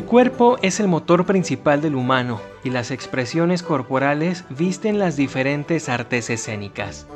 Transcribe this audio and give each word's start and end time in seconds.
El 0.00 0.06
cuerpo 0.06 0.56
es 0.62 0.80
el 0.80 0.88
motor 0.88 1.26
principal 1.26 1.82
del 1.82 1.94
humano 1.94 2.40
y 2.64 2.70
las 2.70 2.90
expresiones 2.90 3.62
corporales 3.62 4.46
visten 4.48 4.98
las 4.98 5.14
diferentes 5.14 5.90
artes 5.90 6.30
escénicas. 6.30 7.06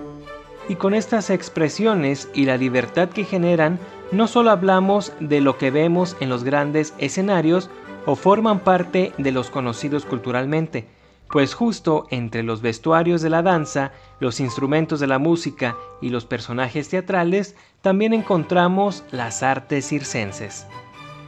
Y 0.69 0.75
con 0.75 0.93
estas 0.93 1.31
expresiones 1.31 2.29
y 2.35 2.45
la 2.45 2.59
libertad 2.59 3.09
que 3.09 3.25
generan, 3.25 3.79
no 4.13 4.29
solo 4.29 4.51
hablamos 4.51 5.15
de 5.19 5.41
lo 5.41 5.57
que 5.57 5.71
vemos 5.71 6.15
en 6.21 6.29
los 6.29 6.45
grandes 6.45 6.93
escenarios 6.99 7.71
o 8.05 8.17
forman 8.17 8.61
parte 8.61 9.15
de 9.17 9.33
los 9.33 9.49
conocidos 9.49 10.05
culturalmente, 10.05 10.87
pues 11.31 11.55
justo 11.55 12.07
entre 12.11 12.43
los 12.43 12.61
vestuarios 12.61 13.23
de 13.23 13.31
la 13.31 13.41
danza, 13.41 13.93
los 14.21 14.41
instrumentos 14.41 15.01
de 15.01 15.07
la 15.07 15.19
música 15.19 15.75
y 16.03 16.11
los 16.11 16.27
personajes 16.27 16.91
teatrales, 16.91 17.57
también 17.81 18.13
encontramos 18.13 19.05
las 19.11 19.43
artes 19.43 19.89
circenses. 19.89 20.67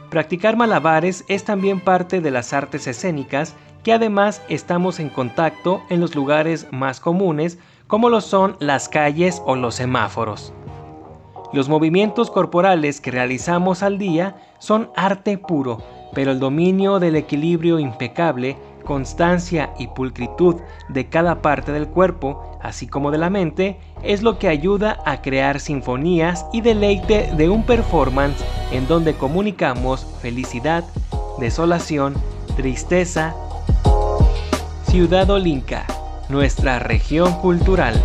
Practicar 0.09 0.55
malabares 0.55 1.25
es 1.27 1.43
también 1.43 1.81
parte 1.81 2.21
de 2.21 2.31
las 2.31 2.53
artes 2.53 2.87
escénicas 2.87 3.55
que 3.83 3.91
además 3.91 4.41
estamos 4.47 4.99
en 4.99 5.09
contacto 5.09 5.81
en 5.89 5.99
los 5.99 6.15
lugares 6.15 6.67
más 6.71 6.99
comunes 6.99 7.57
como 7.87 8.09
lo 8.09 8.21
son 8.21 8.55
las 8.59 8.87
calles 8.87 9.41
o 9.45 9.55
los 9.55 9.75
semáforos. 9.75 10.53
Los 11.53 11.69
movimientos 11.69 12.31
corporales 12.31 13.01
que 13.01 13.11
realizamos 13.11 13.83
al 13.83 13.97
día 13.97 14.35
son 14.59 14.91
arte 14.95 15.37
puro, 15.37 15.81
pero 16.13 16.31
el 16.31 16.39
dominio 16.39 16.99
del 16.99 17.15
equilibrio 17.15 17.79
impecable, 17.79 18.57
constancia 18.83 19.73
y 19.77 19.87
pulcritud 19.87 20.55
de 20.89 21.07
cada 21.07 21.41
parte 21.41 21.71
del 21.71 21.87
cuerpo, 21.87 22.56
así 22.67 22.85
como 22.85 23.11
de 23.11 23.17
la 23.17 23.29
mente, 23.29 23.79
es 24.03 24.23
lo 24.23 24.39
que 24.39 24.49
ayuda 24.49 24.99
a 25.05 25.21
crear 25.21 25.61
sinfonías 25.61 26.45
y 26.51 26.59
deleite 26.59 27.31
de 27.37 27.47
un 27.49 27.63
performance 27.63 28.43
en 28.73 28.87
donde 28.87 29.13
comunicamos 29.13 30.05
felicidad, 30.21 30.83
desolación, 31.39 32.13
tristeza. 32.57 33.33
Ciudad 34.83 35.29
Olinca, 35.29 35.85
nuestra 36.27 36.79
región 36.79 37.33
cultural. 37.39 37.95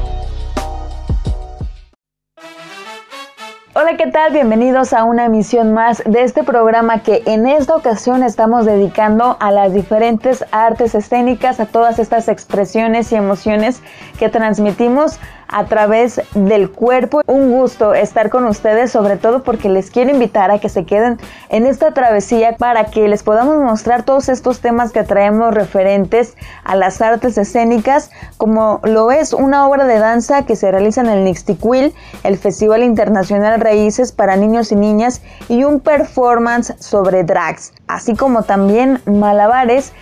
Hola, 3.75 3.97
¿qué 3.97 4.07
tal? 4.09 4.35
Bienvenidos 4.35 4.93
a 4.93 5.05
una 5.05 5.25
emisión 5.25 5.73
más 5.73 6.03
de 6.05 6.25
este 6.25 6.43
programa 6.43 7.03
que 7.03 7.23
en 7.25 7.47
esta 7.47 7.75
ocasión 7.75 8.23
estamos 8.23 8.67
dedicando 8.67 9.39
a 9.41 9.51
las 9.51 9.73
diferentes 9.73 10.45
artes 10.53 10.95
escénicas, 10.95 11.59
a 11.59 11.65
todas 11.65 11.99
estas 11.99 12.29
expresiones 12.29 13.11
y 13.13 13.15
emociones 13.15 13.81
que 14.19 14.29
transmitimos 14.29 15.19
a 15.53 15.67
través 15.67 16.21
del 16.35 16.71
cuerpo. 16.71 17.23
Un 17.27 17.53
gusto 17.53 17.95
estar 17.95 18.31
con 18.31 18.45
ustedes, 18.47 18.91
sobre 18.91 19.17
todo 19.17 19.43
porque 19.43 19.69
les 19.69 19.91
quiero 19.91 20.11
invitar 20.11 20.51
a 20.51 20.59
que 20.59 20.69
se 20.69 20.85
queden 20.85 21.19
en 21.51 21.67
esta 21.67 21.93
travesía 21.93 22.57
para 22.57 22.87
que 22.87 23.07
les 23.07 23.23
podamos 23.23 23.59
mostrar 23.59 24.03
todos 24.03 24.29
estos 24.29 24.61
temas 24.61 24.93
que 24.93 25.05
traemos 25.05 25.55
referentes 25.55 26.37
a 26.65 26.75
las 26.75 27.01
artes 27.01 27.39
escénicas, 27.39 28.11
como 28.39 28.81
lo 28.83 29.13
es 29.13 29.33
una 29.33 29.69
obra 29.69 29.87
de 29.87 29.99
danza 29.99 30.45
que 30.45 30.57
se 30.57 30.71
realiza 30.71 31.03
en 31.03 31.09
el 31.09 31.25
Nixtiquil, 31.25 31.95
el 32.25 32.39
Festival 32.39 32.83
Internacional 32.83 33.61
Raíces 33.61 34.13
para 34.13 34.37
Niños 34.37 34.73
y 34.73 34.77
Niñas, 34.77 35.23
y 35.49 35.65
un 35.65 35.81
performance 35.81 36.75
sobre 36.79 37.25
drags, 37.25 37.73
así 37.87 38.17
como 38.17 38.43
también 38.43 39.01
malabares. 39.05 39.93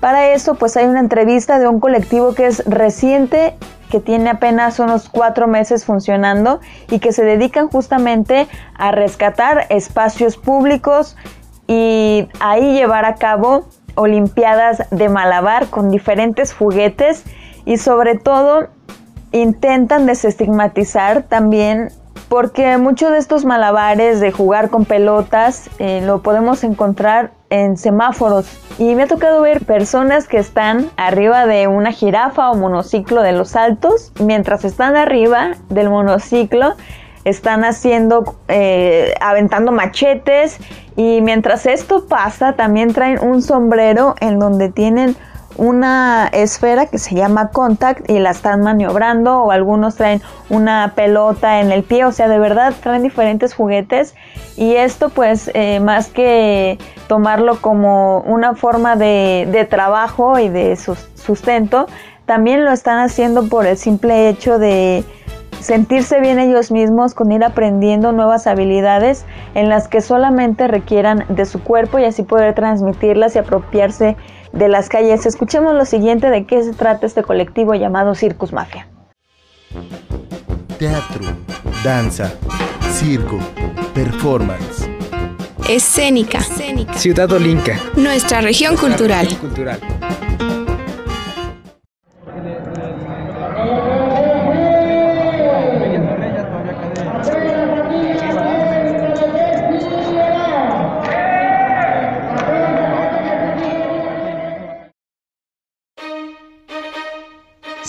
Para 0.00 0.28
eso, 0.28 0.54
pues 0.54 0.76
hay 0.76 0.86
una 0.86 1.00
entrevista 1.00 1.58
de 1.58 1.68
un 1.68 1.78
colectivo 1.80 2.34
que 2.34 2.46
es 2.46 2.64
reciente 2.66 3.54
que 3.90 4.00
tiene 4.00 4.30
apenas 4.30 4.78
unos 4.78 5.08
cuatro 5.08 5.46
meses 5.46 5.84
funcionando 5.84 6.60
y 6.90 7.00
que 7.00 7.12
se 7.12 7.24
dedican 7.24 7.68
justamente 7.68 8.48
a 8.74 8.92
rescatar 8.92 9.66
espacios 9.68 10.36
públicos 10.36 11.16
y 11.66 12.28
ahí 12.40 12.72
llevar 12.72 13.04
a 13.04 13.16
cabo 13.16 13.68
olimpiadas 13.96 14.88
de 14.90 15.08
malabar 15.08 15.66
con 15.66 15.90
diferentes 15.90 16.54
juguetes 16.54 17.24
y 17.66 17.76
sobre 17.76 18.16
todo 18.16 18.68
intentan 19.32 20.06
desestigmatizar 20.06 21.24
también 21.24 21.90
porque 22.28 22.78
muchos 22.78 23.10
de 23.10 23.18
estos 23.18 23.44
malabares 23.44 24.20
de 24.20 24.32
jugar 24.32 24.70
con 24.70 24.84
pelotas 24.84 25.68
eh, 25.78 26.00
lo 26.04 26.22
podemos 26.22 26.64
encontrar 26.64 27.32
en 27.50 27.76
semáforos. 27.76 28.46
Y 28.78 28.94
me 28.94 29.02
ha 29.02 29.06
tocado 29.06 29.42
ver 29.42 29.64
personas 29.64 30.26
que 30.26 30.38
están 30.38 30.90
arriba 30.96 31.46
de 31.46 31.66
una 31.66 31.92
jirafa 31.92 32.50
o 32.50 32.54
monociclo 32.54 33.22
de 33.22 33.32
los 33.32 33.56
altos, 33.56 34.12
mientras 34.20 34.64
están 34.64 34.96
arriba 34.96 35.52
del 35.68 35.90
monociclo 35.90 36.74
están 37.24 37.64
haciendo, 37.64 38.36
eh, 38.48 39.14
aventando 39.20 39.72
machetes. 39.72 40.58
Y 40.96 41.20
mientras 41.22 41.66
esto 41.66 42.06
pasa 42.06 42.54
también 42.54 42.92
traen 42.92 43.18
un 43.22 43.42
sombrero 43.42 44.14
en 44.20 44.38
donde 44.38 44.70
tienen 44.70 45.16
una 45.60 46.26
esfera 46.32 46.86
que 46.86 46.96
se 46.96 47.14
llama 47.14 47.50
contact 47.50 48.08
y 48.08 48.18
la 48.18 48.30
están 48.30 48.62
maniobrando 48.62 49.42
o 49.42 49.50
algunos 49.50 49.96
traen 49.96 50.22
una 50.48 50.94
pelota 50.96 51.60
en 51.60 51.70
el 51.70 51.82
pie, 51.82 52.06
o 52.06 52.12
sea, 52.12 52.28
de 52.28 52.38
verdad 52.38 52.72
traen 52.82 53.02
diferentes 53.02 53.52
juguetes 53.52 54.14
y 54.56 54.76
esto 54.76 55.10
pues 55.10 55.50
eh, 55.52 55.78
más 55.80 56.08
que 56.08 56.78
tomarlo 57.08 57.60
como 57.60 58.20
una 58.20 58.54
forma 58.54 58.96
de, 58.96 59.46
de 59.52 59.66
trabajo 59.66 60.38
y 60.38 60.48
de 60.48 60.76
sustento, 60.76 61.86
también 62.24 62.64
lo 62.64 62.72
están 62.72 62.98
haciendo 62.98 63.46
por 63.50 63.66
el 63.66 63.76
simple 63.76 64.30
hecho 64.30 64.58
de 64.58 65.04
sentirse 65.60 66.20
bien 66.20 66.38
ellos 66.38 66.70
mismos 66.70 67.12
con 67.12 67.30
ir 67.32 67.44
aprendiendo 67.44 68.12
nuevas 68.12 68.46
habilidades 68.46 69.26
en 69.54 69.68
las 69.68 69.88
que 69.88 70.00
solamente 70.00 70.68
requieran 70.68 71.26
de 71.28 71.44
su 71.44 71.62
cuerpo 71.62 71.98
y 71.98 72.04
así 72.04 72.22
poder 72.22 72.54
transmitirlas 72.54 73.36
y 73.36 73.40
apropiarse 73.40 74.16
de 74.52 74.68
las 74.68 74.88
calles. 74.88 75.26
Escuchemos 75.26 75.74
lo 75.74 75.84
siguiente 75.84 76.30
de 76.30 76.44
qué 76.46 76.62
se 76.62 76.72
trata 76.72 77.06
este 77.06 77.22
colectivo 77.22 77.74
llamado 77.74 78.14
Circus 78.14 78.52
Mafia. 78.52 78.86
Teatro, 80.78 81.22
danza, 81.84 82.32
circo, 82.92 83.38
performance. 83.94 84.88
Escénica. 85.68 86.40
Ciudad 86.96 87.30
Olinca. 87.30 87.78
Nuestra 87.94 88.40
región 88.40 88.76
cultural. 88.76 89.28
cultural. 89.38 89.78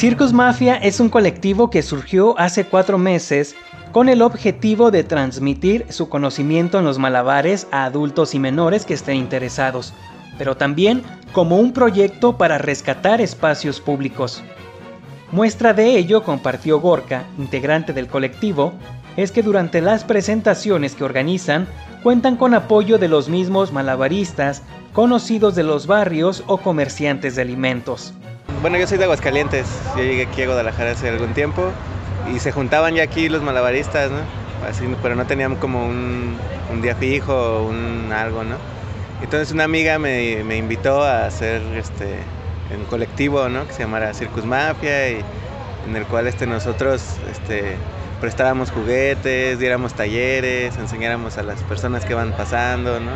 Circus 0.01 0.33
Mafia 0.33 0.77
es 0.77 0.99
un 0.99 1.09
colectivo 1.09 1.69
que 1.69 1.83
surgió 1.83 2.33
hace 2.39 2.65
cuatro 2.65 2.97
meses 2.97 3.55
con 3.91 4.09
el 4.09 4.23
objetivo 4.23 4.89
de 4.89 5.03
transmitir 5.03 5.85
su 5.89 6.09
conocimiento 6.09 6.79
en 6.79 6.85
los 6.85 6.97
malabares 6.97 7.67
a 7.69 7.85
adultos 7.85 8.33
y 8.33 8.39
menores 8.39 8.83
que 8.83 8.95
estén 8.95 9.17
interesados, 9.17 9.93
pero 10.39 10.57
también 10.57 11.03
como 11.33 11.57
un 11.57 11.71
proyecto 11.71 12.35
para 12.35 12.57
rescatar 12.57 13.21
espacios 13.21 13.79
públicos. 13.79 14.41
Muestra 15.31 15.75
de 15.75 15.95
ello, 15.95 16.23
compartió 16.23 16.79
Gorka, 16.79 17.25
integrante 17.37 17.93
del 17.93 18.07
colectivo, 18.07 18.73
es 19.17 19.31
que 19.31 19.43
durante 19.43 19.81
las 19.81 20.03
presentaciones 20.03 20.95
que 20.95 21.03
organizan 21.03 21.67
cuentan 22.01 22.37
con 22.37 22.55
apoyo 22.55 22.97
de 22.97 23.07
los 23.07 23.29
mismos 23.29 23.71
malabaristas, 23.71 24.63
conocidos 24.93 25.53
de 25.53 25.61
los 25.61 25.85
barrios 25.85 26.43
o 26.47 26.57
comerciantes 26.57 27.35
de 27.35 27.43
alimentos. 27.43 28.15
Bueno, 28.61 28.77
yo 28.77 28.85
soy 28.85 28.99
de 28.99 29.05
Aguascalientes, 29.05 29.65
yo 29.97 30.03
llegué 30.03 30.21
aquí 30.21 30.43
a 30.43 30.45
Guadalajara 30.45 30.91
hace 30.91 31.09
algún 31.09 31.33
tiempo 31.33 31.71
y 32.31 32.37
se 32.37 32.51
juntaban 32.51 32.93
ya 32.93 33.01
aquí 33.01 33.27
los 33.27 33.41
malabaristas, 33.41 34.11
¿no? 34.11 34.19
Pero 35.01 35.15
no 35.15 35.25
tenían 35.25 35.55
como 35.55 35.87
un, 35.87 36.37
día 36.79 36.93
fijo 36.95 37.63
un 37.63 38.11
algo, 38.13 38.43
¿no? 38.43 38.57
Entonces 39.23 39.51
una 39.51 39.63
amiga 39.63 39.97
me, 39.97 40.55
invitó 40.55 41.01
a 41.01 41.25
hacer 41.25 41.63
este, 41.75 42.17
un 42.77 42.85
colectivo, 42.85 43.49
¿no? 43.49 43.65
Que 43.65 43.73
se 43.73 43.79
llamara 43.79 44.13
Circus 44.13 44.45
Mafia 44.45 45.09
y 45.09 45.21
en 45.87 45.95
el 45.95 46.05
cual 46.05 46.27
este, 46.27 46.45
nosotros 46.45 47.15
este, 47.31 47.77
prestábamos 48.19 48.69
juguetes, 48.69 49.57
diéramos 49.57 49.95
talleres, 49.95 50.77
enseñáramos 50.77 51.39
a 51.39 51.41
las 51.41 51.63
personas 51.63 52.05
que 52.05 52.13
van 52.13 52.31
pasando, 52.33 52.99
¿no? 52.99 53.11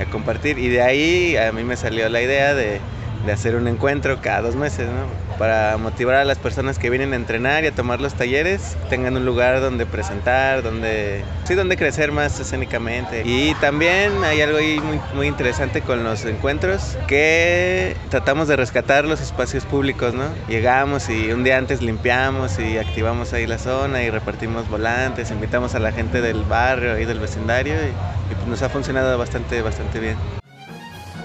a 0.00 0.06
compartir. 0.06 0.58
Y 0.58 0.68
de 0.68 0.80
ahí 0.80 1.36
a 1.36 1.52
mí 1.52 1.62
me 1.62 1.76
salió 1.76 2.08
la 2.08 2.22
idea 2.22 2.54
de, 2.54 2.80
de 3.26 3.32
hacer 3.32 3.56
un 3.56 3.68
encuentro 3.68 4.20
cada 4.20 4.42
dos 4.42 4.56
meses, 4.56 4.88
¿no? 4.88 5.38
Para 5.38 5.76
motivar 5.78 6.16
a 6.16 6.24
las 6.24 6.38
personas 6.38 6.78
que 6.78 6.90
vienen 6.90 7.12
a 7.12 7.16
entrenar 7.16 7.64
y 7.64 7.68
a 7.68 7.72
tomar 7.72 8.00
los 8.00 8.14
talleres, 8.14 8.76
tengan 8.90 9.16
un 9.16 9.24
lugar 9.24 9.60
donde 9.60 9.86
presentar, 9.86 10.62
donde, 10.62 11.24
sí, 11.44 11.54
donde 11.54 11.76
crecer 11.76 12.12
más 12.12 12.38
escénicamente. 12.38 13.22
Y 13.24 13.54
también 13.54 14.24
hay 14.24 14.40
algo 14.40 14.58
ahí 14.58 14.80
muy, 14.80 15.00
muy 15.14 15.26
interesante 15.26 15.82
con 15.82 16.04
los 16.04 16.24
encuentros, 16.24 16.96
que 17.06 17.96
tratamos 18.10 18.48
de 18.48 18.56
rescatar 18.56 19.04
los 19.04 19.20
espacios 19.20 19.64
públicos, 19.64 20.14
¿no? 20.14 20.24
Llegamos 20.48 21.08
y 21.08 21.32
un 21.32 21.44
día 21.44 21.58
antes 21.58 21.82
limpiamos 21.82 22.58
y 22.58 22.78
activamos 22.78 23.32
ahí 23.32 23.46
la 23.46 23.58
zona 23.58 24.02
y 24.02 24.10
repartimos 24.10 24.68
volantes, 24.68 25.30
invitamos 25.30 25.74
a 25.74 25.78
la 25.78 25.92
gente 25.92 26.20
del 26.20 26.42
barrio 26.44 26.98
y 26.98 27.04
del 27.04 27.20
vecindario 27.20 27.74
y, 27.74 28.34
pues 28.34 28.46
nos 28.46 28.62
ha 28.62 28.68
funcionado 28.68 29.16
bastante, 29.18 29.62
bastante 29.62 30.00
bien 30.00 30.41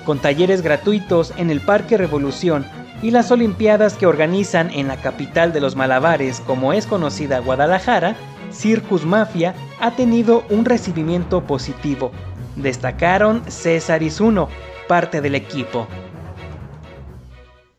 con 0.08 0.20
talleres 0.20 0.62
gratuitos 0.62 1.34
en 1.36 1.52
el 1.52 1.60
Parque 1.60 1.98
Revolución 1.98 2.66
y 3.02 3.12
las 3.12 3.30
Olimpiadas 3.30 3.96
que 3.96 4.06
organizan 4.08 4.72
en 4.72 4.88
la 4.88 4.96
capital 5.02 5.52
de 5.52 5.60
los 5.60 5.76
malabares, 5.76 6.40
como 6.48 6.72
es 6.72 6.88
conocida 6.88 7.40
Guadalajara, 7.40 8.16
Circus 8.50 9.06
Mafia 9.06 9.54
ha 9.82 9.92
tenido 9.98 10.46
un 10.50 10.64
recibimiento 10.64 11.44
positivo. 11.44 12.14
Destacaron 12.56 13.44
César 13.52 14.02
Izuno, 14.02 14.48
parte 14.88 15.20
del 15.20 15.36
equipo 15.36 15.90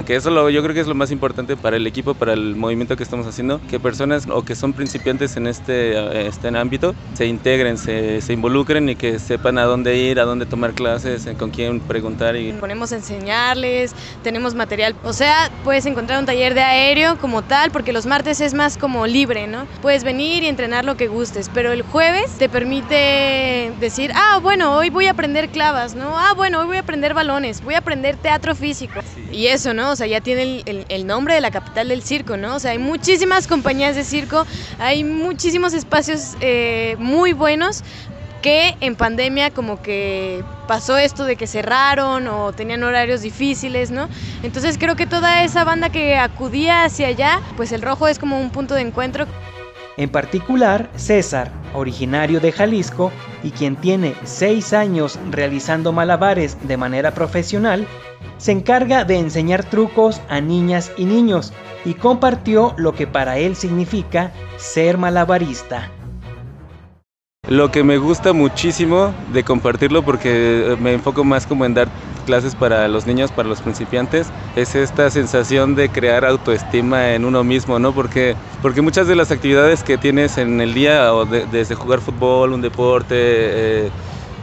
que 0.09 0.17
eso 0.17 0.31
lo, 0.31 0.49
yo 0.49 0.63
creo 0.63 0.75
que 0.75 0.81
es 0.81 0.87
lo 0.87 0.95
más 0.95 1.11
importante 1.11 1.55
para 1.55 1.77
el 1.77 1.87
equipo, 1.87 2.15
para 2.15 2.33
el 2.33 2.57
movimiento 2.57 2.97
que 2.97 3.03
estamos 3.03 3.27
haciendo, 3.27 3.61
que 3.69 3.79
personas 3.79 4.27
o 4.27 4.43
que 4.43 4.55
son 4.55 4.73
principiantes 4.73 5.37
en 5.37 5.47
este, 5.47 6.27
este 6.27 6.49
ámbito 6.49 6.95
se 7.13 7.27
integren, 7.27 7.77
se, 7.77 8.23
se, 8.23 8.33
involucren 8.33 8.89
y 8.89 8.97
que 8.97 9.19
sepan 9.19 9.59
a 9.59 9.65
dónde 9.65 9.99
ir, 9.99 10.19
a 10.19 10.25
dónde 10.25 10.47
tomar 10.47 10.73
clases, 10.73 11.29
con 11.39 11.51
quién 11.51 11.81
preguntar. 11.81 12.37
Y... 12.37 12.55
Ponemos 12.55 12.91
a 12.93 12.97
enseñarles, 12.97 13.95
tenemos 14.23 14.55
material, 14.55 14.97
o 15.05 15.13
sea, 15.13 15.51
puedes 15.63 15.85
encontrar 15.85 16.21
un 16.21 16.25
taller 16.25 16.55
de 16.55 16.63
aéreo 16.63 17.19
como 17.19 17.43
tal, 17.43 17.71
porque 17.71 17.93
los 17.93 18.07
martes 18.07 18.41
es 18.41 18.55
más 18.55 18.79
como 18.79 19.07
libre, 19.07 19.47
¿no? 19.47 19.67
Puedes 19.83 20.05
venir 20.05 20.43
y 20.43 20.47
entrenar 20.47 20.87
lo 20.87 20.97
que 20.97 21.09
gustes, 21.09 21.51
pero 21.53 21.71
el 21.71 21.83
jueves 21.83 22.31
te 22.39 22.49
permite 22.49 23.75
decir, 23.79 24.13
ah, 24.15 24.41
bueno, 24.43 24.75
hoy 24.75 24.89
voy 24.89 25.05
a 25.05 25.11
aprender 25.11 25.51
clavas, 25.51 25.95
¿no? 25.95 26.17
Ah, 26.17 26.33
bueno, 26.35 26.61
hoy 26.61 26.67
voy 26.67 26.77
a 26.79 26.81
aprender 26.81 27.13
balones, 27.13 27.63
voy 27.63 27.75
a 27.75 27.79
aprender 27.81 28.17
teatro 28.17 28.55
físico. 28.55 29.01
Y 29.31 29.49
eso, 29.49 29.75
¿no? 29.75 29.98
Sea, 29.99 30.07
ya 30.07 30.21
tiene 30.21 30.63
el, 30.89 31.07
nombre 31.07 31.35
de 31.35 31.41
la 31.41 31.51
capital 31.51 31.89
del 31.89 32.03
circo, 32.03 32.37
¿no? 32.37 32.57
O 32.57 32.61
sea, 32.61 32.71
hay 32.71 32.79
muchísimas 32.79 33.47
compañías 33.47 33.97
de 33.97 34.05
circo, 34.05 34.47
hay 34.79 35.03
muchísimos 35.05 35.75
espacios 35.75 36.37
eh, 36.41 36.97
muy 36.99 37.33
buenos 37.33 37.83
que 38.43 38.77
en 38.81 38.95
pandemia 38.95 39.51
como 39.51 39.83
que 39.83 40.45
pasó 40.69 40.97
esto 40.97 41.25
de 41.25 41.35
que 41.35 41.49
cerraron 41.49 42.29
o 42.29 42.53
tenían 42.53 42.85
horarios 42.85 43.23
difíciles, 43.23 43.91
¿no? 43.91 44.09
Entonces 44.45 44.79
creo 44.79 44.95
que 44.95 45.07
toda 45.07 45.43
esa 45.43 45.65
banda 45.65 45.89
que 45.89 46.17
acudía 46.17 46.85
hacia 46.85 47.09
allá, 47.09 47.41
pues 47.57 47.73
el 47.73 47.83
rojo 47.83 48.07
es 48.07 48.19
como 48.19 48.41
un 48.41 48.51
punto 48.51 48.75
de 48.75 48.83
encuentro. 48.83 49.27
En 49.99 50.11
particular, 50.11 50.89
César, 50.95 51.51
originario 51.75 52.39
de 52.39 52.53
Jalisco 52.53 53.11
y 53.43 53.51
quien 53.51 53.75
tiene 53.75 54.15
seis 54.23 54.73
años 54.73 55.19
realizando 55.33 55.93
malabares 55.93 56.57
de 56.69 56.77
manera 56.77 57.15
profesional, 57.15 57.85
se 58.37 58.53
encarga 58.53 59.05
de 59.05 59.19
enseñar 59.19 59.65
trucos 59.65 60.21
a 60.29 60.41
niñas 60.41 60.93
y 60.97 61.05
niños 61.05 61.53
y 61.85 61.95
compartió 61.95 62.75
lo 62.77 62.95
que 62.95 63.09
para 63.09 63.39
él 63.39 63.57
significa 63.57 64.31
ser 64.57 64.99
malabarista. 64.99 65.91
Lo 67.49 67.71
que 67.71 67.83
me 67.83 67.97
gusta 67.97 68.35
muchísimo 68.35 69.15
de 69.33 69.43
compartirlo, 69.43 70.03
porque 70.03 70.77
me 70.81 70.93
enfoco 70.93 71.25
más 71.25 71.47
como 71.47 71.65
en 71.65 71.73
dar 71.73 71.89
clases 72.27 72.55
para 72.55 72.87
los 72.89 73.07
niños, 73.07 73.33
para 73.33 73.49
los 73.49 73.63
principiantes, 73.63 74.27
es 74.55 74.75
esta 74.75 75.11
sensación 75.11 75.75
de 75.75 75.89
crear 75.89 76.27
autoestima 76.27 77.15
en 77.15 77.25
uno 77.25 77.45
mismo, 77.45 77.79
¿no? 77.79 77.95
Porque, 77.95 78.37
porque 78.61 78.83
muchas 78.83 79.09
de 79.09 79.17
las 79.17 79.31
actividades 79.31 79.83
que 79.83 79.97
tienes 79.97 80.37
en 80.37 80.61
el 80.61 80.75
día, 80.75 81.15
o 81.15 81.25
desde 81.25 81.75
jugar 81.75 82.03
fútbol, 82.03 82.53
un 82.53 82.61
deporte, 82.61 83.15
eh, 83.17 83.91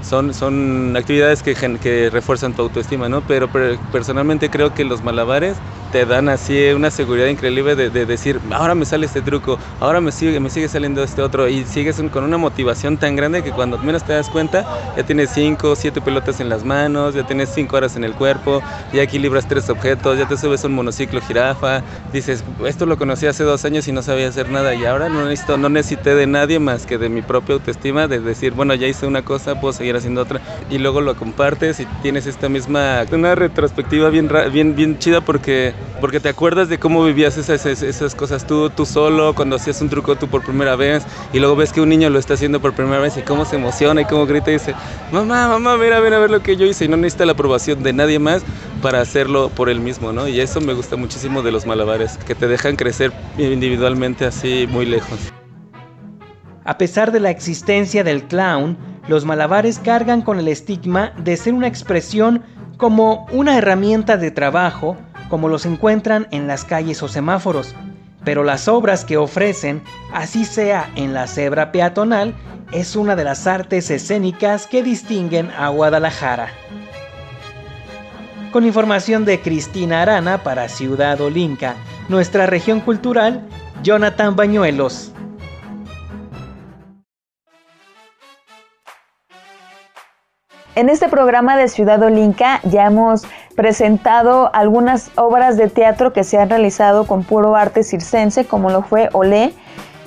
son, 0.05 0.33
son 0.33 0.95
actividades 0.95 1.41
que, 1.41 1.55
que 1.55 2.09
refuerzan 2.09 2.53
tu 2.53 2.61
autoestima, 2.61 3.09
¿no? 3.09 3.21
Pero, 3.21 3.49
personalmente 3.91 4.49
creo 4.49 4.73
que 4.73 4.85
los 4.85 5.03
malabares 5.03 5.57
te 5.91 6.05
dan 6.05 6.29
así 6.29 6.71
una 6.75 6.91
seguridad 6.91 7.27
increíble 7.27 7.75
de, 7.75 7.89
de, 7.89 8.05
decir, 8.05 8.39
ahora 8.51 8.75
me 8.75 8.85
sale 8.85 9.05
este 9.05 9.21
truco, 9.21 9.57
ahora 9.79 10.01
me 10.01 10.11
sigue, 10.11 10.39
me 10.39 10.49
sigue 10.49 10.67
saliendo 10.67 11.03
este 11.03 11.21
otro, 11.21 11.47
y 11.47 11.63
sigues 11.63 12.01
con 12.11 12.23
una 12.23 12.37
motivación 12.37 12.97
tan 12.97 13.15
grande 13.15 13.43
que 13.43 13.51
cuando 13.51 13.77
menos 13.77 14.03
te 14.03 14.13
das 14.13 14.29
cuenta, 14.29 14.65
ya 14.95 15.03
tienes 15.03 15.29
cinco, 15.33 15.75
siete 15.75 16.01
pelotas 16.01 16.39
en 16.39 16.49
las 16.49 16.63
manos, 16.63 17.15
ya 17.15 17.25
tienes 17.25 17.49
cinco 17.53 17.77
horas 17.77 17.95
en 17.95 18.03
el 18.03 18.13
cuerpo, 18.13 18.61
ya 18.93 19.03
equilibras 19.03 19.47
tres 19.47 19.69
objetos, 19.69 20.17
ya 20.17 20.27
te 20.27 20.37
subes 20.37 20.63
un 20.65 20.73
monociclo 20.73 21.21
jirafa, 21.21 21.81
dices, 22.11 22.43
esto 22.65 22.85
lo 22.85 22.97
conocí 22.97 23.25
hace 23.25 23.43
dos 23.43 23.63
años 23.63 23.87
y 23.87 23.91
no 23.91 24.01
sabía 24.01 24.27
hacer 24.27 24.49
nada, 24.49 24.75
y 24.75 24.85
ahora 24.85 25.07
no 25.07 25.23
necesito, 25.23 25.57
no 25.57 25.69
necesité 25.69 26.13
de 26.13 26.27
nadie 26.27 26.59
más 26.59 26.85
que 26.85 26.97
de 26.97 27.07
mi 27.07 27.21
propia 27.21 27.55
autoestima, 27.55 28.07
de 28.07 28.19
decir, 28.19 28.51
bueno, 28.53 28.75
ya 28.75 28.87
hice 28.87 29.07
una 29.07 29.23
cosa, 29.23 29.59
puedo 29.59 29.71
seguir 29.71 29.94
haciendo 29.97 30.21
otra 30.21 30.41
y 30.69 30.77
luego 30.77 31.01
lo 31.01 31.15
compartes 31.15 31.79
y 31.79 31.85
tienes 32.01 32.25
esta 32.25 32.49
misma 32.49 33.03
una 33.11 33.35
retrospectiva 33.35 34.09
bien 34.09 34.29
bien 34.51 34.75
bien 34.75 34.99
chida 34.99 35.21
porque 35.21 35.73
porque 36.01 36.19
te 36.19 36.29
acuerdas 36.29 36.69
de 36.69 36.77
cómo 36.77 37.03
vivías 37.03 37.37
esas, 37.37 37.65
esas 37.65 38.15
cosas 38.15 38.45
tú 38.45 38.69
tú 38.69 38.85
solo 38.85 39.33
cuando 39.33 39.55
hacías 39.55 39.81
un 39.81 39.89
truco 39.89 40.15
tú 40.15 40.27
por 40.27 40.43
primera 40.43 40.75
vez 40.75 41.03
y 41.33 41.39
luego 41.39 41.55
ves 41.55 41.71
que 41.71 41.81
un 41.81 41.89
niño 41.89 42.09
lo 42.09 42.19
está 42.19 42.33
haciendo 42.33 42.59
por 42.59 42.73
primera 42.73 42.99
vez 42.99 43.17
y 43.17 43.21
cómo 43.21 43.45
se 43.45 43.55
emociona 43.55 44.01
y 44.01 44.05
cómo 44.05 44.25
grita 44.25 44.49
y 44.49 44.53
dice 44.53 44.75
mamá 45.11 45.47
mamá 45.47 45.77
mira 45.77 45.99
ven 45.99 46.13
a 46.13 46.19
ver 46.19 46.29
lo 46.29 46.41
que 46.41 46.57
yo 46.57 46.65
hice 46.65 46.85
y 46.85 46.87
no 46.87 46.97
necesita 46.97 47.25
la 47.25 47.33
aprobación 47.33 47.83
de 47.83 47.93
nadie 47.93 48.19
más 48.19 48.43
para 48.81 49.01
hacerlo 49.01 49.49
por 49.49 49.69
él 49.69 49.79
mismo 49.79 50.11
no 50.11 50.27
y 50.27 50.39
eso 50.39 50.59
me 50.61 50.73
gusta 50.73 50.95
muchísimo 50.95 51.41
de 51.41 51.51
los 51.51 51.65
malabares 51.65 52.17
que 52.25 52.35
te 52.35 52.47
dejan 52.47 52.75
crecer 52.75 53.11
individualmente 53.37 54.25
así 54.25 54.67
muy 54.69 54.85
lejos. 54.85 55.19
A 56.63 56.77
pesar 56.77 57.11
de 57.11 57.19
la 57.19 57.29
existencia 57.29 58.03
del 58.03 58.23
clown, 58.23 58.77
los 59.07 59.25
malabares 59.25 59.79
cargan 59.79 60.21
con 60.21 60.39
el 60.39 60.47
estigma 60.47 61.13
de 61.17 61.37
ser 61.37 61.53
una 61.53 61.67
expresión 61.67 62.43
como 62.77 63.27
una 63.31 63.57
herramienta 63.57 64.17
de 64.17 64.31
trabajo, 64.31 64.97
como 65.29 65.47
los 65.47 65.65
encuentran 65.65 66.27
en 66.31 66.47
las 66.47 66.65
calles 66.65 67.01
o 67.03 67.07
semáforos. 67.07 67.75
Pero 68.23 68.43
las 68.43 68.67
obras 68.67 69.05
que 69.05 69.17
ofrecen, 69.17 69.83
así 70.11 70.45
sea 70.45 70.89
en 70.95 71.13
la 71.13 71.27
cebra 71.27 71.71
peatonal, 71.71 72.33
es 72.71 72.95
una 72.95 73.15
de 73.15 73.23
las 73.23 73.45
artes 73.45 73.91
escénicas 73.91 74.65
que 74.65 74.81
distinguen 74.81 75.51
a 75.51 75.69
Guadalajara. 75.69 76.49
Con 78.51 78.65
información 78.65 79.25
de 79.25 79.39
Cristina 79.41 80.01
Arana 80.01 80.41
para 80.41 80.67
Ciudad 80.69 81.21
Olinca, 81.21 81.75
nuestra 82.09 82.47
región 82.47 82.79
cultural, 82.79 83.41
Jonathan 83.83 84.35
Bañuelos. 84.35 85.11
En 90.75 90.89
este 90.89 91.07
programa 91.07 91.55
de 91.55 91.69
Ciudad 91.69 92.03
Olinca 92.03 92.59
ya 92.63 92.85
hemos 92.85 93.23
presentado 93.55 94.53
algunas 94.53 95.09
obras 95.15 95.55
de 95.55 95.69
teatro 95.69 96.11
que 96.11 96.25
se 96.25 96.37
han 96.37 96.49
realizado 96.49 97.07
con 97.07 97.23
puro 97.23 97.55
arte 97.55 97.81
circense, 97.81 98.43
como 98.43 98.69
lo 98.69 98.81
fue 98.81 99.07
Olé, 99.13 99.53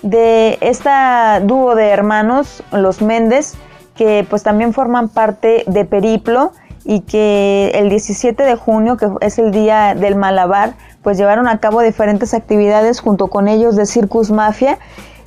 de 0.03 0.59
esta 0.61 1.41
dúo 1.41 1.75
de 1.75 1.89
hermanos, 1.89 2.63
los 2.71 3.01
Méndez, 3.01 3.55
que 3.97 4.27
pues 4.29 4.43
también 4.43 4.75
forman 4.75 5.09
parte 5.09 5.65
de 5.67 5.87
Periplo 5.87 6.53
y 6.85 7.01
que 7.01 7.73
el 7.75 7.89
17 7.89 8.43
de 8.43 8.55
junio, 8.55 8.99
que 8.99 9.09
es 9.23 9.39
el 9.39 9.53
día 9.53 9.95
del 9.95 10.17
Malabar, 10.17 10.75
pues 11.03 11.17
llevaron 11.17 11.49
a 11.49 11.61
cabo 11.61 11.81
diferentes 11.81 12.35
actividades 12.35 13.01
junto 13.01 13.29
con 13.29 13.49
ellos 13.49 13.75
de 13.75 13.87
Circus 13.87 14.31
Mafia 14.31 14.79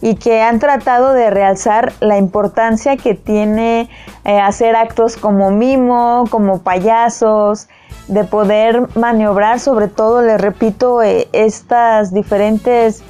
y 0.01 0.15
que 0.15 0.41
han 0.41 0.59
tratado 0.59 1.13
de 1.13 1.29
realzar 1.29 1.93
la 1.99 2.17
importancia 2.17 2.97
que 2.97 3.13
tiene 3.13 3.89
eh, 4.25 4.39
hacer 4.39 4.75
actos 4.75 5.15
como 5.15 5.51
mimo, 5.51 6.25
como 6.29 6.61
payasos, 6.61 7.69
de 8.07 8.23
poder 8.23 8.87
maniobrar 8.95 9.59
sobre 9.59 9.87
todo, 9.87 10.21
les 10.21 10.41
repito, 10.41 11.01
eh, 11.01 11.27
estas 11.33 12.13
diferentes 12.13 13.03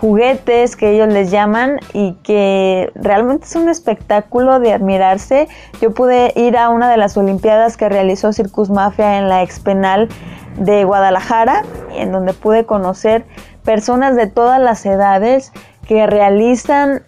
juguetes 0.00 0.76
que 0.76 0.92
ellos 0.92 1.08
les 1.08 1.30
llaman 1.30 1.78
y 1.92 2.14
que 2.22 2.90
realmente 2.94 3.44
es 3.44 3.54
un 3.54 3.68
espectáculo 3.68 4.58
de 4.58 4.72
admirarse. 4.72 5.46
Yo 5.82 5.92
pude 5.92 6.32
ir 6.36 6.56
a 6.56 6.70
una 6.70 6.90
de 6.90 6.96
las 6.96 7.18
Olimpiadas 7.18 7.76
que 7.76 7.88
realizó 7.90 8.32
Circus 8.32 8.70
Mafia 8.70 9.18
en 9.18 9.28
la 9.28 9.42
expenal 9.42 10.08
de 10.56 10.84
Guadalajara, 10.84 11.64
en 11.94 12.12
donde 12.12 12.32
pude 12.32 12.64
conocer 12.64 13.26
personas 13.62 14.16
de 14.16 14.26
todas 14.26 14.58
las 14.58 14.86
edades 14.86 15.52
que 15.90 16.06
realizan 16.06 17.02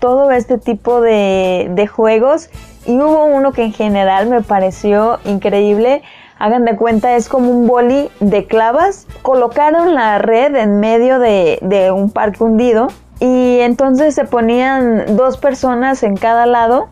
todo 0.00 0.30
este 0.30 0.58
tipo 0.58 1.00
de, 1.00 1.88
juegos 1.90 2.50
y 2.84 2.92
hubo 2.92 3.24
uno 3.24 3.52
que 3.52 3.62
en 3.62 3.72
general 3.72 4.28
me 4.28 4.42
pareció 4.42 5.18
increíble. 5.24 6.02
Hagan 6.38 6.66
de 6.66 6.76
cuenta, 6.76 7.16
es 7.16 7.30
como 7.30 7.50
un 7.50 7.66
boli 7.66 8.10
de 8.20 8.44
clavas. 8.44 9.06
Colocaron 9.22 9.94
la 9.94 10.18
red 10.18 10.54
en 10.56 10.78
medio 10.78 11.18
de, 11.18 11.58
de 11.62 11.90
un 11.90 12.10
parque 12.10 12.44
hundido 12.44 12.88
y 13.18 13.60
entonces 13.60 14.14
se 14.14 14.24
ponían 14.24 15.16
dos 15.16 15.38
personas 15.38 16.02
en 16.02 16.18
cada 16.18 16.44
lado 16.44 16.90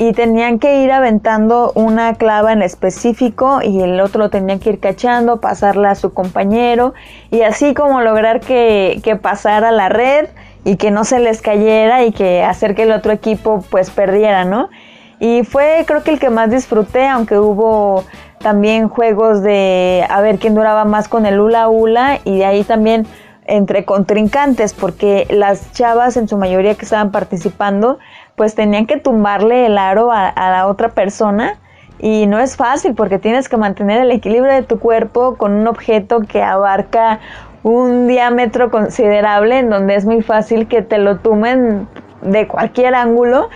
y 0.00 0.14
tenían 0.14 0.58
que 0.58 0.82
ir 0.82 0.92
aventando 0.92 1.72
una 1.74 2.14
clava 2.14 2.54
en 2.54 2.62
específico 2.62 3.60
y 3.62 3.82
el 3.82 4.00
otro 4.00 4.20
lo 4.20 4.30
tenía 4.30 4.58
que 4.58 4.70
ir 4.70 4.80
cachando, 4.80 5.42
pasarla 5.42 5.90
a 5.90 5.94
su 5.94 6.14
compañero 6.14 6.94
y 7.30 7.42
así 7.42 7.74
como 7.74 8.00
lograr 8.00 8.40
que, 8.40 9.02
que 9.04 9.16
pasara 9.16 9.70
la 9.72 9.90
red 9.90 10.28
y 10.64 10.76
que 10.76 10.90
no 10.90 11.04
se 11.04 11.20
les 11.20 11.42
cayera 11.42 12.02
y 12.06 12.12
que 12.12 12.42
hacer 12.42 12.74
que 12.74 12.84
el 12.84 12.92
otro 12.92 13.12
equipo 13.12 13.62
pues 13.68 13.90
perdiera, 13.90 14.46
¿no? 14.46 14.70
Y 15.18 15.44
fue 15.44 15.84
creo 15.86 16.02
que 16.02 16.12
el 16.12 16.18
que 16.18 16.30
más 16.30 16.50
disfruté, 16.50 17.06
aunque 17.06 17.38
hubo 17.38 18.04
también 18.38 18.88
juegos 18.88 19.42
de 19.42 20.06
a 20.08 20.22
ver 20.22 20.38
quién 20.38 20.54
duraba 20.54 20.86
más 20.86 21.08
con 21.08 21.26
el 21.26 21.38
hula 21.38 21.68
hula 21.68 22.20
y 22.24 22.38
de 22.38 22.46
ahí 22.46 22.64
también 22.64 23.06
entre 23.50 23.84
contrincantes, 23.84 24.74
porque 24.74 25.26
las 25.28 25.72
chavas 25.72 26.16
en 26.16 26.28
su 26.28 26.36
mayoría 26.36 26.76
que 26.76 26.84
estaban 26.84 27.10
participando, 27.10 27.98
pues 28.40 28.54
tenían 28.54 28.86
que 28.86 28.96
tumbarle 28.96 29.66
el 29.66 29.76
aro 29.76 30.10
a, 30.12 30.32
la 30.34 30.66
otra 30.66 30.88
persona 30.88 31.58
y 31.98 32.26
no 32.26 32.38
es 32.38 32.56
fácil 32.56 32.94
porque 32.94 33.18
tienes 33.18 33.50
que 33.50 33.58
mantener 33.58 34.00
el 34.00 34.10
equilibrio 34.10 34.50
de 34.50 34.62
tu 34.62 34.78
cuerpo 34.78 35.36
con 35.36 35.52
un 35.52 35.66
objeto 35.66 36.22
que 36.22 36.42
abarca 36.42 37.20
un 37.64 38.06
diámetro 38.06 38.70
considerable 38.70 39.58
en 39.58 39.68
donde 39.68 39.94
es 39.94 40.06
muy 40.06 40.22
fácil 40.22 40.68
que 40.68 40.80
te 40.80 40.96
lo 40.96 41.18
tumen 41.18 41.86
de 42.22 42.48
cualquier 42.48 42.94
ángulo 42.94 43.50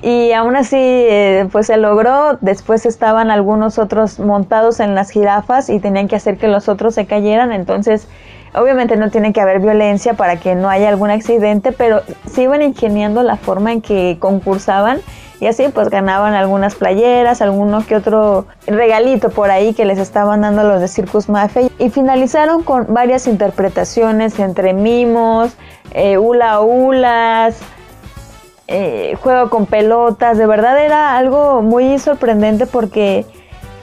y 0.00 0.32
aún 0.32 0.56
así 0.56 0.78
eh, 0.78 1.46
pues 1.52 1.66
se 1.66 1.76
logró. 1.76 2.38
Después 2.40 2.86
estaban 2.86 3.30
algunos 3.30 3.78
otros 3.78 4.18
montados 4.18 4.80
en 4.80 4.94
las 4.94 5.10
jirafas 5.10 5.68
y 5.68 5.78
tenían 5.78 6.08
que 6.08 6.16
hacer 6.16 6.38
que 6.38 6.48
los 6.48 6.70
otros 6.70 6.94
se 6.94 7.04
cayeran. 7.04 7.52
Entonces 7.52 8.08
Obviamente 8.54 8.96
no 8.96 9.10
tiene 9.10 9.32
que 9.32 9.40
haber 9.40 9.60
violencia 9.60 10.14
para 10.14 10.36
que 10.36 10.54
no 10.54 10.68
haya 10.68 10.88
algún 10.88 11.10
accidente, 11.10 11.72
pero 11.72 12.02
sí 12.26 12.42
iban 12.42 12.62
ingeniando 12.62 13.22
la 13.22 13.36
forma 13.36 13.72
en 13.72 13.80
que 13.80 14.18
concursaban 14.20 15.00
y 15.42 15.46
así 15.46 15.66
pues 15.74 15.88
ganaban 15.88 16.34
algunas 16.34 16.76
playeras, 16.76 17.42
alguno 17.42 17.84
que 17.84 17.96
otro 17.96 18.46
regalito 18.66 19.30
por 19.30 19.50
ahí 19.50 19.74
que 19.74 19.84
les 19.84 19.98
estaban 19.98 20.42
dando 20.42 20.62
los 20.62 20.80
de 20.80 20.86
Circus 20.86 21.28
Mafia 21.28 21.68
y 21.80 21.90
finalizaron 21.90 22.62
con 22.62 22.94
varias 22.94 23.26
interpretaciones 23.26 24.38
entre 24.38 24.72
mimos, 24.72 25.56
eh, 25.94 26.16
hula 26.16 26.60
hulas, 26.60 27.58
eh, 28.68 29.16
juego 29.20 29.50
con 29.50 29.66
pelotas, 29.66 30.38
de 30.38 30.46
verdad 30.46 30.78
era 30.84 31.16
algo 31.16 31.60
muy 31.60 31.98
sorprendente 31.98 32.66
porque 32.66 33.26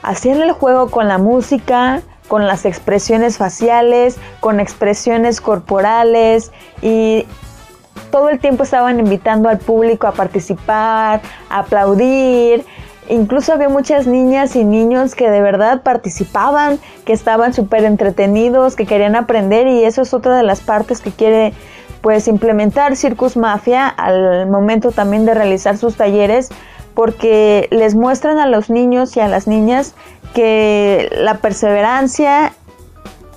hacían 0.01 0.41
el 0.41 0.53
juego 0.53 0.89
con 0.89 1.09
la 1.09 1.17
música, 1.17 2.01
con 2.29 2.47
las 2.47 2.63
expresiones 2.63 3.37
faciales, 3.37 4.17
con 4.39 4.61
expresiones 4.61 5.41
corporales 5.41 6.53
y 6.81 7.25
todo 8.11 8.29
el 8.29 8.39
tiempo 8.39 8.63
estaban 8.63 8.99
invitando 8.99 9.49
al 9.49 9.57
público 9.57 10.07
a 10.07 10.13
participar, 10.13 11.21
a 11.49 11.59
aplaudir. 11.59 12.65
Incluso 13.09 13.51
había 13.51 13.67
muchas 13.67 14.05
niñas 14.05 14.55
y 14.55 14.63
niños 14.63 15.15
que 15.15 15.29
de 15.29 15.41
verdad 15.41 15.81
participaban, 15.81 16.79
que 17.05 17.13
estaban 17.13 17.53
súper 17.53 17.83
entretenidos, 17.83 18.75
que 18.75 18.85
querían 18.85 19.15
aprender 19.15 19.67
y 19.67 19.83
eso 19.83 20.03
es 20.03 20.13
otra 20.13 20.37
de 20.37 20.43
las 20.43 20.61
partes 20.61 21.01
que 21.01 21.11
quiere 21.11 21.53
pues 22.01 22.27
implementar 22.27 22.95
Circus 22.95 23.35
Mafia 23.35 23.87
al 23.87 24.47
momento 24.47 24.91
también 24.91 25.25
de 25.25 25.33
realizar 25.33 25.77
sus 25.77 25.95
talleres 25.95 26.49
porque 26.99 27.69
les 27.71 27.95
muestran 27.95 28.39
a 28.39 28.45
los 28.45 28.69
niños 28.69 29.15
y 29.15 29.21
a 29.21 29.29
las 29.29 29.47
niñas 29.47 29.95
que 30.33 31.07
la 31.13 31.35
perseverancia 31.35 32.51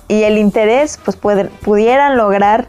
y 0.09 0.23
el 0.23 0.37
interés 0.37 0.99
pues 1.05 1.15
pudieran 1.15 2.17
lograr 2.17 2.67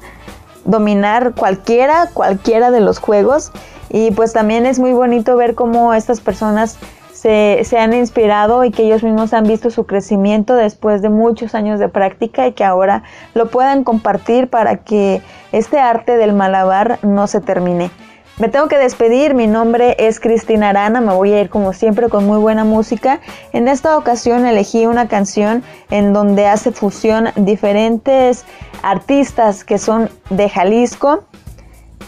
dominar 0.65 1.35
cualquiera, 1.35 2.11
cualquiera 2.15 2.71
de 2.71 2.79
los 2.79 3.01
juegos 3.01 3.51
y 3.91 4.13
pues 4.13 4.33
también 4.33 4.67
es 4.67 4.79
muy 4.79 4.93
bonito 4.93 5.35
ver 5.35 5.57
cómo 5.57 5.95
estas 5.95 6.21
personas 6.21 6.79
se, 7.13 7.63
se, 7.65 7.77
han 7.77 7.93
inspirado 7.93 8.63
y 8.63 8.71
que 8.71 8.85
ellos 8.85 9.03
mismos 9.03 9.35
han 9.35 9.49
visto 9.49 9.71
su 9.71 9.87
crecimiento 9.87 10.55
después 10.55 11.03
de 11.03 11.09
muchos 11.09 11.57
años 11.57 11.81
de 11.81 11.89
práctica 11.89 12.47
y 12.47 12.53
que 12.53 12.63
ahora 12.63 13.03
lo 13.35 13.51
puedan 13.51 13.83
compartir 13.83 14.47
para 14.47 14.77
que 14.77 15.23
este 15.51 15.81
arte 15.81 16.17
del 16.17 16.35
malabar 16.35 17.01
no 17.03 17.27
se 17.27 17.41
termine. 17.41 17.91
Me 18.37 18.49
tengo 18.49 18.67
que 18.67 18.79
despedir, 18.79 19.33
mi 19.33 19.47
nombre 19.47 19.95
es 19.97 20.19
Cristina 20.19 20.71
Arana, 20.71 21.00
me 21.00 21.14
voy 21.14 21.33
a 21.33 21.41
ir 21.41 21.50
como 21.50 21.73
siempre 21.73 22.09
con 22.09 22.26
muy 22.26 22.38
buena 22.38 22.64
música. 22.64 23.21
En 23.53 23.69
esta 23.69 23.97
ocasión 23.97 24.45
elegí 24.45 24.87
una 24.87 25.07
canción 25.07 25.62
en 25.91 26.12
donde 26.12 26.49
hace 26.49 26.73
fusión 26.73 27.29
diferentes 27.37 28.45
artistas 28.83 29.62
que 29.62 29.79
son 29.79 30.11
de 30.31 30.49
Jalisco. 30.49 31.23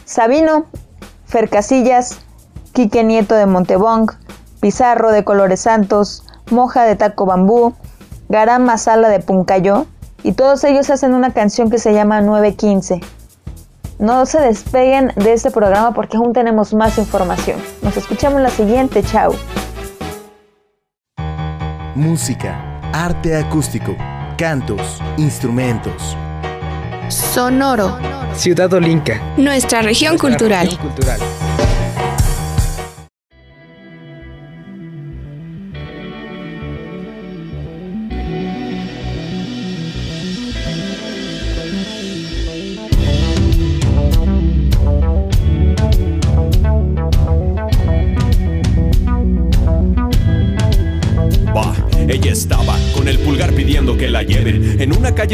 Sabino, 0.05 0.67
Fer 1.27 1.49
Casillas, 1.49 2.19
Quique 2.73 3.05
Nieto 3.05 3.37
de 3.37 3.47
Montebong, 3.47 4.11
Pizarro 4.61 5.13
de 5.13 5.23
Colores 5.23 5.61
Santos, 5.61 6.25
Moja 6.51 6.83
de 6.83 6.97
Taco 6.97 7.25
Bambú, 7.25 7.73
Garam 8.29 8.65
Masala 8.65 9.09
de 9.11 9.21
Puncayo, 9.21 9.87
y 10.25 10.33
todos 10.33 10.65
ellos 10.65 10.91
hacen 10.91 11.15
una 11.15 11.33
canción 11.33 11.71
que 11.71 11.79
se 11.79 11.93
llama 11.93 12.21
915. 12.21 13.01
No 13.99 14.27
se 14.27 14.41
despeguen 14.41 15.13
de 15.17 15.33
este 15.33 15.51
programa 15.51 15.93
porque 15.93 16.17
aún 16.17 16.33
tenemos 16.33 16.75
más 16.75 16.99
información. 16.99 17.59
Nos 17.83 17.97
escuchamos 17.97 18.43
la 18.43 18.51
siguiente. 18.51 19.03
Chao. 19.03 19.35
Música, 21.95 22.81
arte 22.93 23.37
acústico, 23.37 23.97
cantos, 24.37 25.01
instrumentos. 25.17 26.17
Sonoro. 27.09 27.97
Ciudad 28.35 28.71
Olinca. 28.75 29.19
Nuestra 29.39 29.81
región 29.81 30.19
cultural. 30.19 30.69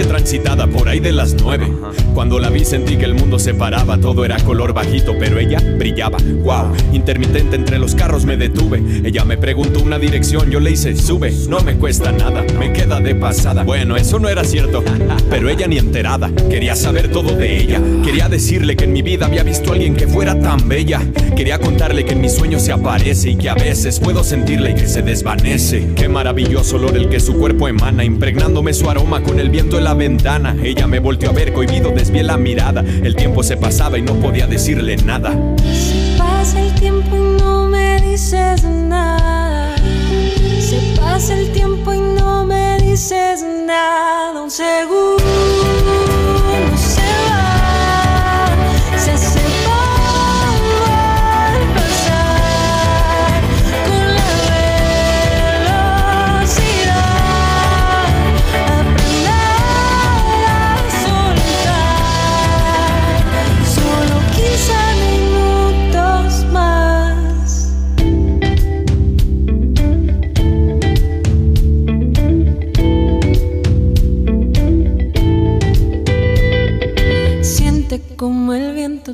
Transitada 0.00 0.66
por 0.66 0.81
ahí 0.92 1.00
de 1.00 1.12
las 1.12 1.34
nueve. 1.34 1.72
Cuando 2.14 2.38
la 2.38 2.50
vi 2.50 2.66
sentí 2.66 2.98
que 2.98 3.06
el 3.06 3.14
mundo 3.14 3.38
se 3.38 3.54
paraba, 3.54 3.96
todo 3.96 4.26
era 4.26 4.36
color 4.44 4.74
bajito, 4.74 5.14
pero 5.18 5.38
ella 5.38 5.58
brillaba. 5.78 6.18
Wow, 6.18 6.74
intermitente 6.92 7.56
entre 7.56 7.78
los 7.78 7.94
carros 7.94 8.26
me 8.26 8.36
detuve. 8.36 8.82
Ella 9.02 9.24
me 9.24 9.38
preguntó 9.38 9.80
una 9.80 9.98
dirección, 9.98 10.50
yo 10.50 10.60
le 10.60 10.72
hice 10.72 10.94
sube. 10.94 11.32
No 11.48 11.60
me 11.60 11.76
cuesta 11.76 12.12
nada, 12.12 12.44
me 12.58 12.74
queda 12.74 13.00
de 13.00 13.14
pasada. 13.14 13.64
Bueno, 13.64 13.96
eso 13.96 14.18
no 14.18 14.28
era 14.28 14.44
cierto, 14.44 14.84
pero 15.30 15.48
ella 15.48 15.66
ni 15.66 15.78
enterada. 15.78 16.30
Quería 16.50 16.76
saber 16.76 17.10
todo 17.10 17.34
de 17.34 17.58
ella. 17.58 17.80
Quería 18.04 18.28
decirle 18.28 18.76
que 18.76 18.84
en 18.84 18.92
mi 18.92 19.00
vida 19.00 19.26
había 19.26 19.44
visto 19.44 19.70
a 19.70 19.72
alguien 19.72 19.94
que 19.94 20.06
fuera 20.06 20.38
tan 20.38 20.68
bella. 20.68 21.00
Quería 21.34 21.58
contarle 21.58 22.04
que 22.04 22.12
en 22.12 22.20
mis 22.20 22.34
sueños 22.34 22.60
se 22.60 22.72
aparece 22.72 23.30
y 23.30 23.36
que 23.36 23.48
a 23.48 23.54
veces 23.54 23.98
puedo 23.98 24.22
sentirle 24.22 24.74
que 24.74 24.86
se 24.86 25.00
desvanece. 25.00 25.88
Qué 25.96 26.08
maravilloso 26.08 26.76
olor 26.76 26.98
el 26.98 27.08
que 27.08 27.18
su 27.18 27.32
cuerpo 27.32 27.66
emana, 27.66 28.04
impregnándome 28.04 28.74
su 28.74 28.90
aroma 28.90 29.22
con 29.22 29.40
el 29.40 29.48
viento 29.48 29.80
la 29.80 29.94
ventana. 29.94 30.54
Ella 30.62 30.81
me 30.86 30.98
volteó 30.98 31.30
a 31.30 31.32
ver, 31.32 31.52
cohibido, 31.52 31.90
desvié 31.90 32.22
la 32.22 32.36
mirada. 32.36 32.80
El 32.80 33.14
tiempo 33.16 33.42
se 33.42 33.56
pasaba 33.56 33.98
y 33.98 34.02
no 34.02 34.14
podía 34.14 34.46
decirle 34.46 34.96
nada. 34.96 35.32
Se 35.72 36.16
pasa 36.18 36.60
el 36.60 36.74
tiempo 36.74 37.16
y 37.16 37.40
no 37.40 37.68
me 37.68 38.00
dices 38.00 38.64
nada. 38.64 39.76
Se 40.60 41.00
pasa 41.00 41.38
el 41.38 41.52
tiempo 41.52 41.92
y 41.92 41.98
no 41.98 42.44
me 42.44 42.78
dices 42.78 43.44
nada. 43.66 44.42
Un 44.42 44.50
segundo. 44.50 46.11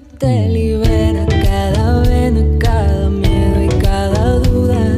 tú 0.01 0.17
te 0.19 0.49
liberas 0.49 1.27
cada 1.43 2.01
vena, 2.03 2.41
cada 2.59 3.09
miedo 3.09 3.63
y 3.63 3.69
cada 3.81 4.39
duda. 4.41 4.97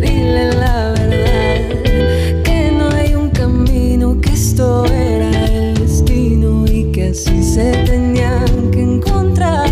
Dile 0.00 0.54
la 0.54 0.92
verdad, 0.92 2.42
que 2.44 2.72
no 2.72 2.88
hay 2.96 3.14
un 3.14 3.30
camino, 3.30 4.20
que 4.20 4.30
esto 4.30 4.86
era 4.86 5.30
el 5.46 5.74
destino 5.74 6.64
y 6.66 6.90
que 6.92 7.08
así 7.08 7.42
se 7.42 7.72
tenían 7.84 8.70
que 8.70 8.80
encontrar. 8.80 9.68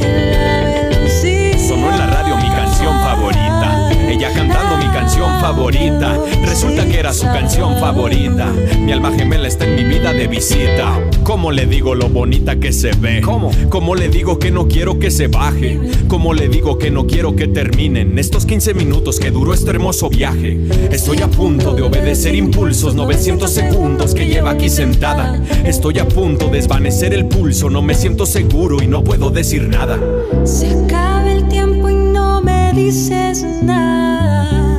En 0.00 0.30
la 0.32 0.60
velocidad. 0.64 1.68
Sonó 1.68 1.90
en 1.90 1.98
la 1.98 2.06
radio 2.06 2.36
mi 2.36 2.50
canción 2.50 2.94
favorita, 3.00 3.90
ella 4.08 4.32
cantando 4.32 4.78
mi 4.78 4.92
canción 4.92 5.40
favorita 5.40 6.18
Resulta 6.56 6.86
que 6.86 6.98
era 6.98 7.12
su 7.12 7.26
canción 7.26 7.76
favorita. 7.76 8.50
Mi 8.80 8.90
alma 8.90 9.12
gemela 9.12 9.46
está 9.46 9.66
en 9.66 9.76
mi 9.76 9.84
vida 9.84 10.14
de 10.14 10.26
visita. 10.26 10.98
¿Cómo 11.22 11.52
le 11.52 11.66
digo 11.66 11.94
lo 11.94 12.08
bonita 12.08 12.56
que 12.56 12.72
se 12.72 12.92
ve? 12.92 13.20
¿Cómo? 13.20 13.50
¿Cómo 13.68 13.94
le 13.94 14.08
digo 14.08 14.38
que 14.38 14.50
no 14.50 14.66
quiero 14.66 14.98
que 14.98 15.10
se 15.10 15.26
baje? 15.26 15.78
¿Cómo 16.08 16.32
le 16.32 16.48
digo 16.48 16.78
que 16.78 16.90
no 16.90 17.06
quiero 17.06 17.36
que 17.36 17.46
terminen 17.46 18.18
estos 18.18 18.46
15 18.46 18.72
minutos 18.72 19.20
que 19.20 19.30
duró 19.30 19.52
este 19.52 19.68
hermoso 19.68 20.08
viaje? 20.08 20.58
Estoy 20.90 21.20
a 21.20 21.28
punto 21.28 21.74
de 21.74 21.82
obedecer 21.82 22.34
impulsos, 22.34 22.94
900 22.94 23.50
segundos 23.50 24.14
que 24.14 24.26
lleva 24.26 24.52
aquí 24.52 24.70
sentada. 24.70 25.38
Estoy 25.66 25.98
a 25.98 26.08
punto 26.08 26.46
de 26.46 26.52
desvanecer 26.52 27.12
el 27.12 27.26
pulso, 27.26 27.68
no 27.68 27.82
me 27.82 27.92
siento 27.92 28.24
seguro 28.24 28.82
y 28.82 28.86
no 28.86 29.04
puedo 29.04 29.28
decir 29.28 29.68
nada. 29.68 30.00
Se 30.44 30.70
acaba 30.70 31.30
el 31.30 31.46
tiempo 31.48 31.90
y 31.90 31.94
no 31.94 32.40
me 32.40 32.72
dices 32.72 33.44
nada. 33.62 34.75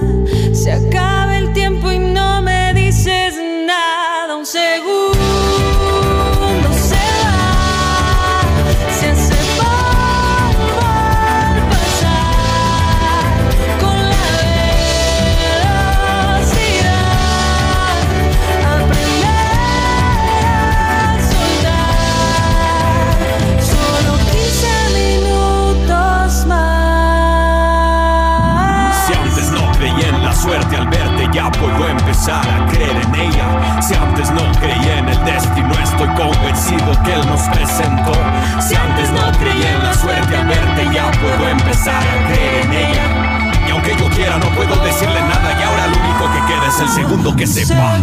Empezar 32.17 32.50
a 32.50 32.65
creer 32.67 32.97
en 32.97 33.15
ella. 33.15 33.81
Si 33.81 33.93
antes 33.93 34.31
no 34.31 34.51
creía 34.59 34.97
en 34.97 35.07
el 35.07 35.24
destino, 35.24 35.71
estoy 35.71 36.07
convencido 36.15 37.03
que 37.03 37.13
él 37.13 37.21
nos 37.27 37.41
presentó. 37.50 38.12
Si 38.59 38.75
antes 38.75 39.12
no 39.12 39.31
creía 39.38 39.75
en 39.75 39.83
la 39.83 39.93
suerte 39.93 40.36
al 40.36 40.47
verte, 40.47 40.89
ya 40.93 41.12
puedo 41.12 41.47
empezar 41.47 42.01
a 42.01 42.27
creer 42.27 42.65
en 42.65 42.74
ella. 42.74 43.67
Y 43.67 43.71
aunque 43.71 43.95
yo 43.97 44.09
quiera, 44.09 44.38
no 44.39 44.47
puedo 44.47 44.75
decirle 44.83 45.21
nada. 45.21 45.59
Y 45.59 45.63
ahora 45.63 45.88
lo 45.88 45.97
único 45.97 46.25
que 46.33 46.53
queda 46.53 46.67
es 46.67 46.79
el 46.79 46.89
segundo 46.89 47.36
que 47.36 47.45
sepa. 47.45 48.00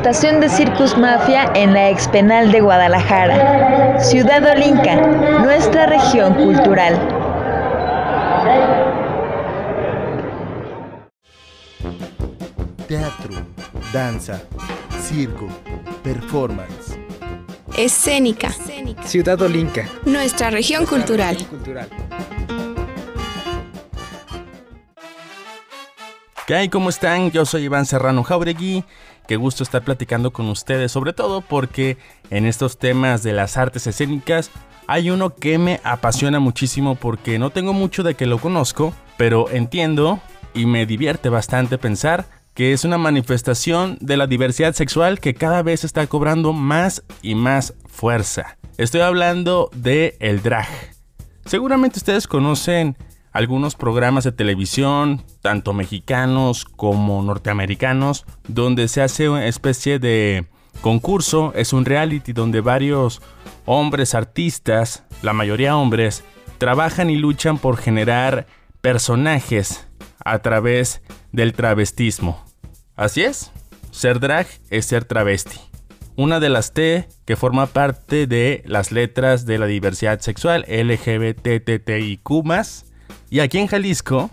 Presentación 0.00 0.40
de 0.40 0.48
Circus 0.48 0.96
Mafia 0.96 1.52
en 1.54 1.74
la 1.74 1.90
Expenal 1.90 2.50
de 2.50 2.62
Guadalajara. 2.62 4.00
Ciudad 4.00 4.42
Olinca, 4.50 4.96
nuestra 5.42 5.84
región 5.84 6.32
cultural. 6.32 6.98
Teatro, 12.88 13.42
danza, 13.92 14.40
circo, 15.02 15.48
performance. 16.02 16.98
Escénica. 17.76 18.48
Ciudad 19.04 19.42
Olinca. 19.42 19.86
Nuestra 20.06 20.48
región 20.48 20.86
cultural. 20.86 21.36
¿Qué 26.46 26.54
hay? 26.54 26.68
¿Cómo 26.70 26.88
están? 26.88 27.30
Yo 27.30 27.44
soy 27.44 27.64
Iván 27.64 27.84
Serrano 27.84 28.24
Jauregui 28.24 28.82
Qué 29.30 29.36
gusto 29.36 29.62
estar 29.62 29.84
platicando 29.84 30.32
con 30.32 30.48
ustedes, 30.48 30.90
sobre 30.90 31.12
todo 31.12 31.40
porque 31.40 31.98
en 32.30 32.46
estos 32.46 32.78
temas 32.78 33.22
de 33.22 33.32
las 33.32 33.56
artes 33.56 33.86
escénicas 33.86 34.50
hay 34.88 35.08
uno 35.10 35.36
que 35.36 35.56
me 35.56 35.80
apasiona 35.84 36.40
muchísimo 36.40 36.96
porque 36.96 37.38
no 37.38 37.50
tengo 37.50 37.72
mucho 37.72 38.02
de 38.02 38.16
que 38.16 38.26
lo 38.26 38.38
conozco, 38.38 38.92
pero 39.16 39.48
entiendo 39.48 40.18
y 40.52 40.66
me 40.66 40.84
divierte 40.84 41.28
bastante 41.28 41.78
pensar 41.78 42.26
que 42.54 42.72
es 42.72 42.84
una 42.84 42.98
manifestación 42.98 43.98
de 44.00 44.16
la 44.16 44.26
diversidad 44.26 44.74
sexual 44.74 45.20
que 45.20 45.34
cada 45.34 45.62
vez 45.62 45.84
está 45.84 46.04
cobrando 46.08 46.52
más 46.52 47.04
y 47.22 47.36
más 47.36 47.74
fuerza. 47.86 48.58
Estoy 48.78 49.02
hablando 49.02 49.70
de 49.72 50.16
el 50.18 50.42
drag. 50.42 50.66
Seguramente 51.44 52.00
ustedes 52.00 52.26
conocen 52.26 52.96
algunos 53.32 53.74
programas 53.76 54.24
de 54.24 54.32
televisión, 54.32 55.22
tanto 55.40 55.72
mexicanos 55.72 56.64
como 56.64 57.22
norteamericanos, 57.22 58.24
donde 58.48 58.88
se 58.88 59.02
hace 59.02 59.28
una 59.28 59.46
especie 59.46 59.98
de 59.98 60.46
concurso, 60.80 61.52
es 61.54 61.72
un 61.72 61.84
reality 61.84 62.32
donde 62.32 62.60
varios 62.60 63.22
hombres 63.66 64.14
artistas, 64.14 65.04
la 65.22 65.32
mayoría 65.32 65.76
hombres, 65.76 66.24
trabajan 66.58 67.10
y 67.10 67.16
luchan 67.16 67.58
por 67.58 67.76
generar 67.76 68.46
personajes 68.80 69.86
a 70.24 70.40
través 70.40 71.02
del 71.32 71.52
travestismo. 71.52 72.44
Así 72.96 73.22
es, 73.22 73.52
ser 73.90 74.20
drag 74.20 74.46
es 74.70 74.86
ser 74.86 75.04
travesti. 75.04 75.58
Una 76.16 76.40
de 76.40 76.50
las 76.50 76.74
T 76.74 77.08
que 77.24 77.36
forma 77.36 77.66
parte 77.66 78.26
de 78.26 78.62
las 78.66 78.92
letras 78.92 79.46
de 79.46 79.58
la 79.58 79.66
diversidad 79.66 80.20
sexual 80.20 80.66
LGBTTIQ 80.68 82.28
y 83.30 83.40
aquí 83.40 83.58
en 83.58 83.68
Jalisco 83.68 84.30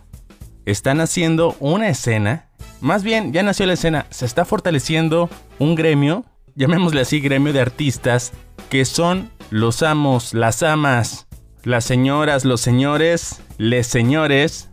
están 0.66 1.00
haciendo 1.00 1.56
una 1.60 1.88
escena, 1.88 2.50
más 2.82 3.04
bien 3.04 3.32
ya 3.32 3.44
nació 3.44 3.66
la 3.68 3.74
escena, 3.74 4.08
se 4.10 4.26
está 4.26 4.44
fortaleciendo 4.44 5.30
un 5.60 5.76
gremio, 5.76 6.26
llamémosle 6.56 7.02
así 7.02 7.20
gremio 7.20 7.54
de 7.54 7.62
artistas, 7.62 8.34
que 8.70 8.84
son 8.84 9.30
los 9.52 9.84
amos, 9.84 10.34
las 10.34 10.64
amas, 10.64 11.28
las 11.64 11.86
señoras, 11.86 12.44
los 12.44 12.60
señores, 12.60 13.42
les 13.58 13.88
señores 13.88 14.70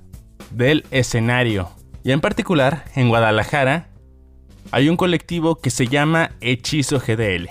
del 0.51 0.85
escenario. 0.91 1.71
Y 2.03 2.13
en 2.13 2.21
particular, 2.21 2.85
en 2.95 3.09
Guadalajara, 3.09 3.89
hay 4.71 4.89
un 4.89 4.97
colectivo 4.97 5.57
que 5.57 5.71
se 5.71 5.87
llama 5.87 6.33
Hechizo 6.41 6.99
GDL. 6.99 7.51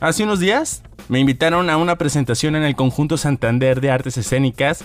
Hace 0.00 0.24
unos 0.24 0.40
días 0.40 0.82
me 1.08 1.18
invitaron 1.18 1.70
a 1.70 1.76
una 1.76 1.96
presentación 1.96 2.56
en 2.56 2.62
el 2.62 2.76
conjunto 2.76 3.16
Santander 3.16 3.80
de 3.80 3.90
Artes 3.90 4.16
Escénicas 4.16 4.84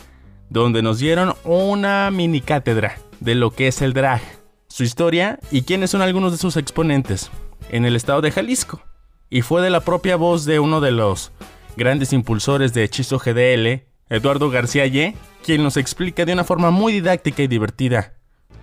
donde 0.49 0.81
nos 0.81 0.99
dieron 0.99 1.33
una 1.43 2.09
mini 2.11 2.41
cátedra 2.41 2.97
de 3.19 3.35
lo 3.35 3.51
que 3.51 3.67
es 3.67 3.81
el 3.81 3.93
drag, 3.93 4.21
su 4.67 4.83
historia 4.83 5.39
y 5.51 5.63
quiénes 5.63 5.91
son 5.91 6.01
algunos 6.01 6.31
de 6.31 6.37
sus 6.37 6.57
exponentes. 6.57 7.31
en 7.69 7.85
el 7.85 7.95
estado 7.95 8.21
de 8.21 8.31
Jalisco. 8.31 8.81
Y 9.29 9.41
fue 9.41 9.61
de 9.61 9.69
la 9.69 9.79
propia 9.79 10.17
voz 10.17 10.45
de 10.45 10.59
uno 10.59 10.81
de 10.81 10.91
los 10.91 11.31
grandes 11.75 12.13
impulsores 12.13 12.73
de 12.73 12.83
Hechizo 12.83 13.17
GDL, 13.17 13.83
Eduardo 14.09 14.49
García 14.49 14.85
Ye, 14.85 15.15
quien 15.43 15.63
nos 15.63 15.77
explica 15.77 16.25
de 16.25 16.33
una 16.33 16.43
forma 16.43 16.71
muy 16.71 16.93
didáctica 16.93 17.43
y 17.43 17.47
divertida 17.47 18.13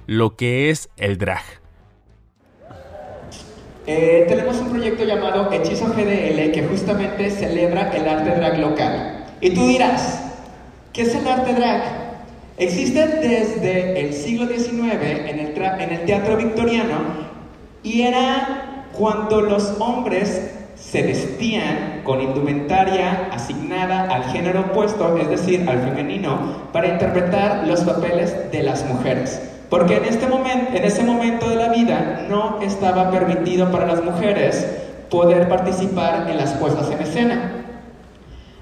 lo 0.06 0.36
que 0.36 0.70
es 0.70 0.88
el 0.96 1.18
drag. 1.18 1.42
Eh, 3.86 4.24
tenemos 4.28 4.56
un 4.58 4.70
proyecto 4.70 5.04
llamado 5.04 5.50
Hechizo 5.50 5.86
GDL 5.86 6.52
que 6.52 6.66
justamente 6.70 7.30
celebra 7.30 7.90
el 7.90 8.08
arte 8.08 8.30
drag 8.30 8.58
local. 8.58 9.26
Y 9.40 9.50
tú 9.50 9.66
dirás, 9.66 10.31
¿qué 10.92 11.02
es 11.02 11.14
el 11.14 11.26
arte 11.26 11.54
drag? 11.54 11.82
Existe 12.58 13.06
desde 13.06 14.00
el 14.00 14.12
siglo 14.12 14.46
XIX 14.46 14.80
en 15.00 15.38
el, 15.40 16.04
teatro 16.04 16.36
victoriano 16.36 16.96
y 17.82 18.02
era 18.02 18.86
cuando 18.92 19.40
los 19.40 19.74
hombres 19.80 20.50
se 20.76 21.02
vestían 21.02 22.02
con 22.04 22.20
indumentaria 22.20 23.30
asignada 23.32 24.02
al 24.14 24.24
género 24.24 24.60
opuesto, 24.60 25.16
es 25.16 25.28
decir, 25.30 25.66
al 25.68 25.80
femenino, 25.80 26.68
para 26.72 26.88
interpretar 26.88 27.66
los 27.66 27.80
papeles 27.80 28.50
de 28.50 28.62
las 28.62 28.84
mujeres. 28.86 29.40
Porque 29.70 29.96
en, 29.96 30.04
este 30.04 30.26
momento, 30.26 30.76
en 30.76 30.84
ese 30.84 31.02
momento 31.02 31.48
de 31.48 31.56
la 31.56 31.68
vida 31.68 32.26
no 32.28 32.60
estaba 32.60 33.10
permitido 33.10 33.70
para 33.70 33.86
las 33.86 34.04
mujeres 34.04 34.66
poder 35.08 35.48
participar 35.48 36.28
en 36.28 36.36
las 36.36 36.52
puestas 36.54 36.90
en 36.90 37.00
escena. 37.00 37.61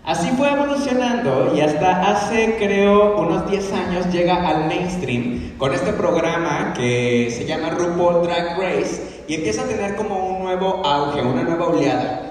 Así 0.04 0.30
fue 0.30 0.50
evolucionando 0.50 1.52
y 1.54 1.60
hasta 1.60 2.10
hace 2.10 2.56
creo 2.56 3.20
unos 3.20 3.50
10 3.50 3.72
años 3.74 4.06
llega 4.10 4.48
al 4.48 4.66
mainstream 4.66 5.58
con 5.58 5.74
este 5.74 5.92
programa 5.92 6.72
que 6.74 7.30
se 7.30 7.44
llama 7.44 7.70
RuPaul 7.70 8.22
Drag 8.22 8.58
Race 8.58 9.24
y 9.28 9.34
empieza 9.34 9.62
a 9.62 9.66
tener 9.66 9.96
como 9.96 10.26
un 10.26 10.42
nuevo 10.42 10.84
auge, 10.86 11.20
una 11.20 11.42
nueva 11.42 11.66
oleada. 11.66 12.22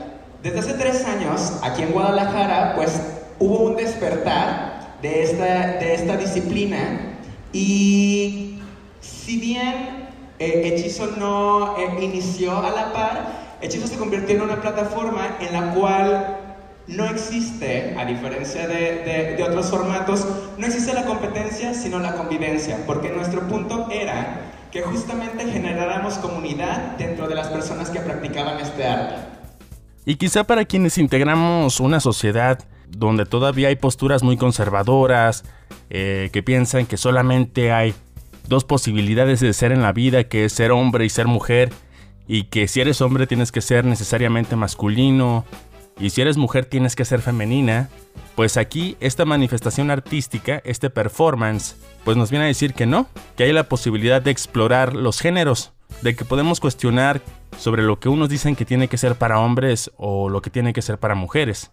Desde 0.42 0.60
hace 0.60 0.74
tres 0.74 1.06
años, 1.06 1.60
aquí 1.62 1.84
en 1.84 1.92
Guadalajara, 1.92 2.74
pues 2.76 3.02
hubo 3.38 3.60
un 3.60 3.76
despertar 3.76 4.96
de 5.02 5.24
esta, 5.24 5.78
de 5.78 5.94
esta 5.94 6.18
disciplina 6.18 7.18
y 7.54 8.60
si 9.00 9.38
bien 9.38 10.10
eh, 10.40 10.64
Hechizo 10.66 11.08
no 11.18 11.78
eh, 11.78 12.04
inició 12.04 12.58
a 12.58 12.72
la 12.72 12.94
par, 12.94 13.58
Hechizo 13.62 13.88
se 13.88 13.98
convirtió 13.98 14.36
en 14.38 14.42
una 14.42 14.60
plataforma 14.60 15.38
en 15.40 15.54
la 15.54 15.74
cual 15.74 16.49
no 16.90 17.06
existe, 17.06 17.96
a 17.98 18.06
diferencia 18.06 18.68
de, 18.68 19.38
otros 19.48 19.70
formatos, 19.70 20.28
no 20.58 20.66
existe 20.66 20.92
la 20.94 21.06
competencia, 21.06 21.74
sino 21.76 22.00
la 22.00 22.16
convivencia, 22.16 22.80
porque 22.88 23.12
nuestro 23.12 23.48
punto 23.48 23.88
era 23.92 24.52
que 24.72 24.82
justamente 24.82 25.46
generáramos 25.46 26.16
comunidad 26.16 26.98
dentro 26.98 27.28
de 27.28 27.36
las 27.36 27.48
personas 27.48 27.92
que 27.92 28.00
practicaban 28.00 28.60
este 28.60 28.88
arte. 28.88 29.16
Y 30.06 30.16
quizá 30.16 30.44
para 30.44 30.66
quienes 30.66 30.98
integramos 30.98 31.80
una 31.80 32.00
sociedad 32.00 32.60
donde 32.88 33.26
todavía 33.26 33.68
hay 33.68 33.76
posturas 33.76 34.24
muy 34.24 34.38
conservadoras, 34.38 35.44
eh, 35.92 36.30
que 36.34 36.42
piensan 36.42 36.88
que 36.88 36.98
solamente 36.98 37.72
hay 37.72 37.94
dos 38.48 38.64
posibilidades 38.64 39.42
de 39.42 39.54
ser 39.54 39.72
en 39.72 39.84
la 39.84 39.94
vida, 39.94 40.24
que 40.24 40.50
ser 40.50 40.72
hombre 40.72 41.06
y 41.06 41.10
ser 41.10 41.28
mujer, 41.28 41.72
y 42.28 42.46
que 42.46 42.68
si 42.68 42.82
eres 42.82 43.02
hombre 43.02 43.28
tienes 43.28 43.52
que 43.52 43.62
ser 43.62 43.86
necesariamente 43.86 44.56
masculino, 44.56 45.46
y 46.00 46.10
si 46.12 46.22
eres 46.22 46.38
mujer 46.38 46.66
tienes 46.66 46.96
que 46.96 47.06
ser 47.06 47.22
femenina, 47.22 47.90
pues 48.36 48.56
aquí 48.56 48.96
esta 49.02 49.26
manifestación 49.26 49.92
artística, 49.92 50.62
este 50.64 50.90
performance, 50.90 51.76
pues 52.06 52.16
nos 52.16 52.30
viene 52.30 52.46
a 52.46 52.48
decir 52.48 52.74
que 52.74 52.86
no, 52.86 53.08
que 53.36 53.44
hay 53.44 53.52
la 53.52 53.66
posibilidad 53.66 54.22
de 54.22 54.32
explorar 54.32 54.94
los 54.96 55.20
géneros, 55.20 55.74
de 56.02 56.16
que 56.16 56.24
podemos 56.24 56.62
cuestionar 56.62 57.22
sobre 57.58 57.84
lo 57.84 58.00
que 58.00 58.08
unos 58.08 58.30
dicen 58.30 58.56
que 58.56 58.66
tiene 58.66 58.88
que 58.88 58.98
ser 58.98 59.16
para 59.16 59.40
hombres 59.40 59.92
o 59.98 60.30
lo 60.30 60.42
que 60.42 60.50
tiene 60.50 60.72
que 60.72 60.82
ser 60.82 60.98
para 60.98 61.16
mujeres. 61.16 61.72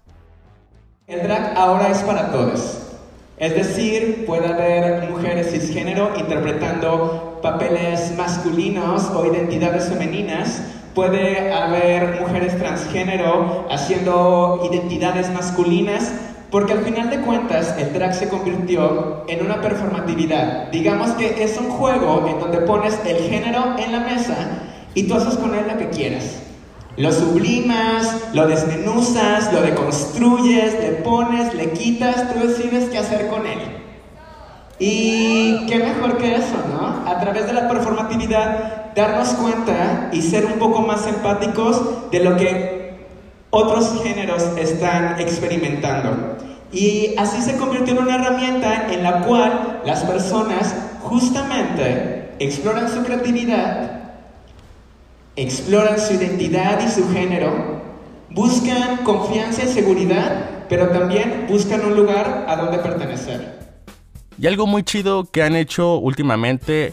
El 1.06 1.22
drag 1.22 1.56
ahora 1.56 1.88
es 1.88 1.98
para 1.98 2.32
todos. 2.32 2.82
Es 3.38 3.54
decir, 3.54 4.24
puede 4.26 4.48
haber 4.48 5.08
mujeres 5.10 5.52
cisgénero 5.52 6.18
interpretando 6.18 7.38
papeles 7.42 8.12
masculinos 8.16 9.04
o 9.10 9.26
identidades 9.26 9.88
femeninas, 9.88 10.62
puede 10.96 11.52
haber 11.52 12.22
mujeres 12.22 12.56
transgénero 12.56 13.66
haciendo 13.70 14.66
identidades 14.72 15.30
masculinas, 15.30 16.10
porque 16.50 16.72
al 16.72 16.84
final 16.84 17.10
de 17.10 17.20
cuentas 17.20 17.76
el 17.78 17.92
drag 17.92 18.14
se 18.14 18.30
convirtió 18.30 19.24
en 19.28 19.44
una 19.44 19.60
performatividad. 19.60 20.70
Digamos 20.72 21.10
que 21.10 21.44
es 21.44 21.58
un 21.58 21.68
juego 21.68 22.26
en 22.26 22.40
donde 22.40 22.60
pones 22.60 22.98
el 23.04 23.18
género 23.28 23.76
en 23.78 23.92
la 23.92 24.00
mesa 24.00 24.36
y 24.94 25.02
tú 25.02 25.16
haces 25.16 25.36
con 25.36 25.54
él 25.54 25.66
lo 25.70 25.76
que 25.76 25.90
quieras. 25.90 26.38
Lo 26.96 27.12
sublimas, 27.12 28.28
lo 28.32 28.46
desmenuzas, 28.46 29.52
lo 29.52 29.60
deconstruyes, 29.60 30.80
le 30.80 30.92
pones, 31.04 31.52
le 31.52 31.72
quitas, 31.72 32.32
tú 32.32 32.48
decides 32.48 32.88
qué 32.88 32.96
hacer 32.96 33.28
con 33.28 33.46
él. 33.46 33.58
Y 34.78 35.66
qué 35.66 35.78
mejor 35.78 36.16
que 36.16 36.36
eso, 36.36 36.56
¿no? 36.72 37.06
A 37.06 37.20
través 37.20 37.46
de 37.46 37.52
la 37.52 37.68
performatividad, 37.68 38.85
darnos 38.96 39.28
cuenta 39.34 40.10
y 40.12 40.22
ser 40.22 40.46
un 40.46 40.54
poco 40.54 40.82
más 40.82 41.06
empáticos 41.06 42.10
de 42.10 42.24
lo 42.24 42.36
que 42.36 42.96
otros 43.50 44.02
géneros 44.02 44.42
están 44.58 45.20
experimentando. 45.20 46.36
Y 46.72 47.14
así 47.16 47.40
se 47.42 47.56
convirtió 47.56 47.94
en 47.94 48.02
una 48.02 48.16
herramienta 48.16 48.92
en 48.92 49.04
la 49.04 49.20
cual 49.20 49.82
las 49.84 50.02
personas 50.02 50.74
justamente 51.02 52.34
exploran 52.40 52.90
su 52.90 53.04
creatividad 53.04 53.96
exploran 55.36 56.00
su 56.00 56.14
identidad 56.14 56.80
y 56.84 56.90
su 56.90 57.08
género, 57.12 57.82
buscan 58.30 59.04
confianza 59.04 59.64
y 59.64 59.68
seguridad, 59.68 60.64
pero 60.68 60.88
también 60.88 61.46
buscan 61.48 61.84
un 61.84 61.94
lugar 61.94 62.46
a 62.48 62.56
donde 62.56 62.78
pertenecer. 62.78 63.56
Y 64.38 64.46
algo 64.46 64.66
muy 64.66 64.82
chido 64.82 65.24
que 65.30 65.42
han 65.42 65.54
hecho 65.54 65.96
últimamente 65.96 66.92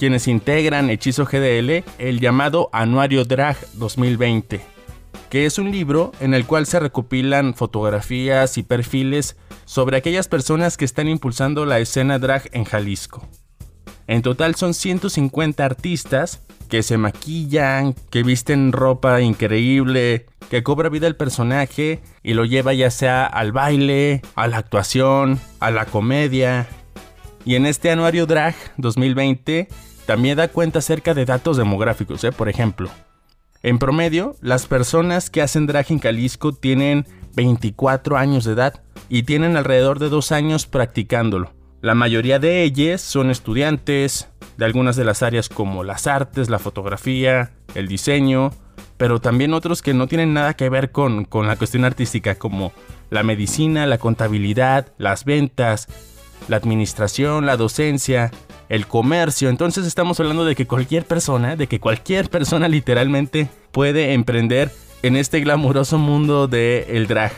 quienes 0.00 0.28
integran 0.28 0.88
Hechizo 0.88 1.26
GDL, 1.26 1.84
el 1.98 2.20
llamado 2.20 2.70
Anuario 2.72 3.26
Drag 3.26 3.58
2020, 3.74 4.62
que 5.28 5.44
es 5.44 5.58
un 5.58 5.70
libro 5.70 6.12
en 6.20 6.32
el 6.32 6.46
cual 6.46 6.64
se 6.64 6.80
recopilan 6.80 7.52
fotografías 7.52 8.56
y 8.56 8.62
perfiles 8.62 9.36
sobre 9.66 9.98
aquellas 9.98 10.26
personas 10.26 10.78
que 10.78 10.86
están 10.86 11.06
impulsando 11.06 11.66
la 11.66 11.80
escena 11.80 12.18
drag 12.18 12.48
en 12.52 12.64
Jalisco. 12.64 13.28
En 14.06 14.22
total 14.22 14.54
son 14.54 14.72
150 14.72 15.66
artistas 15.66 16.40
que 16.70 16.82
se 16.82 16.96
maquillan, 16.96 17.94
que 18.08 18.22
visten 18.22 18.72
ropa 18.72 19.20
increíble, 19.20 20.24
que 20.48 20.62
cobra 20.62 20.88
vida 20.88 21.08
el 21.08 21.16
personaje 21.16 22.00
y 22.22 22.32
lo 22.32 22.46
lleva 22.46 22.72
ya 22.72 22.90
sea 22.90 23.26
al 23.26 23.52
baile, 23.52 24.22
a 24.34 24.46
la 24.46 24.56
actuación, 24.56 25.38
a 25.58 25.70
la 25.70 25.84
comedia. 25.84 26.68
Y 27.44 27.56
en 27.56 27.66
este 27.66 27.90
anuario 27.90 28.24
Drag 28.24 28.54
2020 28.78 29.68
también 30.10 30.36
da 30.36 30.48
cuenta 30.48 30.80
acerca 30.80 31.14
de 31.14 31.24
datos 31.24 31.56
demográficos, 31.56 32.24
¿eh? 32.24 32.32
por 32.32 32.48
ejemplo. 32.48 32.90
En 33.62 33.78
promedio, 33.78 34.34
las 34.40 34.66
personas 34.66 35.30
que 35.30 35.40
hacen 35.40 35.68
drag 35.68 35.86
en 35.90 36.00
Jalisco 36.00 36.52
tienen 36.52 37.06
24 37.36 38.16
años 38.16 38.44
de 38.44 38.54
edad 38.54 38.82
y 39.08 39.22
tienen 39.22 39.56
alrededor 39.56 40.00
de 40.00 40.08
dos 40.08 40.32
años 40.32 40.66
practicándolo. 40.66 41.52
La 41.80 41.94
mayoría 41.94 42.40
de 42.40 42.64
ellas 42.64 43.02
son 43.02 43.30
estudiantes 43.30 44.28
de 44.56 44.64
algunas 44.64 44.96
de 44.96 45.04
las 45.04 45.22
áreas 45.22 45.48
como 45.48 45.84
las 45.84 46.08
artes, 46.08 46.50
la 46.50 46.58
fotografía, 46.58 47.52
el 47.76 47.86
diseño, 47.86 48.50
pero 48.96 49.20
también 49.20 49.54
otros 49.54 49.80
que 49.80 49.94
no 49.94 50.08
tienen 50.08 50.34
nada 50.34 50.54
que 50.54 50.68
ver 50.70 50.90
con, 50.90 51.24
con 51.24 51.46
la 51.46 51.54
cuestión 51.54 51.84
artística 51.84 52.34
como 52.34 52.72
la 53.10 53.22
medicina, 53.22 53.86
la 53.86 53.98
contabilidad, 53.98 54.92
las 54.98 55.24
ventas, 55.24 55.86
la 56.48 56.56
administración, 56.56 57.46
la 57.46 57.56
docencia, 57.56 58.32
el 58.70 58.86
comercio. 58.86 59.50
Entonces 59.50 59.84
estamos 59.84 60.18
hablando 60.20 60.46
de 60.46 60.54
que 60.54 60.66
cualquier 60.66 61.04
persona, 61.04 61.56
de 61.56 61.66
que 61.66 61.80
cualquier 61.80 62.30
persona 62.30 62.68
literalmente 62.68 63.48
puede 63.72 64.14
emprender 64.14 64.72
en 65.02 65.16
este 65.16 65.40
glamuroso 65.40 65.98
mundo 65.98 66.46
del 66.46 67.06
drag. 67.06 67.32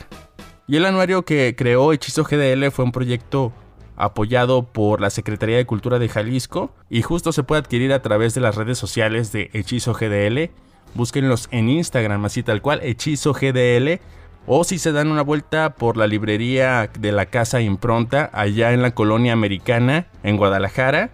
Y 0.68 0.76
el 0.76 0.84
anuario 0.84 1.24
que 1.24 1.56
creó 1.56 1.92
Hechizo 1.92 2.22
GDL 2.22 2.70
fue 2.70 2.84
un 2.84 2.92
proyecto 2.92 3.52
apoyado 3.96 4.64
por 4.64 5.00
la 5.00 5.10
Secretaría 5.10 5.56
de 5.56 5.66
Cultura 5.66 5.98
de 5.98 6.08
Jalisco 6.08 6.74
y 6.88 7.02
justo 7.02 7.32
se 7.32 7.42
puede 7.42 7.60
adquirir 7.60 7.92
a 7.92 8.02
través 8.02 8.34
de 8.34 8.40
las 8.40 8.56
redes 8.56 8.78
sociales 8.78 9.32
de 9.32 9.50
Hechizo 9.54 9.94
GDL. 9.94 10.50
Búsquenlos 10.94 11.48
en 11.50 11.70
Instagram 11.70 12.24
así 12.26 12.42
tal 12.42 12.60
cual, 12.60 12.80
Hechizo 12.82 13.32
GDL. 13.32 14.00
O 14.44 14.64
si 14.64 14.78
se 14.78 14.92
dan 14.92 15.08
una 15.08 15.22
vuelta 15.22 15.76
por 15.76 15.96
la 15.96 16.06
librería 16.06 16.90
de 16.98 17.12
la 17.12 17.26
Casa 17.26 17.60
Impronta 17.60 18.28
allá 18.34 18.72
en 18.72 18.82
la 18.82 18.90
colonia 18.90 19.32
americana 19.32 20.08
en 20.24 20.36
Guadalajara, 20.36 21.12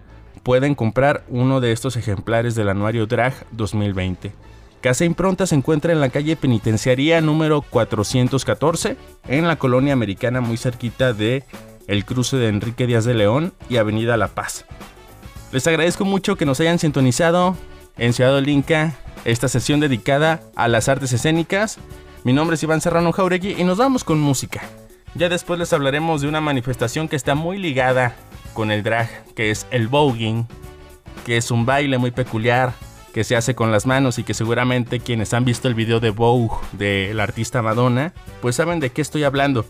pueden 0.48 0.74
comprar 0.74 1.24
uno 1.28 1.60
de 1.60 1.72
estos 1.72 1.96
ejemplares 1.96 2.54
del 2.54 2.70
anuario 2.70 3.06
Drag 3.06 3.34
2020. 3.50 4.32
Casa 4.80 5.04
Impronta 5.04 5.46
se 5.46 5.54
encuentra 5.54 5.92
en 5.92 6.00
la 6.00 6.08
calle 6.08 6.36
Penitenciaría 6.36 7.20
número 7.20 7.60
414 7.60 8.96
en 9.28 9.46
la 9.46 9.56
colonia 9.56 9.92
americana 9.92 10.40
muy 10.40 10.56
cerquita 10.56 11.12
de 11.12 11.44
el 11.86 12.06
cruce 12.06 12.38
de 12.38 12.48
Enrique 12.48 12.86
Díaz 12.86 13.04
de 13.04 13.12
León 13.12 13.52
y 13.68 13.76
Avenida 13.76 14.16
La 14.16 14.28
Paz. 14.28 14.64
Les 15.52 15.66
agradezco 15.66 16.06
mucho 16.06 16.36
que 16.36 16.46
nos 16.46 16.60
hayan 16.60 16.78
sintonizado 16.78 17.54
en 17.98 18.14
Ciudad 18.14 18.34
Olinca, 18.34 18.94
esta 19.26 19.48
sesión 19.48 19.80
dedicada 19.80 20.40
a 20.56 20.66
las 20.66 20.88
artes 20.88 21.12
escénicas. 21.12 21.76
Mi 22.24 22.32
nombre 22.32 22.54
es 22.54 22.62
Iván 22.62 22.80
Serrano 22.80 23.12
Jauregui 23.12 23.54
y 23.58 23.64
nos 23.64 23.76
vamos 23.76 24.02
con 24.02 24.18
música. 24.18 24.62
Ya 25.14 25.28
después 25.28 25.58
les 25.58 25.74
hablaremos 25.74 26.22
de 26.22 26.28
una 26.28 26.40
manifestación 26.40 27.06
que 27.06 27.16
está 27.16 27.34
muy 27.34 27.58
ligada 27.58 28.16
con 28.58 28.72
el 28.72 28.82
drag, 28.82 29.08
que 29.36 29.52
es 29.52 29.68
el 29.70 29.86
voguing, 29.86 30.44
que 31.24 31.36
es 31.36 31.52
un 31.52 31.64
baile 31.64 31.96
muy 31.96 32.10
peculiar 32.10 32.72
que 33.14 33.22
se 33.22 33.36
hace 33.36 33.54
con 33.54 33.70
las 33.70 33.86
manos 33.86 34.18
y 34.18 34.24
que 34.24 34.34
seguramente 34.34 34.98
quienes 34.98 35.32
han 35.32 35.44
visto 35.44 35.68
el 35.68 35.74
video 35.74 36.00
de 36.00 36.10
Vogue 36.10 36.56
del 36.72 37.20
artista 37.20 37.62
Madonna, 37.62 38.12
pues 38.42 38.56
saben 38.56 38.80
de 38.80 38.90
qué 38.90 39.00
estoy 39.00 39.22
hablando. 39.22 39.64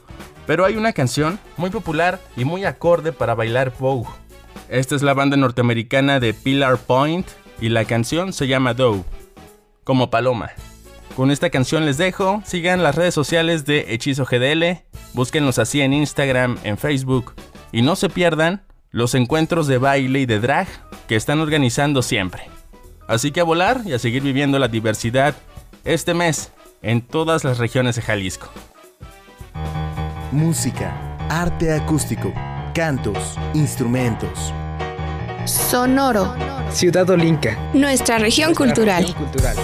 Pero 0.46 0.64
hay 0.64 0.77
una 0.77 0.94
canción 0.94 1.38
muy 1.59 1.68
popular 1.68 2.18
y 2.35 2.46
muy 2.46 2.64
acorde 2.64 3.12
para 3.12 3.35
bailar 3.35 3.74
Vogue. 3.79 4.09
Esta 4.70 4.96
es 4.96 5.03
la 5.03 5.12
banda 5.12 5.37
norteamericana 5.37 6.18
de 6.18 6.33
Pillar 6.33 6.79
Point 6.79 7.27
y 7.61 7.68
la 7.68 7.85
canción 7.85 8.33
se 8.33 8.46
llama 8.46 8.72
Doe, 8.72 9.05
como 9.85 10.09
paloma. 10.09 10.53
Con 11.14 11.31
esta 11.31 11.51
canción 11.51 11.85
les 11.85 11.98
dejo, 11.98 12.40
sigan 12.46 12.83
las 12.83 12.94
redes 12.94 13.12
sociales 13.12 13.66
de 13.66 13.92
Hechizo 13.92 14.24
GDL, 14.24 14.83
búsquenlos 15.12 15.59
así 15.59 15.83
en 15.83 15.92
Instagram, 15.92 16.57
en 16.64 16.79
Facebook 16.79 17.35
y 17.70 17.83
no 17.83 17.94
se 17.94 18.09
pierdan 18.09 18.62
los 18.90 19.14
encuentros 19.14 19.66
de 19.66 19.79
baile 19.79 20.20
y 20.20 20.27
de 20.27 20.40
drag 20.40 20.68
que 21.07 21.16
están 21.16 21.40
organizando 21.40 22.03
siempre. 22.03 22.44
Así 23.07 23.31
que 23.31 23.40
a 23.40 23.44
volar 23.44 23.83
y 23.85 23.92
a 23.92 23.98
seguir 23.98 24.22
viviendo 24.22 24.59
la 24.59 24.68
diversidad 24.68 25.35
este 25.85 26.14
mes 26.14 26.53
en 26.83 27.01
todas 27.01 27.44
las 27.44 27.59
regiones 27.59 27.96
de 27.96 28.03
Jalisco. 28.03 28.48
Música, 30.31 31.16
arte 31.31 31.72
acústico, 31.72 32.33
cantos, 32.74 33.38
instrumentos. 33.55 34.53
Sonoro. 35.46 36.35
Ciudad 36.70 37.09
Olinca. 37.09 37.57
Nuestra 37.72 38.18
región 38.18 38.55
cultural. 38.55 39.14
cultural. 39.14 39.57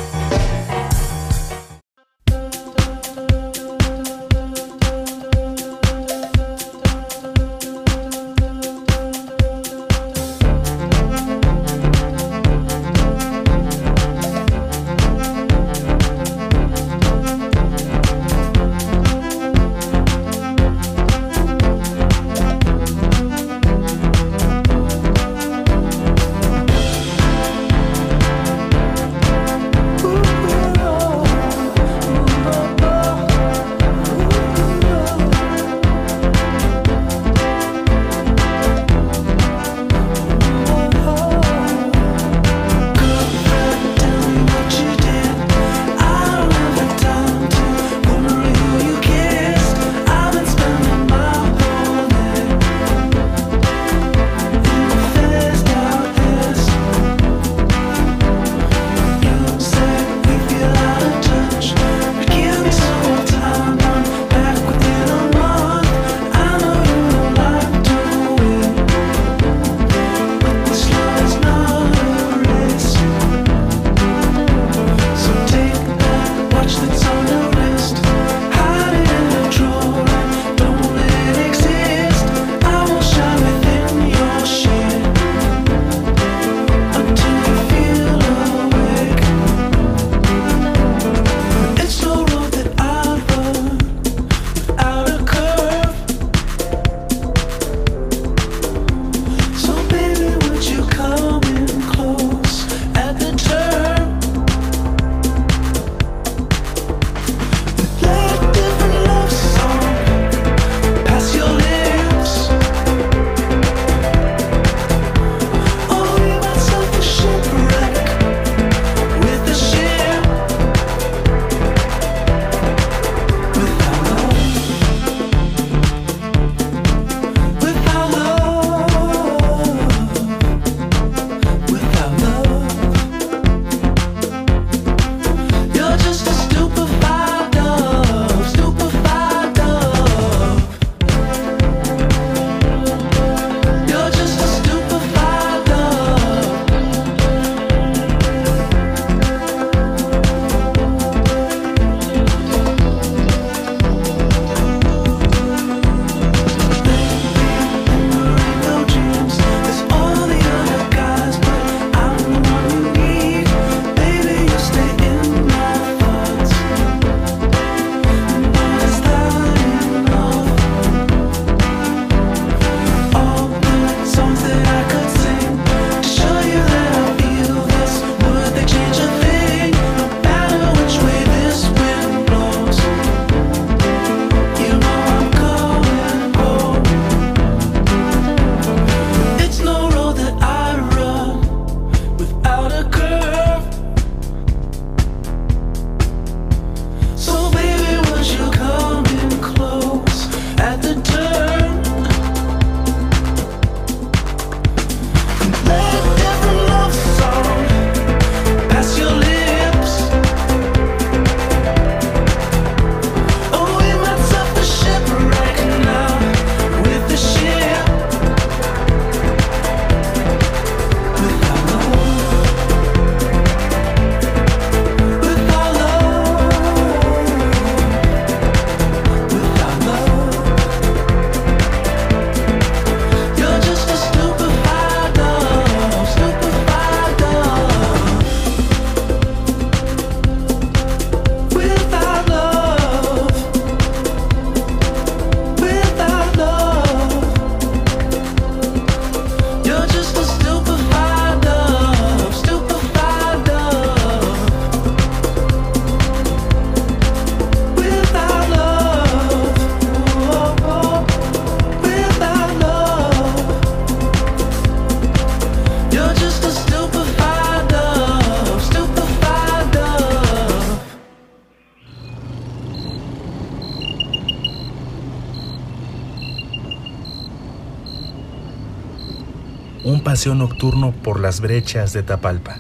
Paseo 280.25 280.35
nocturno 280.37 280.93
por 281.03 281.21
las 281.21 281.43
brechas 281.43 281.93
de 281.93 282.03
Tapalpa. 282.03 282.57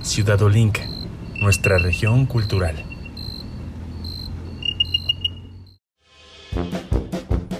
Ciudad 0.00 0.40
Olinca, 0.40 0.80
nuestra 1.34 1.76
región 1.76 2.24
cultural. 2.24 2.82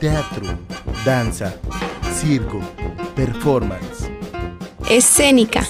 Teatro, 0.00 0.46
danza, 1.04 1.54
circo, 2.10 2.58
performance. 3.14 4.10
Escénica. 4.88 5.62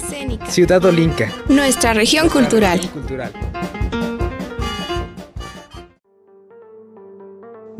Ciudad 0.47 0.85
Olinca. 0.85 1.29
Nuestra 1.49 1.93
región 1.93 2.29
cultural. 2.29 2.79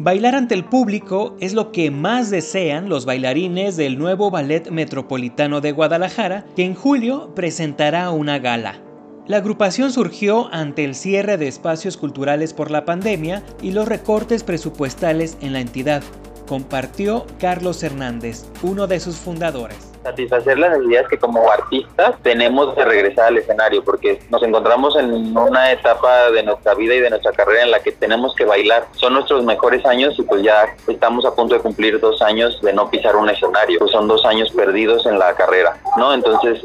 Bailar 0.01 0.33
ante 0.33 0.55
el 0.55 0.63
público 0.63 1.35
es 1.41 1.53
lo 1.53 1.73
que 1.73 1.91
más 1.91 2.29
desean 2.29 2.87
los 2.87 3.03
bailarines 3.03 3.75
del 3.75 3.99
nuevo 3.99 4.31
Ballet 4.31 4.71
Metropolitano 4.71 5.59
de 5.59 5.73
Guadalajara, 5.73 6.45
que 6.55 6.63
en 6.63 6.73
julio 6.73 7.35
presentará 7.35 8.09
una 8.11 8.39
gala. 8.39 8.79
La 9.27 9.35
agrupación 9.35 9.91
surgió 9.91 10.47
ante 10.53 10.85
el 10.85 10.95
cierre 10.95 11.37
de 11.37 11.49
espacios 11.49 11.97
culturales 11.97 12.53
por 12.53 12.71
la 12.71 12.85
pandemia 12.85 13.43
y 13.61 13.71
los 13.71 13.89
recortes 13.89 14.45
presupuestales 14.45 15.37
en 15.41 15.51
la 15.51 15.59
entidad, 15.59 16.01
compartió 16.49 17.27
Carlos 17.39 17.83
Hernández, 17.83 18.45
uno 18.63 18.87
de 18.87 18.99
sus 18.99 19.17
fundadores 19.17 19.89
satisfacer 20.01 20.57
las 20.57 20.71
necesidades 20.71 21.09
que 21.09 21.19
como 21.19 21.51
artistas 21.51 22.15
tenemos 22.23 22.75
de 22.75 22.85
regresar 22.85 23.25
al 23.25 23.37
escenario, 23.37 23.83
porque 23.83 24.19
nos 24.29 24.41
encontramos 24.41 24.97
en 24.97 25.37
una 25.37 25.71
etapa 25.73 26.31
de 26.31 26.41
nuestra 26.41 26.73
vida 26.73 26.95
y 26.95 27.01
de 27.01 27.09
nuestra 27.09 27.33
carrera 27.33 27.63
en 27.63 27.71
la 27.71 27.81
que 27.81 27.91
tenemos 27.91 28.33
que 28.33 28.45
bailar. 28.45 28.87
Son 28.93 29.13
nuestros 29.13 29.43
mejores 29.43 29.85
años 29.85 30.17
y 30.17 30.23
pues 30.23 30.41
ya 30.41 30.73
estamos 30.87 31.25
a 31.25 31.35
punto 31.35 31.53
de 31.55 31.61
cumplir 31.61 31.99
dos 31.99 32.21
años 32.21 32.59
de 32.61 32.73
no 32.73 32.89
pisar 32.89 33.15
un 33.17 33.29
escenario, 33.29 33.77
pues 33.77 33.91
son 33.91 34.07
dos 34.07 34.23
años 34.25 34.49
perdidos 34.51 35.05
en 35.05 35.19
la 35.19 35.35
carrera, 35.35 35.77
¿no? 35.97 36.13
Entonces, 36.13 36.63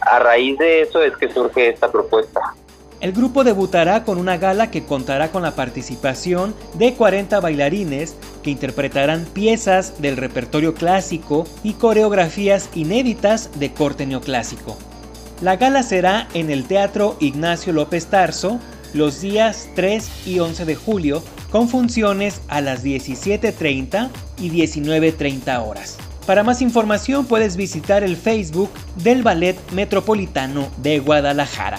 a 0.00 0.18
raíz 0.18 0.58
de 0.58 0.82
eso 0.82 1.02
es 1.02 1.16
que 1.16 1.32
surge 1.32 1.68
esta 1.68 1.90
propuesta. 1.90 2.40
El 3.00 3.12
grupo 3.12 3.44
debutará 3.44 4.04
con 4.04 4.18
una 4.18 4.38
gala 4.38 4.70
que 4.70 4.84
contará 4.84 5.30
con 5.30 5.42
la 5.42 5.54
participación 5.54 6.54
de 6.74 6.94
40 6.94 7.40
bailarines 7.40 8.16
que 8.42 8.50
interpretarán 8.50 9.26
piezas 9.26 10.00
del 10.00 10.16
repertorio 10.16 10.74
clásico 10.74 11.46
y 11.62 11.74
coreografías 11.74 12.70
inéditas 12.74 13.50
de 13.58 13.72
corte 13.72 14.06
neoclásico. 14.06 14.78
La 15.42 15.56
gala 15.56 15.82
será 15.82 16.28
en 16.32 16.50
el 16.50 16.64
Teatro 16.64 17.16
Ignacio 17.20 17.74
López 17.74 18.06
Tarso 18.06 18.58
los 18.94 19.20
días 19.20 19.68
3 19.74 20.26
y 20.26 20.38
11 20.38 20.64
de 20.64 20.74
julio 20.74 21.22
con 21.50 21.68
funciones 21.68 22.40
a 22.48 22.62
las 22.62 22.82
17.30 22.82 24.08
y 24.38 24.50
19.30 24.50 25.68
horas. 25.68 25.98
Para 26.26 26.42
más 26.42 26.62
información 26.62 27.26
puedes 27.26 27.56
visitar 27.56 28.02
el 28.02 28.16
Facebook 28.16 28.70
del 28.96 29.22
Ballet 29.22 29.56
Metropolitano 29.72 30.68
de 30.78 30.98
Guadalajara. 30.98 31.78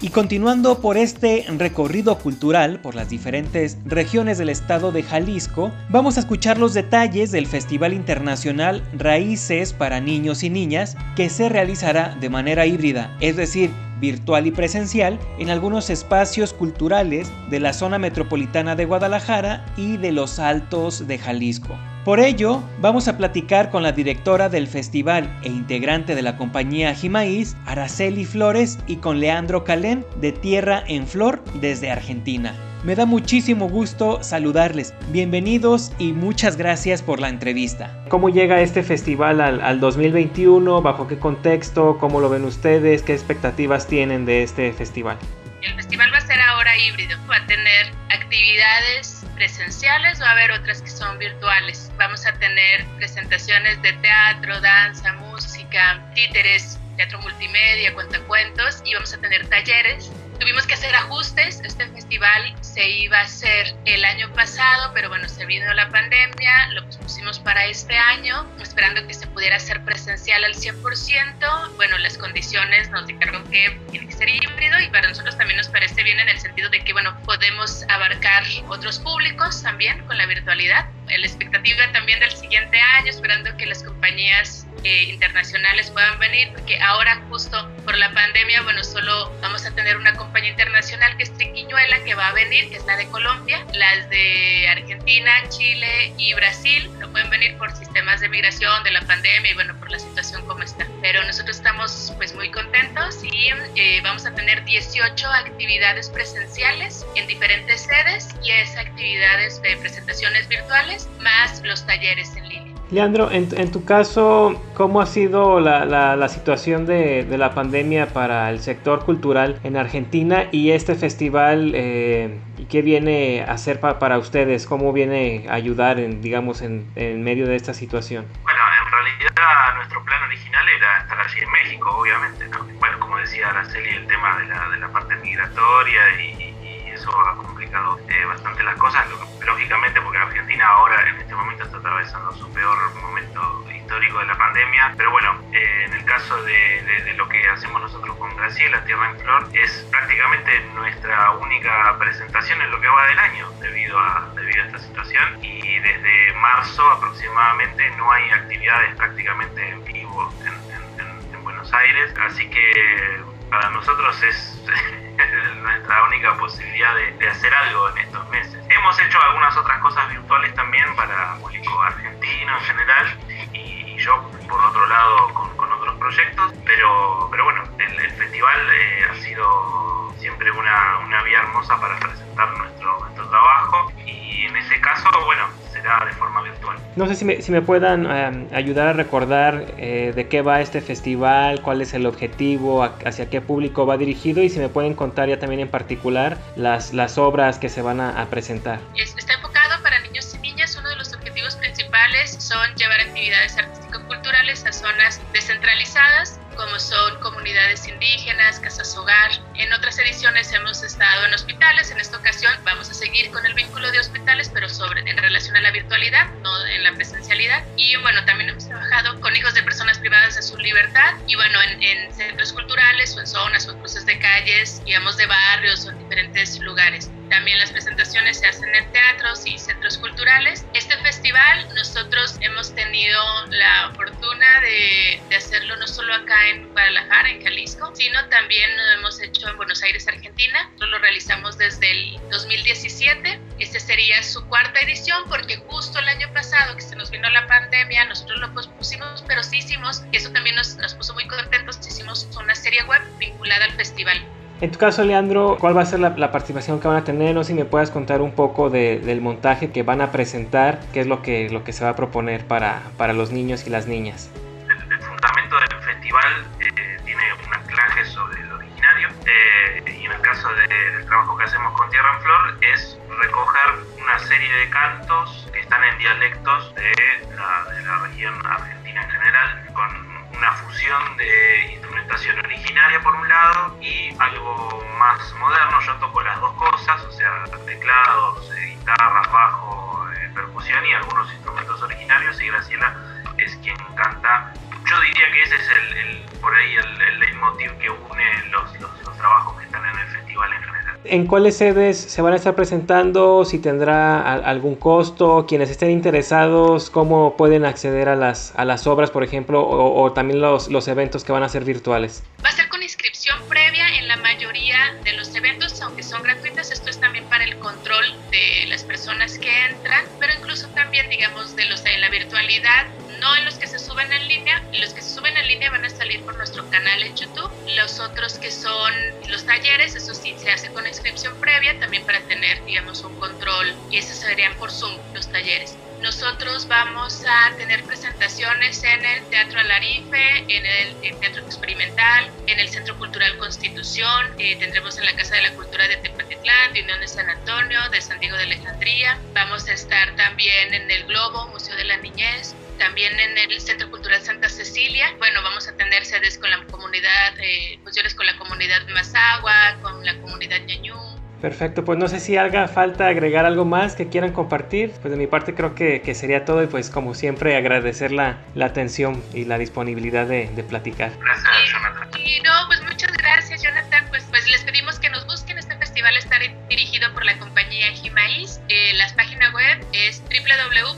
Y 0.00 0.10
continuando 0.10 0.78
por 0.78 0.96
este 0.96 1.44
recorrido 1.48 2.18
cultural 2.18 2.80
por 2.80 2.94
las 2.94 3.08
diferentes 3.08 3.76
regiones 3.84 4.38
del 4.38 4.48
estado 4.48 4.92
de 4.92 5.02
Jalisco, 5.02 5.72
vamos 5.88 6.16
a 6.16 6.20
escuchar 6.20 6.56
los 6.56 6.72
detalles 6.72 7.32
del 7.32 7.48
Festival 7.48 7.92
Internacional 7.92 8.84
Raíces 8.96 9.72
para 9.72 10.00
Niños 10.00 10.44
y 10.44 10.50
Niñas 10.50 10.96
que 11.16 11.28
se 11.28 11.48
realizará 11.48 12.16
de 12.20 12.30
manera 12.30 12.64
híbrida, 12.64 13.16
es 13.18 13.36
decir, 13.36 13.72
virtual 14.00 14.46
y 14.46 14.52
presencial, 14.52 15.18
en 15.40 15.50
algunos 15.50 15.90
espacios 15.90 16.52
culturales 16.52 17.32
de 17.50 17.58
la 17.58 17.72
zona 17.72 17.98
metropolitana 17.98 18.76
de 18.76 18.84
Guadalajara 18.84 19.66
y 19.76 19.96
de 19.96 20.12
los 20.12 20.38
Altos 20.38 21.08
de 21.08 21.18
Jalisco. 21.18 21.76
Por 22.08 22.20
ello, 22.20 22.62
vamos 22.80 23.06
a 23.06 23.18
platicar 23.18 23.70
con 23.70 23.82
la 23.82 23.92
directora 23.92 24.48
del 24.48 24.66
festival 24.66 25.28
e 25.42 25.48
integrante 25.48 26.14
de 26.14 26.22
la 26.22 26.38
compañía 26.38 26.94
Jimaís, 26.94 27.54
Araceli 27.66 28.24
Flores, 28.24 28.78
y 28.86 28.96
con 28.96 29.20
Leandro 29.20 29.62
Calén 29.62 30.06
de 30.18 30.32
Tierra 30.32 30.82
en 30.86 31.06
Flor 31.06 31.44
desde 31.60 31.90
Argentina. 31.90 32.54
Me 32.82 32.94
da 32.94 33.04
muchísimo 33.04 33.68
gusto 33.68 34.22
saludarles. 34.22 34.94
Bienvenidos 35.10 35.92
y 35.98 36.14
muchas 36.14 36.56
gracias 36.56 37.02
por 37.02 37.20
la 37.20 37.28
entrevista. 37.28 38.02
¿Cómo 38.08 38.30
llega 38.30 38.62
este 38.62 38.82
festival 38.82 39.42
al, 39.42 39.60
al, 39.60 39.78
2021? 39.78 40.80
¿Bajo 40.80 41.08
qué 41.08 41.18
contexto? 41.18 41.98
¿Cómo 41.98 42.20
lo 42.20 42.30
ven 42.30 42.44
ustedes? 42.44 43.02
¿Qué 43.02 43.12
expectativas 43.12 43.86
tienen 43.86 44.24
de 44.24 44.44
este 44.44 44.72
festival? 44.72 45.18
El 45.60 45.74
festival 45.74 46.10
va 46.10 46.16
a 46.16 46.26
ser 46.26 46.40
ahora 46.40 46.74
híbrido. 46.78 47.18
Va 47.30 47.36
a 47.36 47.46
tener 47.46 47.92
actividades 48.08 49.17
presenciales, 49.38 50.20
va 50.20 50.30
a 50.30 50.32
haber 50.32 50.50
otras 50.50 50.82
que 50.82 50.90
son 50.90 51.16
virtuales. 51.16 51.92
Vamos 51.96 52.26
a 52.26 52.32
tener 52.32 52.84
presentaciones 52.96 53.80
de 53.82 53.92
teatro, 53.92 54.60
danza, 54.60 55.12
música, 55.12 56.02
títeres, 56.12 56.76
teatro 56.96 57.20
multimedia, 57.20 57.94
cuentacuentos 57.94 58.82
y 58.84 58.94
vamos 58.94 59.14
a 59.14 59.18
tener 59.18 59.48
talleres 59.48 60.10
Tuvimos 60.38 60.66
que 60.68 60.74
hacer 60.74 60.94
ajustes, 60.94 61.60
este 61.64 61.88
festival 61.88 62.54
se 62.78 62.88
iba 62.90 63.18
a 63.18 63.22
hacer 63.22 63.74
el 63.86 64.04
año 64.04 64.32
pasado, 64.34 64.92
pero 64.94 65.08
bueno, 65.08 65.28
se 65.28 65.44
vino 65.46 65.74
la 65.74 65.88
pandemia, 65.88 66.68
lo 66.74 66.88
pusimos 66.88 67.40
para 67.40 67.66
este 67.66 67.98
año, 67.98 68.46
esperando 68.62 69.04
que 69.04 69.14
se 69.14 69.26
pudiera 69.26 69.56
hacer 69.56 69.82
presencial 69.82 70.44
al 70.44 70.54
100%. 70.54 71.74
Bueno, 71.74 71.98
las 71.98 72.16
condiciones 72.16 72.88
nos 72.90 73.04
dijeron 73.08 73.42
que 73.50 73.76
tiene 73.90 74.06
que 74.06 74.12
ser 74.12 74.28
híbrido 74.28 74.78
y 74.78 74.86
para 74.90 75.08
nosotros 75.08 75.36
también 75.36 75.56
nos 75.56 75.66
parece 75.66 76.04
bien 76.04 76.20
en 76.20 76.28
el 76.28 76.38
sentido 76.38 76.70
de 76.70 76.78
que, 76.84 76.92
bueno, 76.92 77.20
podemos 77.24 77.82
abarcar 77.88 78.44
otros 78.68 79.00
públicos 79.00 79.60
también 79.60 80.06
con 80.06 80.16
la 80.16 80.26
virtualidad. 80.26 80.86
La 81.08 81.26
expectativa 81.26 81.90
también 81.90 82.20
del 82.20 82.30
siguiente 82.30 82.80
año, 82.80 83.10
esperando 83.10 83.56
que 83.56 83.66
las 83.66 83.82
compañías 83.82 84.67
eh, 84.84 85.04
internacionales 85.04 85.90
puedan 85.90 86.18
venir, 86.18 86.50
porque 86.52 86.78
ahora 86.80 87.22
justo 87.28 87.68
por 87.84 87.96
la 87.96 88.12
pandemia, 88.12 88.62
bueno, 88.62 88.84
solo 88.84 89.32
vamos 89.40 89.64
a 89.66 89.74
tener 89.74 89.96
una 89.96 90.14
compañía 90.14 90.50
internacional 90.50 91.16
que 91.16 91.24
es 91.24 91.36
Triquiñuela, 91.36 92.02
que 92.04 92.14
va 92.14 92.28
a 92.28 92.32
venir, 92.32 92.68
que 92.70 92.76
es 92.76 92.84
la 92.86 92.96
de 92.96 93.08
Colombia, 93.08 93.64
las 93.74 94.08
de 94.10 94.68
Argentina, 94.68 95.30
Chile 95.48 96.12
y 96.16 96.34
Brasil, 96.34 96.90
no 96.98 97.10
pueden 97.10 97.30
venir 97.30 97.56
por 97.58 97.74
sistemas 97.76 98.20
de 98.20 98.28
migración, 98.28 98.82
de 98.84 98.90
la 98.92 99.00
pandemia 99.02 99.50
y 99.50 99.54
bueno, 99.54 99.78
por 99.78 99.90
la 99.90 99.98
situación 99.98 100.44
como 100.46 100.62
está. 100.62 100.86
Pero 101.02 101.24
nosotros 101.24 101.56
estamos 101.56 102.12
pues 102.16 102.34
muy 102.34 102.50
contentos 102.50 103.22
y 103.22 103.50
eh, 103.76 104.00
vamos 104.02 104.26
a 104.26 104.34
tener 104.34 104.64
18 104.64 105.28
actividades 105.28 106.10
presenciales 106.10 107.06
en 107.14 107.26
diferentes 107.26 107.82
sedes 107.82 108.28
y 108.42 108.50
es 108.52 108.76
actividades 108.76 109.60
de 109.62 109.76
presentaciones 109.76 110.48
virtuales 110.48 111.08
más 111.20 111.62
los 111.62 111.86
talleres 111.86 112.34
en 112.36 112.48
línea. 112.48 112.67
Leandro, 112.90 113.30
en, 113.30 113.48
en, 113.54 113.70
tu 113.70 113.84
caso, 113.84 114.58
¿cómo 114.74 115.02
ha 115.02 115.06
sido 115.06 115.60
la, 115.60 115.84
la, 115.84 116.16
la 116.16 116.28
situación 116.28 116.86
de, 116.86 117.22
de, 117.24 117.36
la 117.36 117.52
pandemia 117.52 118.06
para 118.14 118.48
el 118.48 118.60
sector 118.60 119.04
cultural 119.04 119.60
en 119.62 119.76
Argentina 119.76 120.46
y 120.52 120.70
este 120.70 120.94
festival? 120.94 121.72
Eh, 121.74 122.40
¿Qué 122.70 122.80
viene 122.80 123.44
a 123.46 123.52
hacer 123.52 123.78
pa, 123.78 123.98
para 123.98 124.16
ustedes? 124.16 124.66
¿Cómo 124.66 124.94
viene 124.94 125.44
a 125.50 125.54
ayudar, 125.54 126.00
en, 126.00 126.22
digamos, 126.22 126.62
en, 126.62 126.90
en, 126.96 127.22
medio 127.22 127.46
de 127.46 127.56
esta 127.56 127.74
situación? 127.74 128.24
Bueno, 128.42 128.60
en 128.82 128.90
realidad 128.90 129.74
nuestro 129.76 130.02
plan 130.04 130.22
original 130.22 130.64
era 130.66 130.98
estar 131.02 131.20
allí 131.20 131.40
en 131.40 131.50
México, 131.52 131.90
obviamente. 131.90 132.48
¿no? 132.48 132.64
Bueno, 132.78 133.00
como 133.00 133.18
decía 133.18 133.50
Araceli, 133.50 133.90
el 133.90 134.06
tema 134.06 134.38
de 134.38 134.46
la, 134.46 134.68
de 134.70 134.78
la 134.78 134.88
parte 134.88 135.14
migratoria 135.16 136.20
y, 136.20 136.54
y 136.64 136.90
eso 136.94 137.10
ha 137.10 137.36
complicado 137.68 137.98
eh, 138.08 138.24
bastante 138.24 138.62
las 138.62 138.76
cosas, 138.76 139.06
lógicamente 139.44 140.00
porque 140.00 140.18
Argentina 140.18 140.66
ahora 140.66 141.08
en 141.08 141.16
este 141.18 141.34
momento 141.34 141.64
está 141.64 141.76
atravesando 141.76 142.32
su 142.34 142.50
peor 142.52 142.94
momento 142.94 143.64
histórico 143.74 144.18
de 144.20 144.26
la 144.26 144.38
pandemia, 144.38 144.94
pero 144.96 145.10
bueno, 145.10 145.38
eh, 145.52 145.84
en 145.84 145.92
el 145.92 146.04
caso 146.04 146.42
de, 146.42 146.82
de, 146.82 147.02
de, 147.04 147.14
lo 147.14 147.28
que 147.28 147.46
hacemos 147.48 147.80
nosotros 147.82 148.16
con 148.16 148.34
Graciela, 148.36 148.84
Tierra 148.84 149.10
en 149.10 149.20
Flor, 149.20 149.48
es 149.52 149.86
prácticamente 149.90 150.60
nuestra 150.74 151.32
única 151.32 151.96
presentación 151.98 152.60
en 152.62 152.70
lo 152.70 152.80
que 152.80 152.88
va 152.88 153.06
del 153.06 153.18
año 153.18 153.50
debido 153.60 153.98
a, 153.98 154.30
debido 154.34 154.62
a 154.62 154.66
esta 154.66 154.78
situación. 154.78 155.44
Y 155.44 155.78
desde 155.80 156.32
marzo 156.34 156.90
aproximadamente 156.90 157.90
no 157.96 158.10
hay 158.10 158.30
actividades 158.30 158.94
prácticamente 158.96 159.68
en 159.68 159.84
vivo 159.84 160.32
en, 160.40 161.04
en, 161.04 161.34
en 161.34 161.44
Buenos 161.44 161.72
Aires, 161.72 162.14
así 162.18 162.48
que 162.48 163.37
para 163.50 163.70
nosotros 163.70 164.22
es 164.22 164.62
nuestra 165.62 166.02
única 166.04 166.34
posibilidad 166.36 166.94
de, 166.94 167.28
hacer 167.28 167.54
algo 167.54 167.88
en 167.90 167.98
estos 167.98 168.28
meses. 168.30 168.64
Hemos 168.68 169.00
hecho 169.00 169.20
algunas 169.22 169.56
otras 169.56 169.80
cosas 169.80 170.08
virtuales 170.10 170.54
también 170.54 170.94
para 170.96 171.34
público 171.36 171.82
argentino 171.82 172.56
en 172.58 172.64
general 172.64 173.18
y 173.52 173.96
yo 173.98 174.30
por 174.48 174.60
otro 174.60 174.86
lado 174.86 175.34
con, 175.34 175.56
con 175.56 175.70
otros 175.72 175.96
proyectos, 175.96 176.52
pero, 176.64 177.28
pero 177.30 177.44
bueno, 177.44 177.62
el, 177.78 177.98
el 177.98 178.10
festival 178.12 178.72
eh, 178.72 179.04
ha 179.10 179.14
sido 179.16 180.12
siempre 180.18 180.50
una, 180.50 180.98
una 180.98 181.22
vía 181.22 181.40
hermosa 181.40 181.78
para 181.80 181.98
presentar 181.98 182.50
nuestro, 182.58 182.98
nuestro 183.00 183.28
trabajo 183.28 183.92
y 184.04 184.46
en 184.46 184.56
ese 184.56 184.80
caso, 184.80 185.08
bueno, 185.24 185.48
será 185.80 186.04
de 186.04 186.12
forma 186.12 186.42
virtual. 186.42 186.78
No 186.96 187.06
sé 187.06 187.14
si 187.14 187.24
me, 187.24 187.42
si 187.42 187.52
me 187.52 187.62
puedan 187.62 188.06
eh, 188.06 188.48
ayudar 188.52 188.88
a 188.88 188.92
recordar 188.92 189.64
eh, 189.78 190.12
de 190.14 190.28
qué 190.28 190.42
va 190.42 190.60
este 190.60 190.80
festival, 190.80 191.62
cuál 191.62 191.82
es 191.82 191.94
el 191.94 192.06
objetivo, 192.06 192.82
a, 192.82 192.94
hacia 193.04 193.30
qué 193.30 193.40
público 193.40 193.86
va 193.86 193.96
dirigido 193.96 194.42
y 194.42 194.48
si 194.48 194.58
me 194.58 194.68
pueden 194.68 194.94
contar 194.94 195.28
ya 195.28 195.38
también 195.38 195.60
en 195.60 195.68
particular 195.68 196.38
las, 196.56 196.92
las 196.92 197.18
obras 197.18 197.58
que 197.58 197.68
se 197.68 197.82
van 197.82 198.00
a, 198.00 198.20
a 198.20 198.26
presentar. 198.26 198.80
Está 198.96 199.34
enfocado 199.34 199.82
para 199.82 200.00
niños 200.00 200.34
y 200.34 200.38
niñas. 200.38 200.76
Uno 200.78 200.88
de 200.88 200.96
los 200.96 201.12
objetivos 201.14 201.56
principales 201.56 202.30
son 202.38 202.74
llevar 202.76 203.00
actividades 203.00 203.56
artístico-culturales 203.56 204.64
a 204.66 204.72
zonas 204.72 205.20
descentralizadas 205.32 206.40
como 206.58 206.78
son 206.80 207.20
comunidades 207.20 207.86
indígenas, 207.86 208.58
casas 208.58 208.94
hogar. 208.96 209.30
En 209.54 209.72
otras 209.72 209.96
ediciones 210.00 210.52
hemos 210.52 210.82
estado 210.82 211.24
en 211.24 211.32
hospitales, 211.32 211.92
en 211.92 212.00
esta 212.00 212.16
ocasión 212.18 212.52
vamos 212.64 212.90
a 212.90 212.94
seguir 212.94 213.30
con 213.30 213.46
el 213.46 213.54
vínculo 213.54 213.90
de 213.92 214.00
hospitales, 214.00 214.50
pero 214.52 214.68
sobre 214.68 215.08
en 215.08 215.16
relación 215.16 215.56
a 215.56 215.60
la 215.60 215.70
virtualidad, 215.70 216.28
no 216.42 216.66
en 216.66 216.82
la 216.82 216.92
presencialidad. 216.94 217.64
Y 217.76 217.94
bueno, 217.98 218.24
también 218.24 218.50
hemos 218.50 218.66
trabajado 218.66 219.20
con 219.20 219.36
hijos 219.36 219.54
de 219.54 219.62
personas 219.62 220.00
privadas 220.00 220.34
de 220.34 220.42
su 220.42 220.58
libertad 220.58 221.14
y 221.28 221.36
bueno, 221.36 221.62
en, 221.62 221.80
en 221.80 222.12
centros 222.12 222.52
culturales 222.52 223.16
o 223.16 223.20
en 223.20 223.28
zonas 223.28 223.68
o 223.68 223.72
en 223.72 223.78
cruces 223.78 224.04
de 224.04 224.18
calles, 224.18 224.82
digamos 224.84 225.16
de 225.16 225.26
barrios 225.26 225.86
o 225.86 225.90
en 225.90 225.98
diferentes 226.00 226.58
lugares. 226.58 227.08
También 227.30 227.58
las 227.58 227.70
presentaciones 227.70 228.38
se 228.38 228.46
hacen 228.46 228.74
en 228.74 228.90
teatros 228.92 229.46
y 229.46 229.58
centros 229.58 229.98
culturales. 229.98 230.64
Este 230.74 230.96
festival 230.98 231.68
nosotros 231.74 232.36
hemos 232.40 232.74
tenido 232.74 233.20
la 233.50 233.92
fortuna 233.94 234.60
de, 234.62 235.20
de, 235.28 235.36
hacerlo 235.36 235.76
no 235.76 235.86
solo 235.86 236.14
acá 236.14 236.48
en 236.48 236.68
Guadalajara, 236.72 237.30
en 237.30 237.42
Jalisco, 237.42 237.92
sino 237.94 238.24
también 238.28 238.76
lo 238.76 238.98
hemos 238.98 239.20
hecho 239.20 239.48
en 239.48 239.56
Buenos 239.56 239.82
Aires, 239.82 240.08
Argentina. 240.08 240.64
Nosotros 240.64 240.90
lo 240.90 240.98
realizamos 240.98 241.58
desde 241.58 241.90
el 241.90 242.20
2017. 242.30 243.40
Este 243.58 243.80
sería 243.80 244.22
su 244.22 244.44
cuarta 244.46 244.80
edición 244.80 245.22
porque 245.28 245.56
justo 245.68 245.98
el 245.98 246.08
año 246.08 246.32
pasado 246.32 246.76
que 246.76 246.82
se 246.82 246.96
nos 246.96 247.10
vino 247.10 247.28
la 247.30 247.46
pandemia, 247.46 248.04
nosotros 248.06 248.40
lo 248.40 248.52
pospusimos, 248.54 249.24
pero 249.26 249.42
sí 249.42 249.58
hicimos, 249.58 250.02
y 250.12 250.16
eso 250.16 250.30
también 250.30 250.56
nos, 250.56 250.76
nos 250.76 250.94
puso 250.94 251.14
muy 251.14 251.26
contentos, 251.26 251.78
hicimos 251.86 252.28
una 252.40 252.54
serie 252.54 252.82
web 252.84 253.02
vinculada 253.18 253.64
al 253.64 253.72
festival. 253.72 254.24
En 254.60 254.72
tu 254.72 254.78
caso, 254.78 255.04
Leandro, 255.04 255.56
¿cuál 255.60 255.76
va 255.76 255.82
a 255.82 255.86
ser 255.86 256.00
la, 256.00 256.10
la, 256.10 256.32
participación 256.32 256.80
que 256.80 256.88
van 256.88 256.96
a 256.96 257.04
tener? 257.04 257.32
No 257.32 257.44
sé 257.44 257.52
si 257.52 257.54
me 257.54 257.64
puedas 257.64 257.92
contar 257.92 258.20
un 258.20 258.32
poco 258.32 258.70
de, 258.70 258.98
del 258.98 259.20
montaje 259.20 259.70
que 259.70 259.84
van 259.84 260.00
a 260.00 260.10
presentar, 260.10 260.80
qué 260.92 260.98
es 260.98 261.06
lo 261.06 261.22
que, 261.22 261.48
lo 261.48 261.62
que 261.62 261.72
se 261.72 261.84
va 261.84 261.90
a 261.90 261.96
proponer 261.96 262.44
para, 262.44 262.82
para 262.96 263.12
los 263.12 263.30
niños 263.30 263.68
y 263.68 263.70
las 263.70 263.86
niñas. 263.86 264.32
El, 264.68 264.92
el 264.92 265.00
fundamento 265.00 265.56
del 265.60 265.80
festival 265.80 266.44
eh, 266.58 267.00
tiene 267.04 267.22
un 267.46 267.54
anclaje 267.54 268.04
sobre 268.06 268.42
el 268.42 268.50
originario 268.50 269.08
eh, 269.26 269.96
y 270.00 270.06
en 270.06 270.10
el 270.10 270.20
caso 270.22 270.48
de, 270.48 270.66
del 270.66 271.06
trabajo 271.06 271.38
que 271.38 271.44
hacemos 271.44 271.72
con 271.74 271.88
Tierra 271.90 272.14
en 272.16 272.22
Flor 272.22 272.58
es 272.72 272.98
recoger 273.22 274.02
una 274.02 274.18
serie 274.18 274.52
de 274.52 274.70
cantos 274.70 275.48
que 275.52 275.60
están 275.60 275.84
en 275.84 275.98
dialectos 275.98 276.74
de 276.74 277.36
la, 277.36 277.72
de 277.72 277.82
la 277.82 277.98
región 278.08 278.34
argentina 278.44 279.02
en 279.04 279.10
general, 279.10 279.66
con 279.72 280.07
una 280.38 280.52
fusión 280.52 281.16
de 281.16 281.72
instrumentación 281.72 282.38
originaria 282.38 283.00
por 283.00 283.14
un 283.14 283.28
lado 283.28 283.76
y 283.80 284.14
algo 284.18 284.84
más 284.98 285.32
moderno. 285.34 285.80
Yo 285.80 285.94
toco 285.96 286.22
las 286.22 286.40
dos 286.40 286.54
cosas, 286.54 287.02
o 287.02 287.12
sea, 287.12 287.44
teclados, 287.66 288.50
eh, 288.52 288.76
guitarras, 288.78 289.30
bajo, 289.32 290.08
eh, 290.12 290.30
percusión 290.34 290.86
y 290.86 290.92
algunos 290.94 291.32
instrumentos 291.32 291.82
originarios 291.82 292.40
y 292.40 292.46
Graciela 292.46 292.96
es 293.36 293.56
quien 293.56 293.76
canta. 293.96 294.52
Yo 294.88 295.00
diría 295.00 295.32
que 295.32 295.42
ese 295.42 295.56
es 295.56 295.68
el, 295.68 295.96
el 295.98 296.22
por 296.40 296.54
ahí 296.54 296.76
el, 296.76 297.02
el 297.02 297.18
leitmotiv 297.18 297.76
que 297.78 297.90
une 297.90 298.44
los, 298.50 298.80
los, 298.80 299.02
los 299.02 299.16
trabajos 299.16 299.58
que 299.58 299.64
están 299.64 299.84
en 299.84 299.98
el 299.98 300.06
festival 300.08 300.52
en 300.52 300.62
general. 300.62 300.77
¿En 301.04 301.26
cuáles 301.26 301.56
sedes 301.56 301.96
se 301.96 302.20
van 302.22 302.32
a 302.32 302.36
estar 302.36 302.54
presentando? 302.54 303.44
Si 303.44 303.60
tendrá 303.60 304.34
algún 304.34 304.74
costo, 304.74 305.46
quienes 305.46 305.70
estén 305.70 305.90
interesados, 305.90 306.90
cómo 306.90 307.36
pueden 307.36 307.64
acceder 307.64 308.08
a 308.08 308.16
las, 308.16 308.52
a 308.56 308.64
las 308.64 308.86
obras, 308.86 309.10
por 309.10 309.22
ejemplo, 309.22 309.66
o, 309.66 310.12
también 310.12 310.40
los, 310.40 310.68
los 310.68 310.88
eventos 310.88 311.24
que 311.24 311.32
van 311.32 311.42
a 311.42 311.48
ser 311.48 311.64
virtuales. 311.64 312.24
Va 312.44 312.48
a 312.48 312.52
ser 312.52 312.68
con 312.68 312.82
inscripción 312.82 313.38
previa 313.48 313.88
en 313.96 314.08
la 314.08 314.16
mayoría 314.16 314.96
de 315.04 315.12
los 315.12 315.34
eventos, 315.34 315.80
aunque 315.80 316.02
son 316.02 316.22
gratuitas. 316.22 316.70
Esto 316.72 316.90
es 316.90 316.98
también 317.00 317.24
para 317.26 317.44
el 317.44 317.56
control 317.58 318.04
de 318.30 318.66
las 318.68 318.82
personas 318.84 319.38
que 319.38 319.50
entran, 319.66 320.04
pero 320.18 320.32
incluso 320.38 320.68
también, 320.68 321.08
digamos, 321.08 321.54
de 321.54 321.64
los 321.66 321.84
de 321.84 321.96
la 321.98 322.10
virtualidad, 322.10 322.86
no 323.20 323.36
en 323.36 323.44
los 323.44 323.54
que 323.54 323.66
se 323.66 323.78
suben 323.78 324.12
en 324.12 324.28
línea. 324.28 324.62
Los 324.72 324.94
que 324.94 325.02
se 325.02 325.14
suben 325.14 325.36
en 325.36 325.46
línea 325.46 325.70
van 325.70 325.84
a 325.84 325.90
salir 325.90 326.22
por 326.24 326.36
nuestro 326.36 326.68
canal 326.70 327.02
en 327.02 327.16
YouTube. 327.16 327.50
Los 327.76 328.00
otros 328.00 328.38
que 328.38 328.50
son 328.50 328.92
los 329.28 329.44
talleres, 329.44 329.94
eso 329.94 330.14
sí 330.14 330.34
se 330.38 330.50
hace 330.50 330.70
con 330.72 330.86
inscripción 330.86 331.34
previa, 331.40 331.78
también 331.78 332.04
para 332.04 332.20
tener, 332.22 332.64
digamos, 332.64 333.02
un 333.02 333.18
control. 333.18 333.74
Y 333.90 333.98
esos 333.98 334.16
serían 334.18 334.54
por 334.56 334.70
Zoom, 334.70 334.96
los 335.14 335.30
talleres. 335.30 335.76
Nosotros 336.00 336.68
vamos 336.68 337.24
a 337.26 337.56
tener 337.56 337.82
presentaciones 337.82 338.84
en 338.84 339.04
el 339.04 339.24
Teatro 339.30 339.58
Alarife, 339.58 340.44
en 340.46 340.64
el, 340.64 341.18
Teatro 341.18 341.42
Experimental, 341.42 342.30
en 342.46 342.60
el 342.60 342.68
Centro 342.68 342.96
Cultural 342.98 343.36
Constitución, 343.38 344.32
eh, 344.38 344.54
tendremos 344.56 344.96
en 344.96 345.06
la 345.06 345.16
Casa 345.16 345.34
de 345.34 345.42
la 345.42 345.54
Cultura 345.54 345.88
de 345.88 345.96
Tepatitlán, 345.96 346.72
de 346.72 346.82
Unión 346.82 347.00
de 347.00 347.08
San 347.08 347.28
Antonio, 347.28 347.80
de 347.90 348.00
San 348.00 348.20
Diego 348.20 348.36
de 348.36 348.44
Alejandría. 348.44 349.18
Vamos 349.32 349.66
a 349.66 349.72
estar 349.72 350.14
también 350.14 350.72
en 350.72 350.88
el 350.88 351.04
Globo, 351.04 351.48
Museo 351.48 351.74
de 351.74 351.84
la 351.84 351.96
Niñez, 351.96 352.54
también 352.78 353.18
en 353.18 353.36
el 353.38 353.60
Centro 353.60 353.90
Cultural 353.90 354.20
Santa 354.22 354.48
Cecilia. 354.48 355.14
Bueno, 355.18 355.42
vamos 355.42 355.68
a 355.68 355.76
tener 355.76 356.04
sedes 356.04 356.38
con 356.38 356.50
la 356.50 356.64
comunidad, 356.66 357.38
eh, 357.38 357.78
funciones 357.82 358.14
con 358.14 358.26
la 358.26 358.36
comunidad 358.38 358.86
Mazagua, 358.88 359.76
con 359.82 360.04
la 360.04 360.18
comunidad 360.20 360.60
Ñañú, 360.60 360.94
Perfecto, 361.40 361.84
pues 361.84 361.98
no 361.98 362.08
sé 362.08 362.18
si 362.18 362.36
haga 362.36 362.66
falta 362.66 363.06
agregar 363.06 363.44
algo 363.44 363.64
más 363.64 363.94
que 363.94 364.08
quieran 364.08 364.32
compartir. 364.32 364.90
Pues 365.00 365.12
de 365.12 365.16
mi 365.16 365.28
parte 365.28 365.54
creo 365.54 365.74
que, 365.74 366.02
que 366.02 366.14
sería 366.14 366.44
todo 366.44 366.64
y 366.64 366.66
pues 366.66 366.90
como 366.90 367.14
siempre 367.14 367.56
agradecer 367.56 368.10
la, 368.10 368.38
la 368.56 368.66
atención 368.66 369.22
y 369.32 369.44
la 369.44 369.56
disponibilidad 369.56 370.26
de, 370.26 370.48
de 370.48 370.62
platicar. 370.64 371.12
Gracias, 371.20 371.70
Jonathan. 371.70 372.20
Y 372.20 372.40
no, 372.40 372.52
pues 372.66 372.82
muchas 372.82 373.12
gracias, 373.12 373.62
Jonathan. 373.62 374.06
Pues, 374.08 374.24
pues 374.30 374.50
les 374.50 374.64
pedimos 374.64 374.98
que 374.98 375.10
nos 375.10 375.24
busquen. 375.26 375.58
Festival 375.98 376.16
está 376.16 376.38
dirigido 376.68 377.12
por 377.12 377.24
la 377.24 377.36
compañía 377.40 377.90
Jimaíz. 377.90 378.60
Eh, 378.68 378.92
la 378.94 379.12
página 379.16 379.52
web 379.52 379.84
es 379.92 380.22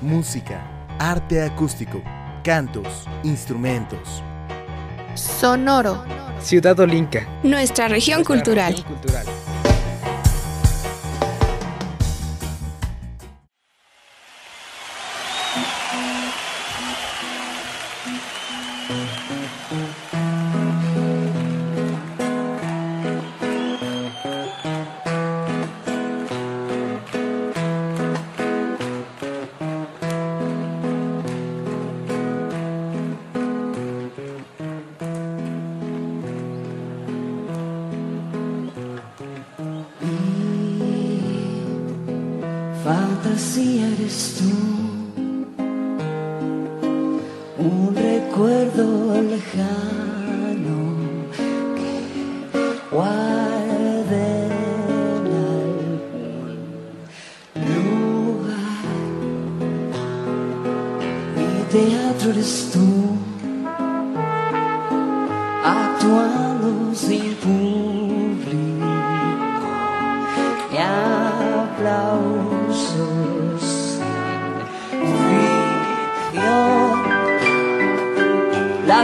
Música, 0.00 0.62
arte 0.98 1.42
acústico, 1.42 2.00
cantos, 2.44 3.04
instrumentos. 3.24 4.22
Sonoro. 5.14 6.04
Ciudad 6.40 6.78
Olinca. 6.78 7.26
Nuestra 7.42 7.88
región 7.88 8.18
Nuestra 8.18 8.36
cultural. 8.36 8.72
región 8.74 8.86
cultural. 8.86 9.26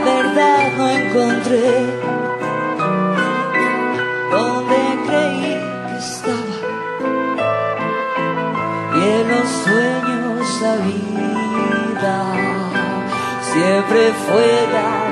Verdad 0.05 0.73
no 0.77 0.89
encontré 0.89 1.71
donde 4.31 4.81
creí 5.07 5.61
que 5.89 5.97
estaba 5.99 6.57
y 8.97 9.03
en 9.19 9.29
los 9.29 9.49
sueños 9.65 10.61
la 10.63 10.75
vida 10.77 12.17
siempre 13.53 14.13
fuera 14.27 14.85
real. 14.85 15.04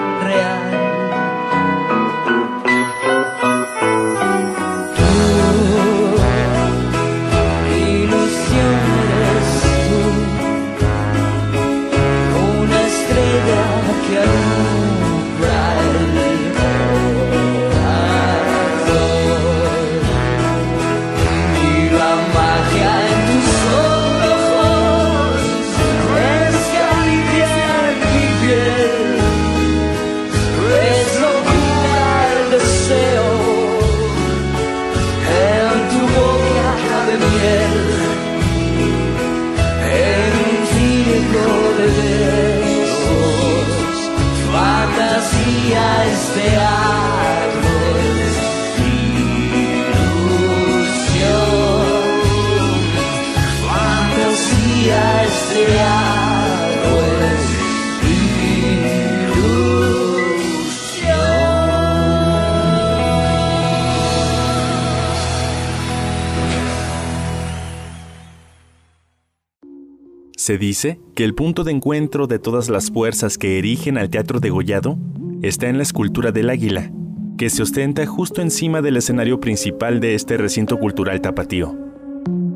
Se 70.53 70.59
dice 70.59 71.01
que 71.15 71.25
el 71.25 71.33
punto 71.33 71.65
de 71.65 71.73
encuentro 71.73 72.27
de 72.27 72.39
todas 72.39 72.69
las 72.69 72.91
fuerzas 72.91 73.39
que 73.39 73.59
erigen 73.59 73.97
al 73.97 74.11
teatro 74.11 74.39
degollado 74.39 74.99
está 75.41 75.71
en 75.71 75.79
la 75.79 75.83
escultura 75.83 76.31
del 76.31 76.51
águila, 76.51 76.93
que 77.39 77.49
se 77.49 77.63
ostenta 77.63 78.05
justo 78.05 78.43
encima 78.43 78.83
del 78.83 78.99
escenario 78.99 79.41
principal 79.41 79.99
de 79.99 80.15
este 80.15 80.37
recinto 80.37 80.79
cultural 80.79 81.23
tapatío. 81.23 81.75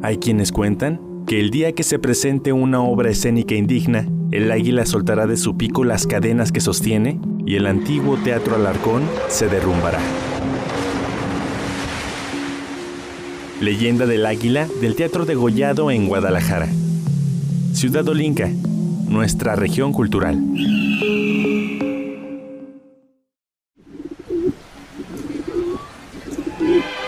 Hay 0.03 0.19
quienes 0.19 0.53
cuentan 0.53 1.01
que 1.27 1.41
el 1.41 1.49
día 1.49 1.73
que 1.73 1.85
se 1.85 1.99
presente 1.99 2.53
una 2.53 2.83
obra 2.83 3.09
escénica 3.09 3.55
indigna, 3.55 4.07
el 4.31 4.53
águila 4.53 4.85
soltará 4.85 5.27
de 5.27 5.39
su 5.39 5.57
pico 5.57 5.83
las 5.83 6.07
cadenas 6.07 6.53
que 6.53 6.61
sostiene 6.61 7.19
y 7.47 7.55
el 7.55 7.65
antiguo 7.65 8.19
teatro 8.19 8.57
Alarcón 8.57 9.05
se 9.29 9.49
derrumbará. 9.49 10.01
Leyenda 13.63 14.05
del 14.05 14.27
águila 14.27 14.69
del 14.83 14.97
Teatro 14.97 15.25
Degollado 15.25 15.91
en 15.91 16.09
Guadalajara. 16.09 16.69
Ciudad 17.77 18.09
Olinca, 18.09 18.49
nuestra 19.07 19.55
región 19.55 19.93
cultural. 19.93 20.43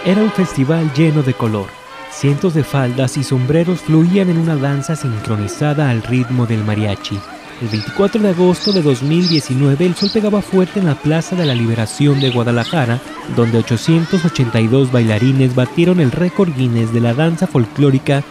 Era 0.04 0.22
un 0.22 0.30
festival 0.30 0.92
lleno 0.92 1.22
de 1.22 1.32
color. 1.32 1.68
Cientos 2.10 2.52
de 2.52 2.64
faldas 2.64 3.16
y 3.16 3.24
sombreros 3.24 3.80
fluían 3.80 4.28
en 4.28 4.36
una 4.36 4.56
danza 4.56 4.94
sincronizada 4.94 5.88
al 5.88 6.02
ritmo 6.02 6.44
del 6.44 6.62
mariachi. 6.62 7.18
El 7.62 7.68
24 7.68 8.20
de 8.20 8.28
agosto 8.28 8.70
de 8.70 8.82
2019 8.82 9.86
el 9.86 9.94
sol 9.94 10.10
pegaba 10.12 10.42
fuerte 10.42 10.80
en 10.80 10.84
la 10.84 10.96
Plaza 10.96 11.34
de 11.34 11.46
la 11.46 11.54
Liberación 11.54 12.20
de 12.20 12.30
Guadalajara, 12.30 13.00
donde 13.34 13.56
882 13.56 14.92
bailarines 14.92 15.54
batieron 15.54 15.98
el 15.98 16.12
récord 16.12 16.54
Guinness 16.54 16.92
de 16.92 17.00
la 17.00 17.14
danza 17.14 17.46
folclórica 17.46 18.22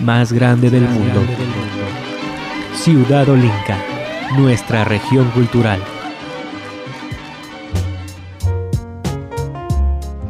más 0.00 0.32
grande 0.32 0.70
del 0.70 0.88
mundo. 0.88 1.20
Ciudad 2.74 3.28
Olinca, 3.28 3.78
nuestra 4.36 4.84
región 4.84 5.30
cultural. 5.30 5.80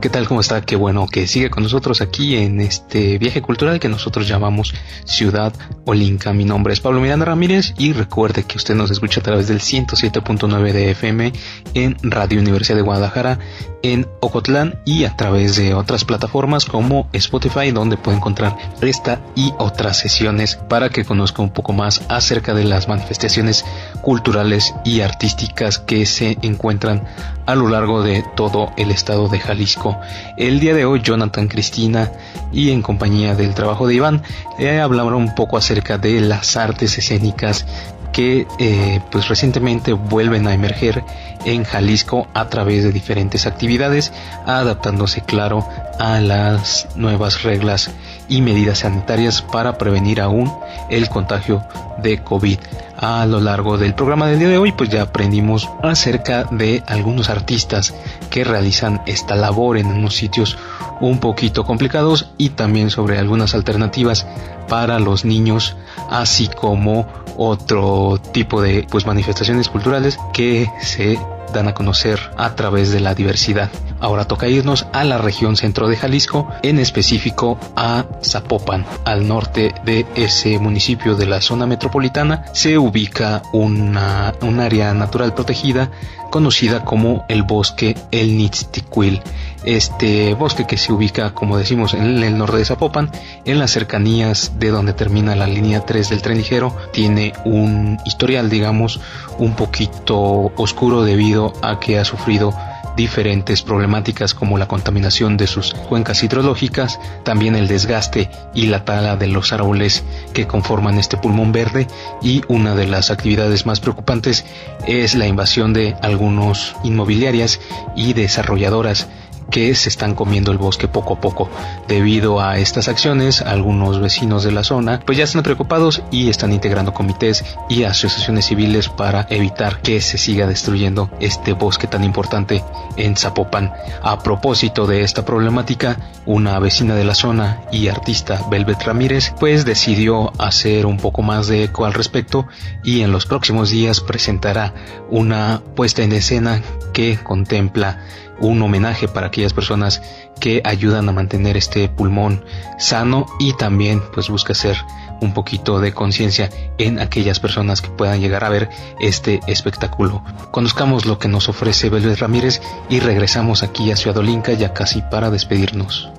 ¿Qué 0.05 0.11
tal? 0.11 0.28
¿Cómo 0.28 0.42
está? 0.42 0.61
Qué 0.61 0.76
bueno 0.76 1.07
que 1.07 1.26
sigue 1.26 1.48
con 1.48 1.62
nosotros 1.62 2.02
aquí 2.02 2.36
en 2.36 2.61
este 2.61 3.16
viaje 3.16 3.40
cultural 3.40 3.80
que 3.80 3.88
nosotros 3.88 4.28
llamamos 4.28 4.74
Ciudad 5.07 5.55
Olinca. 5.86 6.34
Mi 6.34 6.44
nombre 6.44 6.74
es 6.74 6.80
Pablo 6.80 7.00
Miranda 7.00 7.24
Ramírez 7.24 7.72
y 7.78 7.94
recuerde 7.94 8.42
que 8.42 8.59
usted 8.59 8.74
nos 8.74 8.90
escucha 8.90 9.20
a 9.20 9.22
través 9.22 9.48
del 9.48 9.61
107.9 9.61 10.72
de 10.72 10.90
FM 10.90 11.32
en 11.72 11.96
Radio 12.02 12.38
Universidad 12.38 12.76
de 12.76 12.82
Guadalajara 12.82 13.38
en 13.82 14.07
Ocotlán 14.20 14.78
y 14.84 15.05
a 15.05 15.16
través 15.16 15.57
de 15.57 15.72
otras 15.72 16.05
plataformas 16.05 16.66
como 16.66 17.09
Spotify 17.14 17.70
donde 17.70 17.96
puede 17.96 18.18
encontrar 18.18 18.59
esta 18.82 19.22
y 19.34 19.55
otras 19.59 19.98
sesiones 19.98 20.57
para 20.57 20.90
que 20.90 21.07
conozca 21.07 21.40
un 21.40 21.50
poco 21.50 21.72
más 21.72 22.02
acerca 22.11 22.52
de 22.52 22.64
las 22.64 22.88
manifestaciones 22.88 23.64
culturales 24.05 24.74
y 24.84 25.00
artísticas 25.00 25.78
que 25.78 26.07
se 26.07 26.38
encuentran 26.42 27.02
a 27.46 27.55
lo 27.55 27.68
largo 27.68 28.02
de 28.02 28.22
todo 28.36 28.70
el 28.76 28.90
estado 28.90 29.28
de 29.28 29.40
Jalisco. 29.40 29.98
El 30.36 30.61
día 30.61 30.74
de 30.74 30.84
hoy 30.84 31.00
Jonathan 31.02 31.48
Cristina 31.48 32.12
y 32.52 32.70
en 32.70 32.82
compañía 32.82 33.34
del 33.34 33.55
trabajo 33.55 33.88
de 33.88 33.94
Iván 33.94 34.22
eh, 34.59 34.78
hablaron 34.78 35.14
un 35.14 35.34
poco 35.34 35.57
acerca 35.57 35.98
de 35.98 36.20
las 36.20 36.57
artes 36.57 36.96
escénicas 36.98 37.66
que 38.12 38.46
eh, 38.61 39.00
pues 39.11 39.26
recientemente 39.28 39.92
vuelven 39.92 40.46
a 40.46 40.55
emerger 40.55 41.02
en 41.45 41.64
Jalisco 41.64 42.26
a 42.34 42.49
través 42.49 42.84
de 42.84 42.92
diferentes 42.92 43.47
actividades, 43.47 44.12
adaptándose 44.47 45.22
claro 45.22 45.66
a 45.99 46.20
las 46.20 46.88
nuevas 46.97 47.42
reglas 47.42 47.90
y 48.28 48.40
medidas 48.40 48.78
sanitarias 48.80 49.42
para 49.42 49.78
prevenir 49.78 50.20
aún 50.20 50.53
el 50.90 51.09
contagio 51.09 51.62
de 52.03 52.22
COVID. 52.22 52.59
A 52.97 53.26
lo 53.26 53.40
largo 53.40 53.76
del 53.76 53.95
programa 53.95 54.28
del 54.28 54.38
día 54.38 54.49
de 54.49 54.59
hoy 54.59 54.72
pues 54.72 54.88
ya 54.88 55.03
aprendimos 55.03 55.68
acerca 55.82 56.45
de 56.45 56.82
algunos 56.86 57.28
artistas 57.28 57.95
que 58.30 58.45
realizan 58.45 59.03
esta 59.07 59.34
labor 59.34 59.76
en 59.76 59.86
unos 59.86 60.14
sitios 60.14 60.57
un 61.01 61.18
poquito 61.18 61.64
complicados 61.64 62.30
y 62.38 62.51
también 62.51 62.90
sobre 62.90 63.18
algunas 63.18 63.55
alternativas 63.55 64.26
para 64.68 65.01
los 65.01 65.24
niños 65.24 65.76
así 66.09 66.49
como 66.49 67.07
otro 67.36 68.20
tipo 68.32 68.62
de 68.62 68.86
pues 68.88 69.07
manifestaciones 69.07 69.68
culturales 69.68 70.18
que 70.32 70.70
se 70.80 71.18
dan 71.55 71.68
a 71.68 71.74
conocer 71.74 72.20
a 72.36 72.55
través 72.55 72.90
de 72.92 73.00
la 73.00 73.14
diversidad. 73.14 73.70
Ahora 74.00 74.26
toca 74.26 74.48
irnos 74.48 74.86
a 74.92 75.05
la 75.05 75.16
región 75.16 75.57
centro 75.57 75.88
de 75.88 75.96
Jalisco, 75.96 76.48
en 76.62 76.78
específico 76.78 77.59
a 77.76 78.05
Zapopan, 78.22 78.84
al 79.05 79.26
norte 79.26 79.74
de 79.84 80.05
ese 80.14 80.59
municipio 80.59 81.14
de 81.14 81.26
la 81.26 81.40
zona 81.40 81.66
metropolitana, 81.66 82.44
se 82.52 82.76
ubica 82.76 83.40
una, 83.52 84.34
un 84.42 84.61
área 84.61 84.92
natural 84.92 85.32
protegida 85.32 85.90
conocida 86.31 86.85
como 86.85 87.25
el 87.29 87.43
bosque 87.43 87.97
El 88.11 88.37
Nitztiquil. 88.37 89.20
Este 89.64 90.35
bosque 90.35 90.66
que 90.66 90.77
se 90.77 90.93
ubica, 90.93 91.33
como 91.33 91.57
decimos, 91.57 91.95
en 91.95 92.22
el 92.22 92.37
norte 92.37 92.59
de 92.59 92.64
Zapopan, 92.64 93.11
en 93.45 93.59
las 93.59 93.70
cercanías 93.70 94.59
de 94.59 94.70
donde 94.70 94.93
termina 94.93 95.35
la 95.35 95.47
línea 95.47 95.87
3 95.87 96.11
del 96.11 96.22
tren 96.22 96.37
ligero, 96.37 96.77
tiene 96.93 97.33
un 97.45 97.99
historial, 98.05 98.51
digamos, 98.51 99.01
un 99.39 99.55
poquito 99.55 100.53
oscuro 100.57 101.03
debido 101.03 101.55
a 101.62 101.81
que 101.81 101.99
ha 101.99 102.05
sufrido 102.05 102.55
diferentes 102.97 103.62
problemáticas 103.62 104.34
como 104.34 104.59
la 104.59 104.68
contaminación 104.68 105.36
de 105.36 105.47
sus 105.47 105.74
cuencas 105.74 106.22
hidrológicas, 106.22 106.99
también 107.24 107.57
el 107.57 107.68
desgaste 107.68 108.30
y 108.55 108.66
la 108.66 108.84
tala 108.84 109.16
de 109.16 109.26
los 109.26 109.53
árboles 109.53 110.05
que 110.32 110.47
conforman 110.47 110.99
este 110.99 111.16
pulmón 111.16 111.53
verde. 111.53 111.86
Y 112.22 112.42
una 112.49 112.74
de 112.74 112.86
las 112.86 113.11
actividades 113.11 113.66
más 113.66 113.80
preocupantes 113.80 114.45
es 114.86 115.14
la 115.14 115.26
invasión 115.26 115.72
de 115.72 115.97
algunos 116.03 116.74
inmobiliarias 116.84 117.61
y 117.97 118.12
desarrolladoras 118.12 119.09
que 119.51 119.74
se 119.74 119.88
están 119.88 120.14
comiendo 120.14 120.53
el 120.53 120.59
bosque 120.59 120.88
poco 120.88 121.14
a 121.14 121.20
poco. 121.20 121.49
Debido 121.88 122.40
a 122.40 122.59
estas 122.59 122.88
acciones, 122.88 123.40
algunos 123.42 124.01
vecinos 124.01 124.45
de 124.45 124.53
la 124.53 124.64
zona 124.64 125.01
pues 125.05 125.18
ya 125.18 125.24
están 125.24 125.42
preocupados 125.42 126.03
y 126.11 126.28
están 126.28 126.53
integrando 126.53 126.92
comités 126.95 127.45
y 127.68 127.84
asociaciones 127.84 128.47
civiles 128.47 128.88
para 128.88 129.26
evitar 129.30 129.80
que 129.80 130.01
se 130.01 130.18
siga 130.18 130.47
destruyendo 130.47 131.11
este 131.20 131.53
bosque 131.53 131.86
tan 131.86 132.05
importante 132.05 132.64
en 132.97 133.16
Zapopan. 133.16 133.72
A 134.03 134.18
propósito 134.18 134.86
de 134.86 135.03
esta 135.03 135.24
problemática, 135.24 135.99
una 136.26 136.59
vecina 136.59 136.95
de 136.95 137.05
la 137.05 137.14
zona 137.14 137.62
y 137.70 137.88
artista, 137.88 138.40
Velvet 138.51 138.82
Ramírez, 138.82 139.32
pues 139.38 139.64
decidió 139.64 140.32
hacer 140.38 140.86
un 140.86 140.97
poco 140.97 141.22
más 141.22 141.47
de 141.49 141.64
eco 141.64 141.84
al 141.84 141.95
respecto 141.95 142.47
y 142.82 143.03
en 143.03 143.12
los 143.12 143.26
próximos 143.26 143.70
días 143.70 144.01
presentará 144.01 144.74
una 145.11 145.62
puesta 145.74 146.03
en 146.03 146.12
escena 146.12 146.62
que 146.92 147.18
contempla 147.22 147.99
un 148.39 148.61
homenaje 148.62 149.09
para 149.09 149.28
aquellas 149.28 149.53
personas 149.53 150.03
que 150.41 150.61
ayudan 150.64 151.09
a 151.09 151.12
mantener 151.12 151.57
este 151.57 151.89
pulmón 151.89 152.45
sano 152.78 153.26
y 153.39 153.55
también 153.55 154.03
pues 154.12 154.28
busca 154.28 154.53
hacer 154.53 154.76
un 155.20 155.32
poquito 155.32 155.80
de 155.80 155.93
conciencia 155.93 156.51
en 156.78 156.99
aquellas 156.99 157.41
personas 157.41 157.80
que 157.80 157.89
puedan 157.89 158.20
llegar 158.20 158.45
a 158.45 158.49
ver 158.49 158.68
este 159.01 159.41
espectáculo. 159.47 160.22
Conozcamos 160.51 161.07
lo 161.07 161.18
que 161.18 161.28
nos 161.28 161.49
ofrece 161.49 161.89
Belvez 161.89 162.20
Ramírez 162.20 162.61
y 162.89 163.01
regresamos 163.01 163.62
aquí 163.62 163.91
a 163.91 163.97
Ciudad 163.97 164.18
Olinca 164.18 164.53
ya 164.53 164.72
casi 164.72 165.03
para 165.03 165.30
despedirnos. 165.30 166.11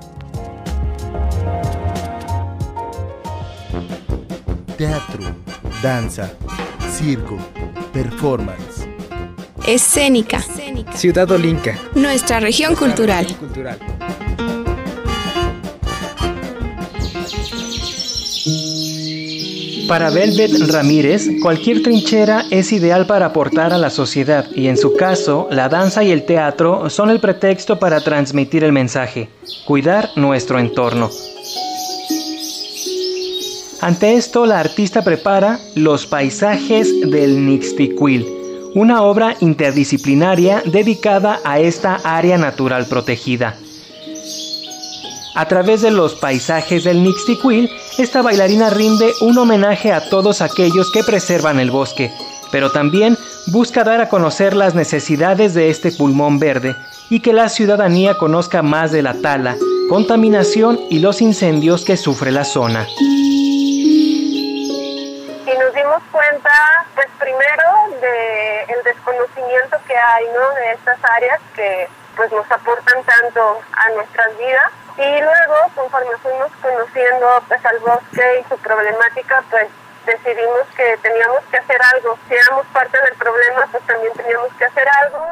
Teatro, 4.78 5.24
danza, 5.82 6.32
circo, 6.92 7.38
performance 7.94 8.85
Escénica. 9.68 10.44
Ciudad 10.94 11.30
Olinca. 11.32 11.76
Nuestra 11.96 12.40
región 12.40 12.76
cultural. 12.76 13.26
Para 19.88 20.12
Velvet 20.12 20.72
Ramírez, 20.72 21.28
cualquier 21.42 21.82
trinchera 21.82 22.46
es 22.52 22.72
ideal 22.72 23.08
para 23.08 23.28
aportar 23.28 23.74
a 23.74 23.80
la 23.80 23.90
sociedad 23.90 24.46
y 24.54 24.68
en 24.68 24.78
su 24.78 24.96
caso, 24.96 25.48
la 25.50 25.68
danza 25.68 26.04
y 26.04 26.12
el 26.12 26.26
teatro 26.26 26.90
son 26.92 27.10
el 27.10 27.20
pretexto 27.20 27.80
para 27.80 28.02
transmitir 28.02 28.64
el 28.64 28.72
mensaje, 28.72 29.30
cuidar 29.66 30.10
nuestro 30.16 30.60
entorno. 30.60 31.10
Ante 33.82 34.14
esto, 34.14 34.46
la 34.46 34.60
artista 34.60 35.04
prepara 35.04 35.60
Los 35.76 36.08
paisajes 36.08 37.02
del 37.02 37.46
Nixtiquil, 37.46 38.45
una 38.76 39.02
obra 39.04 39.36
interdisciplinaria 39.40 40.62
dedicada 40.66 41.40
a 41.46 41.60
esta 41.60 41.96
área 42.04 42.38
natural 42.38 42.86
protegida. 42.88 43.56
A 45.34 45.48
través 45.48 45.82
de 45.82 45.92
los 45.92 46.16
paisajes 46.16 46.84
del 46.84 47.02
Nixtiquil, 47.02 47.72
esta 47.98 48.22
bailarina 48.22 48.70
rinde 48.70 49.14
un 49.22 49.38
homenaje 49.38 49.94
a 49.94 50.10
todos 50.10 50.42
aquellos 50.42 50.92
que 50.92 51.04
preservan 51.04 51.60
el 51.62 51.72
bosque, 51.72 52.12
pero 52.52 52.70
también 52.72 53.18
busca 53.48 53.86
dar 53.86 54.02
a 54.02 54.10
conocer 54.10 54.54
las 54.54 54.76
necesidades 54.76 55.54
de 55.54 55.70
este 55.70 55.94
pulmón 55.94 56.38
verde 56.40 56.76
y 57.10 57.22
que 57.22 57.32
la 57.32 57.48
ciudadanía 57.48 58.18
conozca 58.18 58.62
más 58.62 58.92
de 58.92 59.04
la 59.04 59.14
tala, 59.14 59.56
contaminación 59.88 60.82
y 60.90 61.00
los 61.00 61.22
incendios 61.22 61.86
que 61.86 61.96
sufre 61.96 62.32
la 62.32 62.44
zona. 62.44 62.86
Y 65.46 65.58
nos 65.58 65.74
dimos 65.74 66.02
cuenta, 66.12 66.50
primero, 67.26 67.98
de 68.02 68.62
el 68.70 68.84
desconocimiento 68.84 69.78
que 69.88 69.98
hay, 69.98 70.26
¿no? 70.28 70.54
De 70.62 70.72
estas 70.74 71.00
áreas 71.18 71.42
que 71.56 71.90
pues 72.16 72.32
nos 72.32 72.50
aportan 72.52 73.04
tanto 73.04 73.60
a 73.74 73.90
nuestras 73.96 74.38
vidas. 74.38 74.70
Y 74.98 75.10
luego 75.22 75.56
conforme 75.74 76.16
fuimos 76.22 76.52
conociendo 76.62 77.28
pues 77.48 77.66
al 77.66 77.80
bosque 77.80 78.26
y 78.40 78.44
su 78.48 78.58
problemática 78.60 79.44
pues 79.50 79.68
decidimos 80.06 80.70
que 80.78 80.98
teníamos 81.02 81.42
que 81.50 81.58
hacer 81.58 81.82
algo. 81.96 82.18
Si 82.30 82.36
éramos 82.36 82.66
parte 82.68 82.98
del 83.02 83.16
problema 83.16 83.68
pues 83.72 83.84
también 83.88 84.14
teníamos 84.14 84.54
que 84.54 84.66
hacer 84.66 84.88
algo 85.02 85.26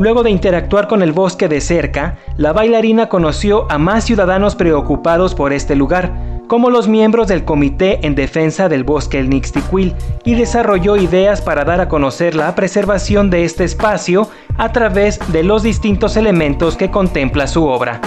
Luego 0.00 0.22
de 0.22 0.30
interactuar 0.30 0.88
con 0.88 1.02
el 1.02 1.12
bosque 1.12 1.46
de 1.46 1.60
cerca, 1.60 2.16
la 2.38 2.54
bailarina 2.54 3.10
conoció 3.10 3.70
a 3.70 3.76
más 3.76 4.04
ciudadanos 4.04 4.56
preocupados 4.56 5.34
por 5.34 5.52
este 5.52 5.76
lugar, 5.76 6.10
como 6.50 6.68
los 6.68 6.88
miembros 6.88 7.28
del 7.28 7.44
Comité 7.44 8.04
en 8.04 8.16
Defensa 8.16 8.68
del 8.68 8.82
Bosque 8.82 9.20
El 9.20 9.30
Nixtiquil, 9.30 9.94
y 10.24 10.34
desarrolló 10.34 10.96
ideas 10.96 11.40
para 11.40 11.64
dar 11.64 11.80
a 11.80 11.88
conocer 11.88 12.34
la 12.34 12.52
preservación 12.56 13.30
de 13.30 13.44
este 13.44 13.62
espacio 13.62 14.28
a 14.58 14.72
través 14.72 15.20
de 15.30 15.44
los 15.44 15.62
distintos 15.62 16.16
elementos 16.16 16.76
que 16.76 16.90
contempla 16.90 17.46
su 17.46 17.66
obra. 17.66 18.00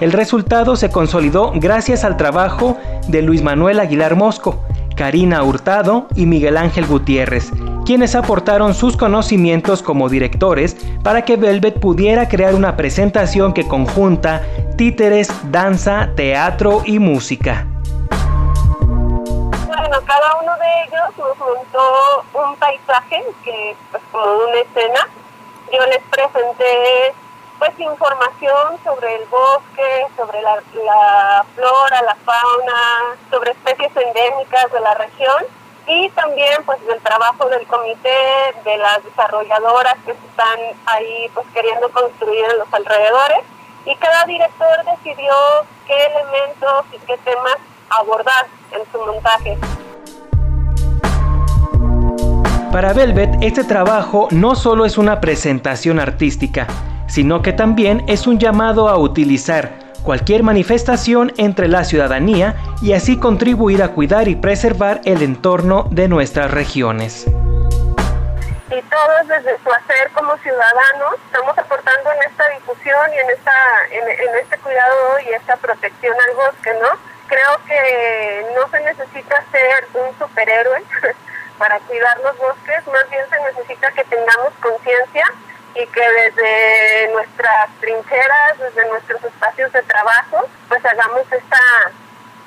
El 0.00 0.10
resultado 0.10 0.74
se 0.74 0.90
consolidó 0.90 1.52
gracias 1.54 2.02
al 2.02 2.16
trabajo 2.16 2.76
de 3.06 3.22
Luis 3.22 3.44
Manuel 3.44 3.78
Aguilar 3.78 4.16
Mosco, 4.16 4.58
Karina 4.96 5.44
Hurtado 5.44 6.08
y 6.16 6.26
Miguel 6.26 6.56
Ángel 6.56 6.86
Gutiérrez, 6.86 7.52
quienes 7.84 8.14
aportaron 8.14 8.74
sus 8.74 8.96
conocimientos 8.96 9.82
como 9.82 10.08
directores 10.08 10.76
para 11.02 11.24
que 11.24 11.36
Velvet 11.36 11.80
pudiera 11.80 12.28
crear 12.28 12.54
una 12.54 12.76
presentación 12.76 13.52
que 13.52 13.66
conjunta 13.66 14.42
títeres, 14.76 15.28
danza, 15.50 16.10
teatro 16.14 16.82
y 16.84 16.98
música. 16.98 17.66
Bueno, 19.66 19.98
cada 20.06 20.40
uno 20.40 20.52
de 20.56 20.82
ellos 20.84 21.18
nos 21.18 21.38
montó 21.38 22.24
un 22.34 22.56
paisaje 22.56 23.24
que 23.44 23.76
pues 23.90 24.02
como 24.12 24.24
una 24.24 24.60
escena. 24.60 25.08
Yo 25.72 25.86
les 25.86 26.02
presenté 26.10 27.14
pues 27.58 27.78
información 27.78 28.78
sobre 28.84 29.16
el 29.16 29.24
bosque, 29.28 30.06
sobre 30.16 30.42
la, 30.42 30.56
la 30.56 31.44
flora, 31.54 32.02
la 32.02 32.16
fauna, 32.24 33.16
sobre 33.30 33.52
especies 33.52 33.92
endémicas 33.96 34.70
de 34.72 34.80
la 34.80 34.94
región 34.94 35.61
y 35.86 36.08
también 36.10 36.62
pues 36.64 36.84
del 36.86 37.00
trabajo 37.00 37.48
del 37.48 37.66
comité, 37.66 38.54
de 38.64 38.76
las 38.76 39.02
desarrolladoras 39.04 39.96
que 40.04 40.12
están 40.12 40.58
ahí 40.86 41.30
pues 41.34 41.46
queriendo 41.52 41.90
construir 41.90 42.44
en 42.44 42.58
los 42.58 42.72
alrededores 42.72 43.40
y 43.84 43.96
cada 43.96 44.24
director 44.26 44.76
decidió 44.84 45.32
qué 45.86 46.06
elementos 46.06 46.84
y 46.92 46.98
qué 47.06 47.16
temas 47.18 47.56
abordar 47.90 48.46
en 48.70 48.80
su 48.92 48.98
montaje. 48.98 49.58
Para 52.70 52.94
Velvet, 52.94 53.36
este 53.42 53.64
trabajo 53.64 54.28
no 54.30 54.54
solo 54.54 54.86
es 54.86 54.96
una 54.96 55.20
presentación 55.20 56.00
artística, 56.00 56.66
sino 57.06 57.42
que 57.42 57.52
también 57.52 58.02
es 58.08 58.26
un 58.26 58.38
llamado 58.38 58.88
a 58.88 58.96
utilizar 58.96 59.91
cualquier 60.02 60.42
manifestación 60.42 61.32
entre 61.36 61.68
la 61.68 61.84
ciudadanía 61.84 62.56
y 62.82 62.92
así 62.92 63.18
contribuir 63.18 63.82
a 63.82 63.88
cuidar 63.88 64.28
y 64.28 64.36
preservar 64.36 65.00
el 65.04 65.22
entorno 65.22 65.86
de 65.90 66.08
nuestras 66.08 66.50
regiones. 66.50 67.26
Y 67.26 68.82
todos 68.88 69.28
desde 69.28 69.58
su 69.62 69.70
hacer 69.70 70.10
como 70.12 70.36
ciudadanos 70.38 71.14
estamos 71.26 71.56
aportando 71.56 72.10
en 72.12 72.30
esta 72.30 72.48
difusión 72.48 73.12
y 73.14 73.18
en, 73.18 73.30
esta, 73.30 73.52
en, 73.90 74.38
este 74.38 74.58
cuidado 74.58 75.20
y 75.26 75.34
esta 75.34 75.56
protección 75.56 76.14
al 76.28 76.36
bosque, 76.36 76.72
¿no? 76.80 76.88
Creo 77.28 77.60
que 77.66 78.46
no 78.56 78.68
se 78.68 78.80
necesita 78.80 79.44
ser 79.52 79.86
un 79.94 80.18
superhéroe 80.18 80.82
para 81.58 81.78
cuidar 81.80 82.18
los 82.20 82.36
bosques, 82.38 82.86
más 82.86 83.10
bien 83.10 83.24
se 83.28 83.40
necesita 83.40 83.90
que 83.92 84.04
tengamos 84.04 84.52
conciencia 84.60 85.24
y 85.74 85.86
que 85.86 86.00
desde 86.00 87.12
nuestras 87.12 87.70
trincheras, 87.80 88.58
desde 88.58 88.88
nuestros 88.88 89.24
espacios 89.24 89.72
de 89.72 89.82
trabajo, 89.82 90.46
pues 90.68 90.84
hagamos 90.84 91.22
esta, 91.30 91.58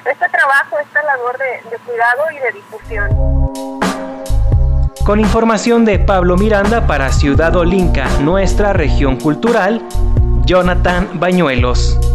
este 0.06 0.30
trabajo, 0.30 0.80
esta 0.80 1.04
labor 1.04 1.38
de, 1.38 1.70
de 1.70 1.78
cuidado 1.80 2.32
y 2.32 2.38
de 2.38 2.52
difusión. 2.52 3.26
Con 5.06 5.20
información 5.20 5.86
de 5.86 6.00
Pablo 6.00 6.36
Miranda 6.36 6.88
para 6.88 7.12
Ciudad 7.12 7.56
Olinca, 7.56 8.08
nuestra 8.22 8.74
región 8.74 9.20
cultural, 9.20 9.82
Jonathan 10.46 11.20
Bañuelos. 11.20 12.15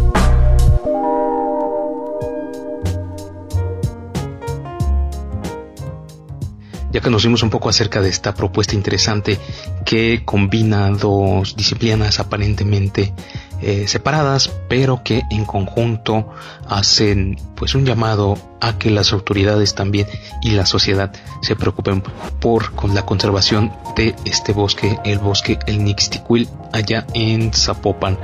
Ya 6.91 7.01
vimos 7.23 7.43
un 7.43 7.49
poco 7.49 7.69
acerca 7.69 8.01
de 8.01 8.09
esta 8.09 8.33
propuesta 8.33 8.75
interesante 8.75 9.39
que 9.85 10.23
combina 10.25 10.89
dos 10.89 11.55
disciplinas 11.55 12.19
aparentemente 12.19 13.13
eh, 13.61 13.87
separadas, 13.87 14.51
pero 14.67 15.03
que 15.03 15.23
en 15.29 15.45
conjunto 15.45 16.29
hacen 16.67 17.37
pues 17.55 17.75
un 17.75 17.85
llamado 17.85 18.50
a 18.61 18.77
que 18.77 18.89
las 18.89 19.11
autoridades 19.11 19.75
también 19.75 20.07
y 20.41 20.51
la 20.51 20.65
sociedad 20.65 21.11
se 21.41 21.55
preocupen 21.55 22.03
por 22.39 22.73
con 22.73 22.95
la 22.95 23.05
conservación 23.05 23.73
de 23.95 24.15
este 24.25 24.53
bosque, 24.53 24.99
el 25.03 25.19
bosque 25.19 25.59
El 25.65 25.83
Nixtiquil, 25.83 26.47
allá 26.71 27.05
en 27.13 27.51
Zapopan. 27.53 28.17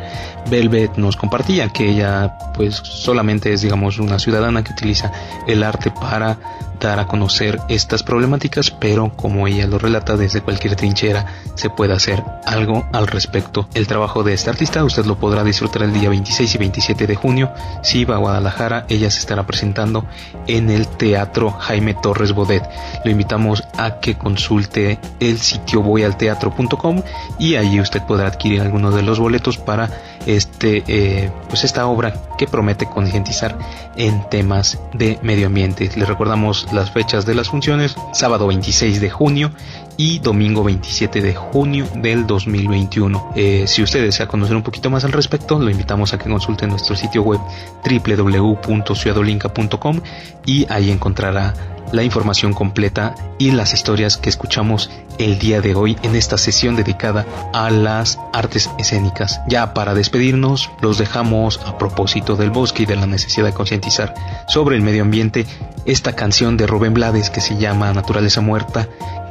Velvet 0.50 0.96
nos 0.98 1.18
compartía 1.18 1.70
que 1.70 1.90
ella 1.90 2.38
pues 2.56 2.76
solamente 2.76 3.52
es 3.52 3.62
digamos 3.62 4.00
una 4.00 4.20
ciudadana 4.20 4.64
que 4.64 4.74
utiliza 4.74 5.12
el 5.48 5.64
arte 5.64 5.92
para 5.92 6.38
dar 6.80 7.00
a 7.00 7.08
conocer 7.08 7.60
estas 7.70 8.04
problemáticas, 8.04 8.72
pero 8.72 9.12
como 9.16 9.48
ella 9.48 9.68
lo 9.68 9.80
relata 9.80 10.16
desde 10.16 10.42
cualquier 10.42 10.76
trinchera 10.76 11.26
se 11.56 11.70
puede 11.70 11.94
hacer 11.94 12.24
algo 12.46 12.88
al 12.94 13.08
respecto. 13.08 13.68
El 13.74 13.88
trabajo 13.88 14.24
de 14.24 14.34
esta 14.34 14.52
artista 14.52 14.84
usted 14.84 15.06
lo 15.06 15.18
podrá 15.18 15.44
disfrutar 15.44 15.84
el 15.84 15.94
día 15.94 16.10
26 16.10 16.56
y 16.56 16.58
27 16.58 17.08
de 17.08 17.16
junio. 17.16 17.52
Si 17.84 18.06
va 18.06 18.16
a 18.16 18.20
Guadalajara, 18.20 18.86
ella 18.90 19.10
se 19.10 19.20
estará 19.20 19.46
presentando 19.46 20.06
en 20.48 20.70
el 20.70 20.88
Teatro 20.88 21.52
Jaime 21.52 21.94
Torres 21.94 22.34
Bodet. 22.34 22.64
Lo 23.04 23.12
invitamos 23.12 23.64
a 23.78 24.00
que 24.00 24.18
consulte 24.18 25.00
el 25.20 25.40
sitio 25.40 25.82
voyalteatro.com 25.82 27.02
y 27.40 27.56
allí 27.56 27.80
usted 27.80 28.02
podrá 28.04 28.28
adquirir 28.28 28.62
algunos 28.62 28.96
de 28.96 29.04
los 29.04 29.20
boletos 29.20 29.58
para 29.58 29.90
este 30.26 30.84
eh, 30.88 31.32
pues 31.48 31.64
esta 31.64 31.88
obra 31.88 32.14
que 32.38 32.48
promete 32.48 32.86
concientizar 32.86 33.58
en 33.96 34.28
temas 34.30 34.80
de 34.94 35.20
medio 35.22 35.48
ambiente. 35.48 35.90
Le 35.96 36.06
recordamos 36.06 36.68
las 36.74 36.92
fechas 36.92 37.26
de 37.26 37.36
las 37.36 37.50
funciones, 37.50 37.96
sábado 38.14 38.48
26 38.48 39.02
de 39.02 39.10
junio 39.10 39.52
y 39.98 40.20
domingo 40.20 40.64
27 40.64 41.22
de 41.22 41.36
junio 41.36 41.86
del 41.96 42.26
2021. 42.28 43.34
Eh, 43.36 43.66
si 43.68 43.84
usted 43.84 44.04
desea 44.04 44.28
conocer 44.28 44.56
un 44.56 44.64
poquito 44.64 44.90
más 44.90 45.04
al 45.04 45.12
respecto, 45.12 45.60
lo 45.60 45.70
invitamos 45.70 46.14
a 46.14 46.18
que 46.18 46.30
consulte 46.30 46.66
nuestro 46.68 46.96
sitio 46.96 47.24
web 47.24 47.42
www.ciudadolinca.com 47.84 50.00
y 50.46 50.66
ahí 50.70 50.92
encontrará 50.92 51.54
la 51.92 52.04
información 52.04 52.54
completa 52.54 53.16
y 53.38 53.52
las 53.52 53.74
historias 53.74 54.18
que 54.18 54.30
escuchamos 54.30 54.90
el 55.20 55.40
día 55.40 55.62
de 55.62 55.74
hoy 55.74 55.98
en 56.04 56.16
esta 56.16 56.38
sesión 56.38 56.76
dedicada 56.76 57.26
a 57.54 57.70
las 57.70 58.20
artes 58.34 58.70
escénicas. 58.78 59.42
Ya 59.48 59.74
para 59.74 59.94
despedirnos, 59.94 60.70
los 60.82 60.98
dejamos 60.98 61.60
a 61.66 61.78
propósito 61.78 62.36
del 62.36 62.52
bosque 62.52 62.84
y 62.84 62.86
de 62.86 62.96
la 62.96 63.08
necesidad 63.08 63.46
de 63.46 63.54
concientizar 63.54 64.14
sobre 64.48 64.76
el 64.76 64.82
medio 64.82 65.04
ambiente 65.04 65.46
esta 65.86 66.14
canción 66.14 66.58
de 66.58 66.68
Rubén 66.68 66.94
Blades 66.94 67.30
que 67.30 67.42
se 67.42 67.58
llama 67.58 67.94
Naturaleza 67.94 68.42
Muerta, 68.42 68.88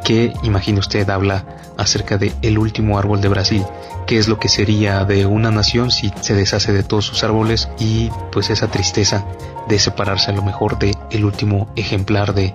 que 0.06 0.32
imagine 0.44 0.78
usted 0.78 1.10
habla 1.10 1.44
acerca 1.76 2.16
de 2.16 2.32
el 2.40 2.58
último 2.58 2.96
árbol 2.96 3.20
de 3.20 3.26
Brasil, 3.26 3.64
qué 4.06 4.18
es 4.18 4.28
lo 4.28 4.38
que 4.38 4.48
sería 4.48 5.04
de 5.04 5.26
una 5.26 5.50
nación 5.50 5.90
si 5.90 6.12
se 6.20 6.34
deshace 6.34 6.72
de 6.72 6.84
todos 6.84 7.06
sus 7.06 7.24
árboles 7.24 7.68
y 7.80 8.08
pues 8.30 8.48
esa 8.50 8.68
tristeza 8.68 9.26
de 9.68 9.80
separarse 9.80 10.30
a 10.30 10.34
lo 10.34 10.42
mejor 10.42 10.78
de 10.78 10.94
el 11.10 11.24
último 11.24 11.68
ejemplar 11.74 12.34
de 12.34 12.54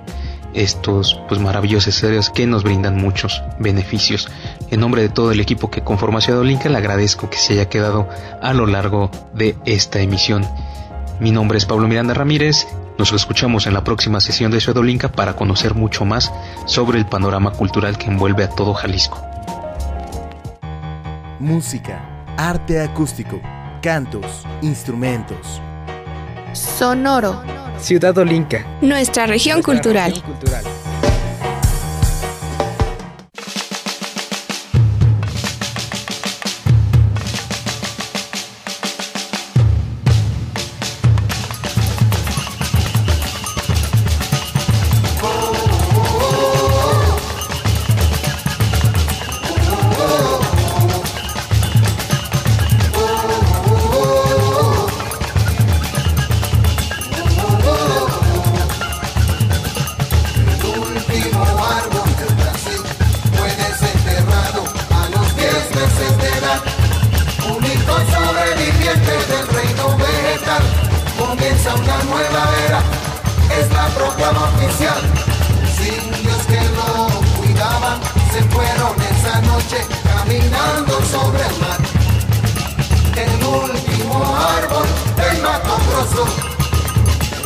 estos 0.54 1.20
pues 1.28 1.42
maravillosos 1.42 1.94
seres 1.94 2.30
que 2.30 2.48
nos 2.48 2.64
brindan 2.64 2.96
muchos 2.96 3.44
beneficios. 3.60 4.30
En 4.70 4.80
nombre 4.80 5.02
de 5.02 5.10
todo 5.10 5.34
el 5.34 5.42
equipo 5.42 5.70
que 5.70 5.84
conforma 5.84 6.22
Ciudad 6.22 6.40
Olinka 6.40 6.70
le 6.70 6.78
agradezco 6.78 7.30
que 7.30 7.38
se 7.38 7.54
haya 7.54 7.68
quedado 7.68 8.08
a 8.42 8.54
lo 8.54 8.66
largo 8.66 9.12
de 9.34 9.58
esta 9.66 10.00
emisión. 10.00 10.48
Mi 11.22 11.30
nombre 11.30 11.60
es 11.60 11.68
Pablo 11.68 11.88
Miranda 11.88 12.16
Ramírez. 12.16 12.68
Nos 12.98 13.14
escuchamos 13.14 13.68
en 13.68 13.76
la 13.76 13.84
próxima 13.84 14.20
sesión 14.20 14.52
de 14.52 14.60
Ciudad 14.60 14.80
Olinka 14.80 15.12
para 15.12 15.36
conocer 15.36 15.76
mucho 15.76 16.04
más 16.04 16.34
sobre 16.66 16.98
el 16.98 17.06
panorama 17.06 17.52
cultural 17.52 17.96
que 18.00 18.08
envuelve 18.08 18.44
a 18.44 18.50
todo 18.50 18.74
Jalisco. 18.74 19.22
Música, 21.40 22.26
arte 22.38 22.82
acústico, 22.82 23.40
cantos, 23.84 24.48
instrumentos. 24.64 25.62
Sonoro. 26.54 27.44
Ciudad 27.78 28.18
Olinca. 28.18 28.66
Nuestra 28.82 29.28
región 29.28 29.58
Nuestra 29.58 29.74
cultural. 29.76 30.12
región 30.14 30.26
cultural. 30.26 30.64
Comienza 71.72 71.76
una 71.76 72.04
nueva 72.04 72.50
era, 72.68 72.82
es 73.60 73.72
la 73.72 73.88
proclama 73.88 74.50
oficial. 74.56 75.02
Los 75.62 75.88
indios 75.88 76.46
que 76.48 76.62
lo 76.76 77.08
cuidaban 77.38 78.00
se 78.32 78.44
fueron 78.44 78.94
esa 79.02 79.42
noche 79.42 79.78
caminando 80.04 81.02
sobre 81.06 81.46
el 81.46 81.60
mar. 81.60 81.80
El 83.16 83.46
último 83.46 84.38
árbol 84.58 84.88
del 85.16 85.42
Mato 85.42 85.78
Grosso, 85.90 86.26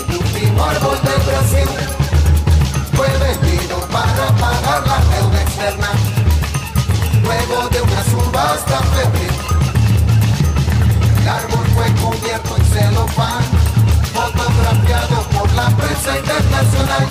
el 0.10 0.16
último 0.18 0.64
árbol 0.64 1.00
del 1.04 1.22
Brasil 1.24 1.70
fue 2.94 3.08
vendido 3.18 3.80
para 3.92 4.28
pagar 4.38 4.88
la 4.88 4.98
deuda 5.16 5.42
externa 5.42 5.90
luego 7.24 7.70
de 7.70 7.82
una 7.82 8.04
subasta 8.04 8.80
febril. 8.80 9.32
El 11.22 11.28
árbol 11.28 11.66
fue 11.74 11.92
cubierto 12.02 12.58
en 12.58 12.66
celofán, 12.66 13.55
fotografiado 14.28 15.22
por 15.30 15.52
la 15.54 15.68
prensa 15.78 16.18
internacional. 16.18 17.08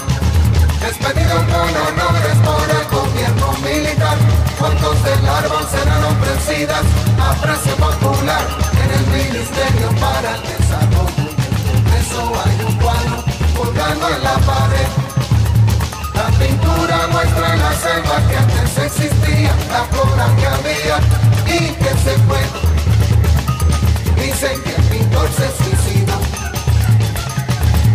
Despedido 0.81 1.37
con 1.53 1.71
honores 1.87 2.37
por 2.45 2.67
el 2.71 2.85
gobierno 2.91 3.53
militar, 3.65 4.19
fotos 4.59 5.03
del 5.05 5.29
árbol 5.29 5.67
serán 5.71 6.05
ofrecidas 6.05 6.85
a 7.21 7.35
precio 7.41 7.75
popular 7.77 8.45
en 8.83 8.91
el 8.99 9.07
Ministerio 9.07 9.89
para 10.01 10.35
el 10.37 10.43
Desarrollo. 10.43 11.25
Eso 12.01 12.33
hay 12.45 12.67
un 12.67 12.75
cuadro 12.77 13.25
colgando 13.57 14.09
en 14.09 14.23
la 14.23 14.35
pared 14.39 15.05
la 16.15 16.31
pintura 16.39 17.09
muestra 17.11 17.57
la 17.57 17.73
selva 17.73 18.29
que 18.29 18.37
antes 18.37 18.79
existía, 18.79 19.53
la 19.69 19.85
flora 19.91 20.27
que 20.37 20.47
había 20.47 20.99
y 21.47 21.73
que 21.73 21.91
se 22.05 22.17
fue. 22.27 22.43
Dicen 24.25 24.63
que 24.63 24.75
el 24.77 24.83
pintor 24.85 25.29
se 25.37 25.49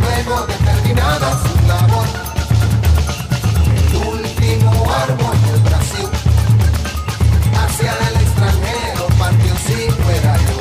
luego 0.10 0.46
de 0.48 0.54
terminada 0.54 1.40
su 1.42 1.68
labor. 1.68 2.08
El 3.90 3.96
último 4.08 4.92
árbol 4.92 5.38
del 5.46 5.62
Brasil, 5.62 6.10
hacia 7.60 7.92
el 8.08 8.16
extranjero 8.24 9.08
partió 9.18 9.54
sin 9.68 9.90
no 9.90 10.59